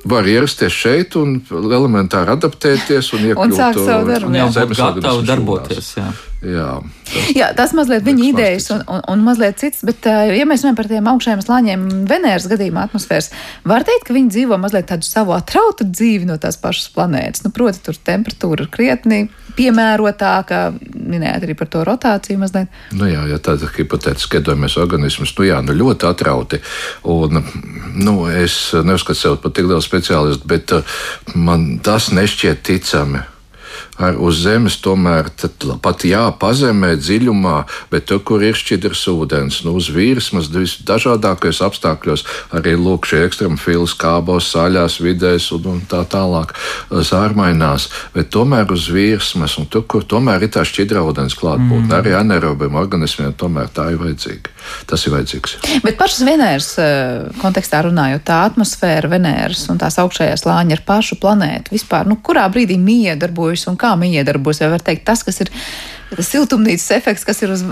var 0.10 0.28
ierasties 0.28 0.74
šeit 0.74 1.16
un 1.20 1.38
elementāri 1.52 2.34
adaptēties 2.34 3.14
un 3.18 3.30
iekļūt 3.32 3.46
un 3.46 3.58
sākt 3.58 3.82
savu 3.86 4.10
darbu. 4.10 4.36
Jā, 4.36 4.50
būt 4.50 4.78
gatavi 4.80 5.28
darboties. 5.30 5.96
Jā. 6.00 6.10
Jā, 6.42 6.80
tas, 7.06 7.26
Jā, 7.38 7.52
tas 7.54 7.74
mazliet 7.78 8.06
viņa 8.06 8.24
idejas 8.32 8.72
un, 8.74 8.82
un, 8.90 9.02
un 9.14 9.26
mazliet 9.26 9.60
cits, 9.62 9.84
bet, 9.86 10.08
ja 10.08 10.46
mēs 10.50 10.64
runājam 10.64 10.78
par 10.80 10.88
tiem 10.90 11.10
augšējiem 11.12 11.44
slāņiem 11.46 11.84
Venēras 12.10 12.48
gadījumā 12.50 12.88
atmosfēras, 12.88 13.30
var 13.68 13.86
teikt, 13.86 14.08
ka 14.08 14.16
viņi 14.16 14.34
dzīvo 14.34 14.58
mazliet 14.62 14.88
tādu 14.90 15.06
savu 15.06 15.36
atrautu 15.36 15.86
dzīvi 15.86 16.26
no 16.30 16.40
tās 16.42 16.58
pašas 16.62 16.90
planētas. 16.96 17.44
Nu, 17.46 17.54
proti, 17.54 17.84
tur 17.86 18.00
temperatūra 18.10 18.66
ir 18.66 18.72
krietni 18.74 19.22
piemērotāka, 19.58 20.64
minējāt 20.96 21.46
arī 21.46 21.58
par 21.60 21.70
to 21.70 21.84
rotāciju 21.86 22.42
mazliet. 22.42 22.72
Nu 22.98 23.10
jā, 23.10 23.22
ja 23.30 23.38
tāda 23.44 23.70
hipotētiski 23.76 24.40
iedomājamies 24.40 24.80
organismus, 24.82 25.36
nu 25.38 25.46
jā, 25.46 25.60
nu 25.66 25.76
ļoti 25.78 26.10
atrauti. 26.10 26.62
Un, 27.12 27.44
nu, 28.02 28.16
es 28.32 28.58
neuzskatu 28.74 29.20
sev 29.20 29.38
par 29.44 29.54
tik 29.54 29.70
lielu 29.70 29.84
speciālistu, 29.86 30.50
bet 30.50 30.74
man 31.36 31.76
tas 31.86 32.10
nešķiet 32.16 32.66
ticami 32.66 33.22
uz 34.22 34.42
zemes 34.44 34.78
tomēr 34.82 35.30
pat 35.82 36.06
jā, 36.08 36.24
pazemē, 36.42 36.96
dziļumā, 37.00 37.58
bet 37.92 38.08
tur, 38.10 38.22
kur 38.26 38.44
ir 38.44 38.58
šķidrs 38.58 39.04
ūdens, 39.12 39.62
nu, 39.66 39.76
uz 39.80 39.90
virsmas, 39.94 40.50
visdažādākajos 40.54 41.62
apstākļos, 41.68 42.26
arī 42.58 42.76
lūk, 42.80 43.08
šie 43.10 43.24
ekstremfili 43.28 43.88
skābos, 43.90 44.50
saļās 44.54 45.00
vidēs 45.04 45.52
un, 45.56 45.68
un 45.76 45.82
tā 45.90 46.04
tālāk 46.10 46.54
sārmainās, 46.90 47.90
bet 48.16 48.32
tomēr 48.34 48.72
uz 48.74 48.90
virsmas, 48.94 49.58
un 49.62 49.70
tur, 49.72 49.86
kur 49.90 50.06
tomēr 50.08 50.48
ir 50.48 50.54
tā 50.54 50.66
šķidra 50.68 51.04
ūdens 51.08 51.38
klātbūtne, 51.40 51.90
mm. 51.90 51.98
arī 52.00 52.16
anaerobiem 52.18 52.78
organismiem, 52.82 53.36
tomēr 53.38 53.72
tā 53.74 53.90
ir 53.94 54.02
vajadzīga. 54.02 54.56
Tas 54.90 55.06
ir 55.06 55.16
vajadzīgs. 55.16 55.58
Bet 55.86 55.98
pašas 56.00 56.26
Venēras 56.28 56.72
eh, 56.82 57.30
kontekstā 57.42 57.84
runājot, 57.88 58.26
tā 58.28 58.42
atmosfēra 58.50 59.10
Venēras 59.12 59.64
un 59.72 59.80
tās 59.82 59.98
augšējās 60.02 60.46
lāņa 60.48 60.78
ar 60.78 60.84
pašu 60.88 61.18
planētu 61.22 61.74
vispār, 61.76 62.10
nu, 62.10 62.20
kurā 62.24 62.46
brīdī 62.52 62.78
mija 62.82 63.18
darbojas 63.20 63.68
un 63.72 63.78
kā 63.80 63.91
mija 64.00 64.26
darbojas, 64.28 64.62
vai 64.64 64.72
var 64.76 64.86
teikt 64.86 65.06
tas, 65.08 65.24
kas 65.28 65.42
ir 65.44 65.52
tas 66.12 66.28
siltumnīcas 66.28 66.90
efekts, 66.98 67.24
kas 67.28 67.40
ir 67.46 67.54
uz 67.54 67.64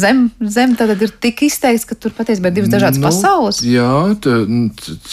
zem, 0.00 0.26
zem 0.50 0.74
tad 0.78 0.90
ir 0.96 1.12
tik 1.22 1.44
izteikts, 1.46 1.86
ka 1.86 1.96
tur 1.98 2.14
patiesībā 2.16 2.50
ir 2.50 2.56
divas 2.58 2.72
dažādas 2.72 2.98
nu, 2.98 3.06
pasaules. 3.06 3.60
Jā, 3.66 3.94
tā, 4.24 4.40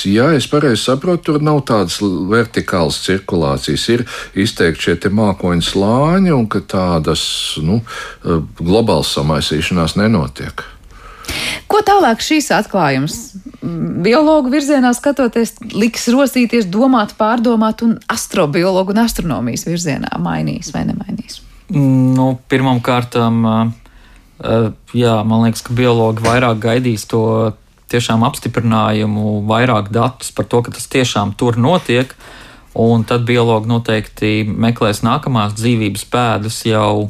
jā, 0.09 0.31
es 0.37 0.49
pareizi 0.49 0.81
saprotu, 0.87 1.27
tur 1.29 1.45
nav 1.45 1.61
tādas 1.69 1.99
vertikālas 2.01 3.01
cirkulācijas. 3.05 3.87
Ir 3.93 4.05
izteikti 4.45 4.89
šie 4.89 5.13
mākoņu 5.21 5.67
slāņi, 5.69 6.33
un 6.35 6.49
ka 6.51 6.63
tādas 6.65 7.23
nu, 7.61 7.81
eh, 8.25 8.41
globālas 8.61 9.13
samaisīšanās 9.17 9.97
nenotiek. 10.01 10.65
Ko 11.71 11.79
tālāk 11.87 12.23
šīs 12.23 12.49
atklājums 12.51 13.17
biologu 14.03 14.51
virzienā 14.51 14.91
skatoties, 14.97 15.55
liks 15.71 16.09
rosīties, 16.11 16.67
domāt, 16.71 17.13
pārdomāt, 17.19 17.83
un 17.85 17.95
astrobiologu 18.11 18.91
un 18.95 19.03
astronomijas 19.05 19.63
virzienā 19.69 20.17
mainīs 20.19 20.73
vai 20.75 20.83
nemainīs? 20.89 21.39
Nu, 21.71 22.33
Pirmkārt, 22.51 23.15
jā, 24.97 25.15
man 25.23 25.45
liekas, 25.45 25.63
ka 25.63 25.75
biologi 25.77 26.25
vairāk 26.25 26.59
gaidīs 26.65 27.07
to 27.07 27.23
tiešām 27.91 28.25
apstiprinājumu, 28.27 29.41
vairāk 29.47 29.91
datus 29.93 30.31
par 30.35 30.47
to, 30.51 30.63
ka 30.65 30.75
tas 30.75 30.87
tiešām 30.91 31.35
tur 31.39 31.59
notiek. 31.59 32.15
Un 32.71 33.03
tad 33.03 33.25
biologi 33.27 33.67
noteikti 33.67 34.45
meklēs 34.47 35.01
nākamās 35.03 35.57
dzīvības 35.59 36.05
pēdas 36.11 36.61
jau 36.63 37.09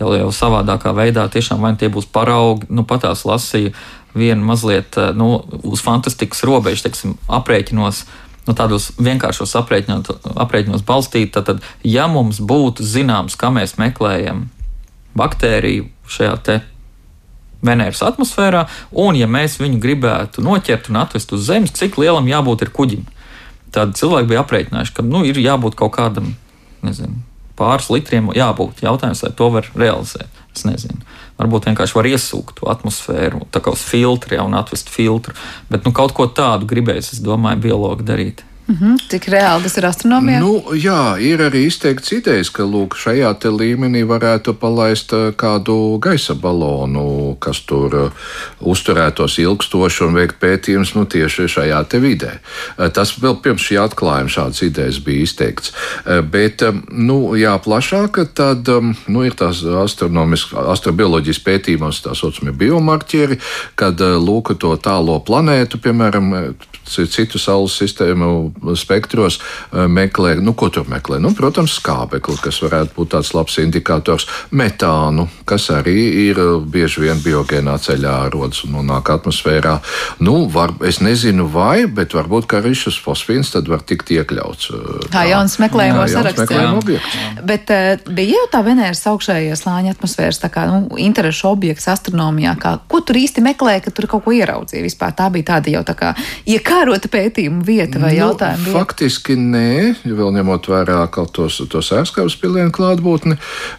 jau, 0.00 0.10
jau 0.16 0.30
savādākā 0.34 0.94
veidā. 0.96 1.26
Tiešām 1.30 1.62
vai 1.64 1.74
tie 1.78 1.90
būs 1.92 2.08
paraugi, 2.10 2.68
nu 2.72 2.86
patās 2.88 3.26
lasīju 3.28 3.74
vienu 4.14 4.44
mazliet 4.44 4.96
eh, 4.98 5.12
nu, 5.14 5.42
uz 5.62 5.84
fantastikas 5.84 6.42
robežu, 6.48 6.86
teiksim, 6.88 7.14
aprēķinos. 7.30 8.04
Nu, 8.48 8.56
tādos 8.56 8.88
vienkāršos 8.96 9.52
aprēķinos 9.60 10.82
balstīt, 10.88 11.36
tad, 11.36 11.60
ja 11.84 12.08
mums 12.10 12.40
būtu 12.40 12.82
zināms, 12.82 13.36
kā 13.38 13.52
mēs 13.52 13.76
meklējam 13.78 14.48
baktēriju 15.14 15.90
šajā 16.08 16.60
Venēras 17.60 18.00
atmosfērā, 18.00 18.62
un 18.96 19.18
ja 19.18 19.26
mēs 19.28 19.58
viņu 19.60 19.82
gribētu 19.82 20.40
noķert 20.40 20.88
un 20.88 21.02
atvest 21.02 21.34
uz 21.36 21.44
Zemes, 21.44 21.74
cik 21.76 21.98
lielam 22.00 22.24
jābūt 22.30 22.64
kuģim, 22.72 23.04
tad 23.76 23.92
cilvēki 24.00 24.30
bija 24.32 24.40
aprēķinājuši, 24.40 24.94
ka 24.96 25.04
nu, 25.04 25.20
ir 25.28 25.36
jābūt 25.36 25.76
kaut 25.76 25.92
kādam, 25.98 26.32
nezinu, 26.80 27.20
pāris 27.60 27.90
litriem 27.92 28.32
jābūt. 28.36 28.82
Jautājums, 28.86 29.22
vai 29.26 29.32
to 29.36 29.50
var 29.54 29.70
realizēt. 29.76 30.40
Es 30.56 30.66
nezinu. 30.66 30.98
Varbūt 31.40 31.70
vienkārši 31.70 31.96
var 31.96 32.08
iesūkt 32.10 32.58
to 32.58 32.68
atmosfēru, 32.72 33.46
tā 33.54 33.62
kā 33.64 33.72
uz 33.72 33.84
filtru, 33.86 34.34
ja 34.36 34.44
un 34.44 34.56
atvest 34.58 34.90
filtru. 34.92 35.36
Bet 35.70 35.86
nu, 35.86 35.94
kaut 35.96 36.12
ko 36.16 36.26
tādu 36.26 36.68
gribēs, 36.68 37.14
es 37.14 37.22
domāju, 37.24 37.62
biologi 37.68 38.06
darīt. 38.08 38.44
Mm 38.70 38.76
-hmm. 38.80 39.08
Cik 39.08 39.24
reāli 39.28 39.62
tas 39.62 39.76
ir 39.76 39.86
astronomijā? 39.86 40.40
Nu, 40.40 40.62
jā, 40.74 41.18
ir 41.18 41.40
arī 41.40 41.66
izteikts 41.66 42.12
idejas, 42.12 42.50
ka 42.50 42.62
lūk, 42.62 42.94
šajā 42.94 43.34
līmenī 43.50 44.04
varētu 44.06 44.54
palaist 44.54 45.10
kādu 45.36 45.98
gaisa 45.98 46.34
balonu, 46.34 47.36
kas 47.38 47.60
tur 47.60 48.12
uzturētos 48.60 49.38
ilgstoši 49.38 50.04
un 50.04 50.14
veikt 50.14 50.36
pētījumus 50.40 50.94
nu, 50.94 51.04
tieši 51.04 51.48
šajā 51.48 51.84
vidē. 52.00 52.32
Tas 52.92 53.18
vēl 53.22 53.42
pirms 53.42 53.62
šī 53.62 53.76
atklājuma 53.86 54.30
šādas 54.30 54.62
idejas 54.62 54.98
bija 54.98 55.22
izteikts. 55.22 55.72
Bet, 56.30 56.62
nu, 56.92 57.36
jā, 57.36 57.58
plašāk, 57.58 58.26
tad 58.34 58.68
nu, 59.06 59.24
ir 59.24 59.32
tās 59.34 59.64
astrobioloģijas 60.66 61.40
pētījumos, 61.40 62.02
tā 62.02 62.14
saucamie 62.14 62.52
biomarķieri, 62.52 63.38
kad 63.74 64.00
lūk, 64.00 64.58
to 64.58 64.76
tālo 64.76 65.20
planētu, 65.20 65.78
piemēram, 65.78 66.54
citu 66.90 67.38
saules 67.38 67.76
sistēmu 67.78 68.52
spektros 68.76 69.38
eh, 69.40 69.86
meklē, 69.88 70.34
nu, 70.42 70.54
ko 70.58 70.68
tur 70.72 70.88
meklē? 70.90 71.20
Nu, 71.22 71.32
protams, 71.36 71.76
skābekli, 71.80 72.36
kas 72.42 72.60
varētu 72.64 72.96
būt 72.96 73.12
tāds 73.14 73.32
labs 73.36 73.58
indikators, 73.62 74.26
metānu, 74.50 75.28
kas 75.48 75.70
arī 75.74 75.96
ir 76.26 76.40
eh, 76.40 76.50
bieži 76.60 77.06
vien 77.06 77.22
biogēnā 77.22 77.76
ceļā 77.80 78.16
rodas 78.34 78.64
un 78.66 78.76
nonāk 78.78 79.12
atmosfērā. 79.14 79.78
Nu, 80.24 80.44
var, 80.52 80.74
es 80.86 81.00
nezinu, 81.04 81.48
vai, 81.50 81.86
bet 81.86 82.16
varbūt 82.16 82.48
kā 82.50 82.60
arī 82.60 82.74
šis 82.76 82.98
fosfīns 83.00 83.54
tad 83.54 83.70
var 83.70 83.84
tikt 83.86 84.12
iekļauts. 84.16 84.70
Eh, 84.74 85.08
kā 85.14 85.24
jauns 85.30 85.56
meklējumu 85.62 86.06
saraksts. 86.10 86.38
Bet 87.46 87.70
bija 88.10 88.40
jau 88.40 88.46
tā 88.52 88.64
Venēras 88.66 89.02
augšējie 89.08 89.54
slāņa 89.56 89.94
atmosfēras 89.94 90.42
tā 90.42 90.50
kā 90.52 90.66
nu, 90.68 90.98
interešu 91.00 91.48
objekts 91.50 91.88
astronomijā, 91.90 92.52
kā, 92.60 92.76
ko 92.90 93.00
tur 93.06 93.18
īsti 93.20 93.42
meklēja, 93.44 93.86
ka 93.86 93.94
tur 93.94 94.08
kaut 94.10 94.26
ko 94.26 94.34
ieraudzīja 94.36 94.84
vispār. 94.84 95.14
Tā 95.16 95.30
bija 95.32 95.54
tāda 95.54 95.72
jau 95.72 95.82
tā 95.86 95.96
kā 95.98 96.12
iekārta 96.50 96.80
vērota 96.80 97.10
pētījuma 97.12 97.64
vieta 97.64 98.00
vai 98.00 98.14
nu, 98.14 98.20
jautājuma 98.24 98.49
vieta? 98.58 98.72
Faktiski 98.74 99.36
nē, 99.38 99.94
vēl 100.04 100.32
ņemot 100.36 100.68
vērā 100.70 101.00
tos, 101.32 101.60
tos 101.70 101.90
ārskavas 101.94 102.36
pilienu 102.40 102.72
klātbūtni, 102.74 103.36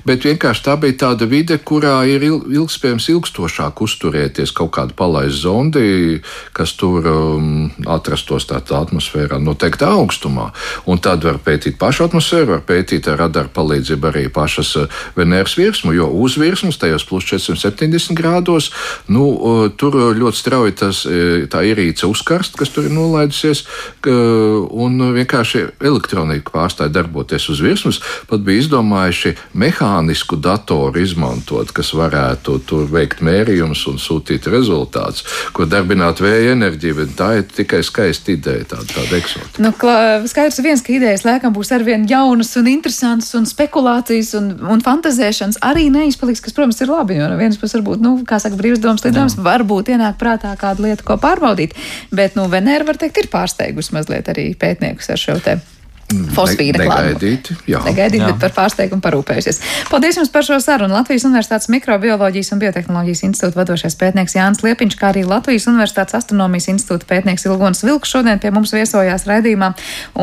bet 0.08 0.26
vienkārši 0.28 0.66
tā 0.66 0.76
bija 0.82 0.98
tāda 1.06 1.28
vide, 1.30 1.58
kurā 1.58 2.02
ir 2.10 2.24
ilgspējams 2.28 3.10
ilgstošāk 3.14 3.82
uzturēties 3.84 4.54
kaut 4.56 4.74
kāda 4.78 4.96
palaisa 4.98 5.44
zondi, 5.44 6.22
kas 6.56 6.76
tur 6.80 7.08
um, 7.10 7.70
atrastos 7.90 8.48
tādā 8.50 8.82
atmosfērā 8.86 9.40
noteiktā 9.42 9.92
augstumā. 9.96 10.52
Un 10.90 11.02
tad 11.04 11.26
var 11.28 11.42
pētīt 11.44 11.80
pašu 11.82 12.08
atmosfēru, 12.10 12.56
var 12.56 12.66
pētīt 12.68 13.10
ar 13.12 13.22
radaru 13.26 13.52
palīdzību 13.56 14.12
arī 14.12 14.26
pašas 14.34 14.74
uh, 14.82 15.02
Venēras 15.18 15.58
virsmu, 15.60 15.96
jo 15.98 16.10
uz 16.24 16.38
virsmas 16.42 16.80
tajos 16.82 17.06
plus 17.08 17.28
470 17.32 18.16
grādos, 18.18 18.72
nu, 19.12 19.28
uh, 19.36 19.66
tur 19.76 19.98
ļoti 20.18 20.42
strauji 20.42 20.78
tas, 20.84 21.04
uh, 21.10 21.46
tā 21.52 21.64
ierīce 21.68 22.08
uzkarst, 22.10 22.58
kas 22.60 22.74
tur 22.74 22.88
ir 22.88 22.96
nolaidusies, 22.96 23.66
un 24.70 25.00
vienkārši 25.16 25.64
elektronika 25.82 26.54
pārstāja 26.54 26.94
darboties 26.94 27.48
uz 27.52 27.62
virsmas. 27.64 28.02
Pat 28.30 28.44
bija 28.46 28.64
izdomājuši 28.64 29.36
mehānisku 29.58 30.38
datoru 30.42 31.02
izmantot, 31.02 31.72
kas 31.76 31.94
varētu 31.98 32.60
tur 32.68 32.88
veikt 32.92 33.24
mērījumus 33.26 33.84
un 33.92 34.00
sūtīt 34.02 34.48
rezultātus, 34.52 35.26
ko 35.56 35.68
darbināt 35.70 36.22
vēja 36.24 36.56
enerģiju. 36.56 36.98
Bet 37.02 37.16
tā 37.20 37.30
ir 37.40 37.48
tikai 37.50 37.82
skaista 37.86 38.34
ideja, 38.34 38.68
tāda, 38.76 38.88
tāda 38.94 39.20
eksotika. 39.20 39.64
Nu, 39.64 39.74
skaidrs 40.32 40.62
viens, 40.64 40.84
ka 40.86 40.96
idejas 40.96 41.26
lēkam 41.28 41.56
būs 41.56 41.74
arvien 41.76 42.06
jaunas 42.10 42.54
un 42.60 42.70
interesantas, 42.72 43.34
un 43.38 43.48
spekulācijas 43.50 44.34
un, 44.40 44.52
un 44.72 44.84
fantazēšanas 44.86 45.62
arī 45.66 45.88
neizpaliks, 45.94 46.44
kas, 46.44 46.56
protams, 46.58 46.82
ir 46.84 46.92
labi. 46.92 47.18
Jo 47.20 47.30
no 47.32 47.40
vienas 47.40 47.60
puses, 47.62 47.78
varbūt, 47.80 48.04
nu, 48.04 48.16
kā 48.28 48.40
saka, 48.42 48.60
brīvs 48.60 48.82
domas 48.84 49.06
lidojums, 49.06 49.38
varbūt 49.42 49.94
ienāk 49.96 50.20
prātā 50.22 50.54
kāda 50.60 50.86
lieta, 50.86 51.06
ko 51.08 51.18
pārbaudīt. 51.22 51.76
Bet, 52.14 52.38
nu, 52.40 52.48
Venēra 52.52 52.88
var 52.88 53.00
teikt, 53.02 53.22
ir 53.22 53.32
pārsteigusi 53.32 53.96
mazliet 53.96 54.30
arī 54.32 54.41
pētniekus 54.62 55.14
ar 55.14 55.22
šo 55.22 55.38
te. 55.44 55.60
Fosfīra 56.36 56.84
klāta. 56.84 57.30
Negaidīt, 57.86 58.24
bet 58.26 58.40
par 58.42 58.54
pārsteigumu 58.56 59.04
parūpējusies. 59.04 59.62
Paldies 59.92 60.20
jums 60.20 60.32
par 60.34 60.46
šo 60.48 60.58
sarunu. 60.64 60.96
Latvijas 60.98 61.26
Universitātes 61.28 61.70
Mikrobioloģijas 61.72 62.52
un 62.56 62.62
Biotehnoloģijas 62.64 63.24
institūta 63.30 63.62
vadošais 63.62 63.98
pētnieks 64.00 64.36
Jānis 64.36 64.64
Liepiņš, 64.66 64.98
kā 65.00 65.12
arī 65.14 65.24
Latvijas 65.28 65.70
Universitātes 65.72 66.18
Astronomijas 66.20 66.68
institūta 66.74 67.08
pētnieks 67.10 67.48
Ilgons 67.48 67.84
Vilks 67.88 68.12
šodien 68.12 68.42
pie 68.44 68.52
mums 68.52 68.76
viesojās 68.76 69.28
raidījumā 69.30 69.74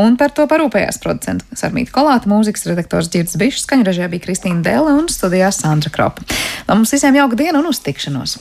un 0.02 0.20
par 0.20 0.34
to 0.36 0.48
parūpējās 0.50 1.00
producents 1.04 1.48
Sarmīta 1.58 1.94
Kolāta, 1.96 2.30
mūzikas 2.30 2.68
redaktors 2.68 3.10
Girds 3.12 3.38
Bišs, 3.40 3.64
skaņu 3.66 3.88
režijā 3.88 4.12
bija 4.12 4.28
Kristīna 4.28 4.64
Dēle 4.66 4.96
un 4.98 5.08
studijās 5.12 5.62
Sandra 5.64 5.92
Kropa. 5.94 6.24
Lai 6.68 6.76
mums 6.76 6.92
visiem 6.94 7.16
jauka 7.16 7.38
diena 7.38 7.62
un 7.62 7.72
uz 7.72 7.80
tikšanos! 7.84 8.40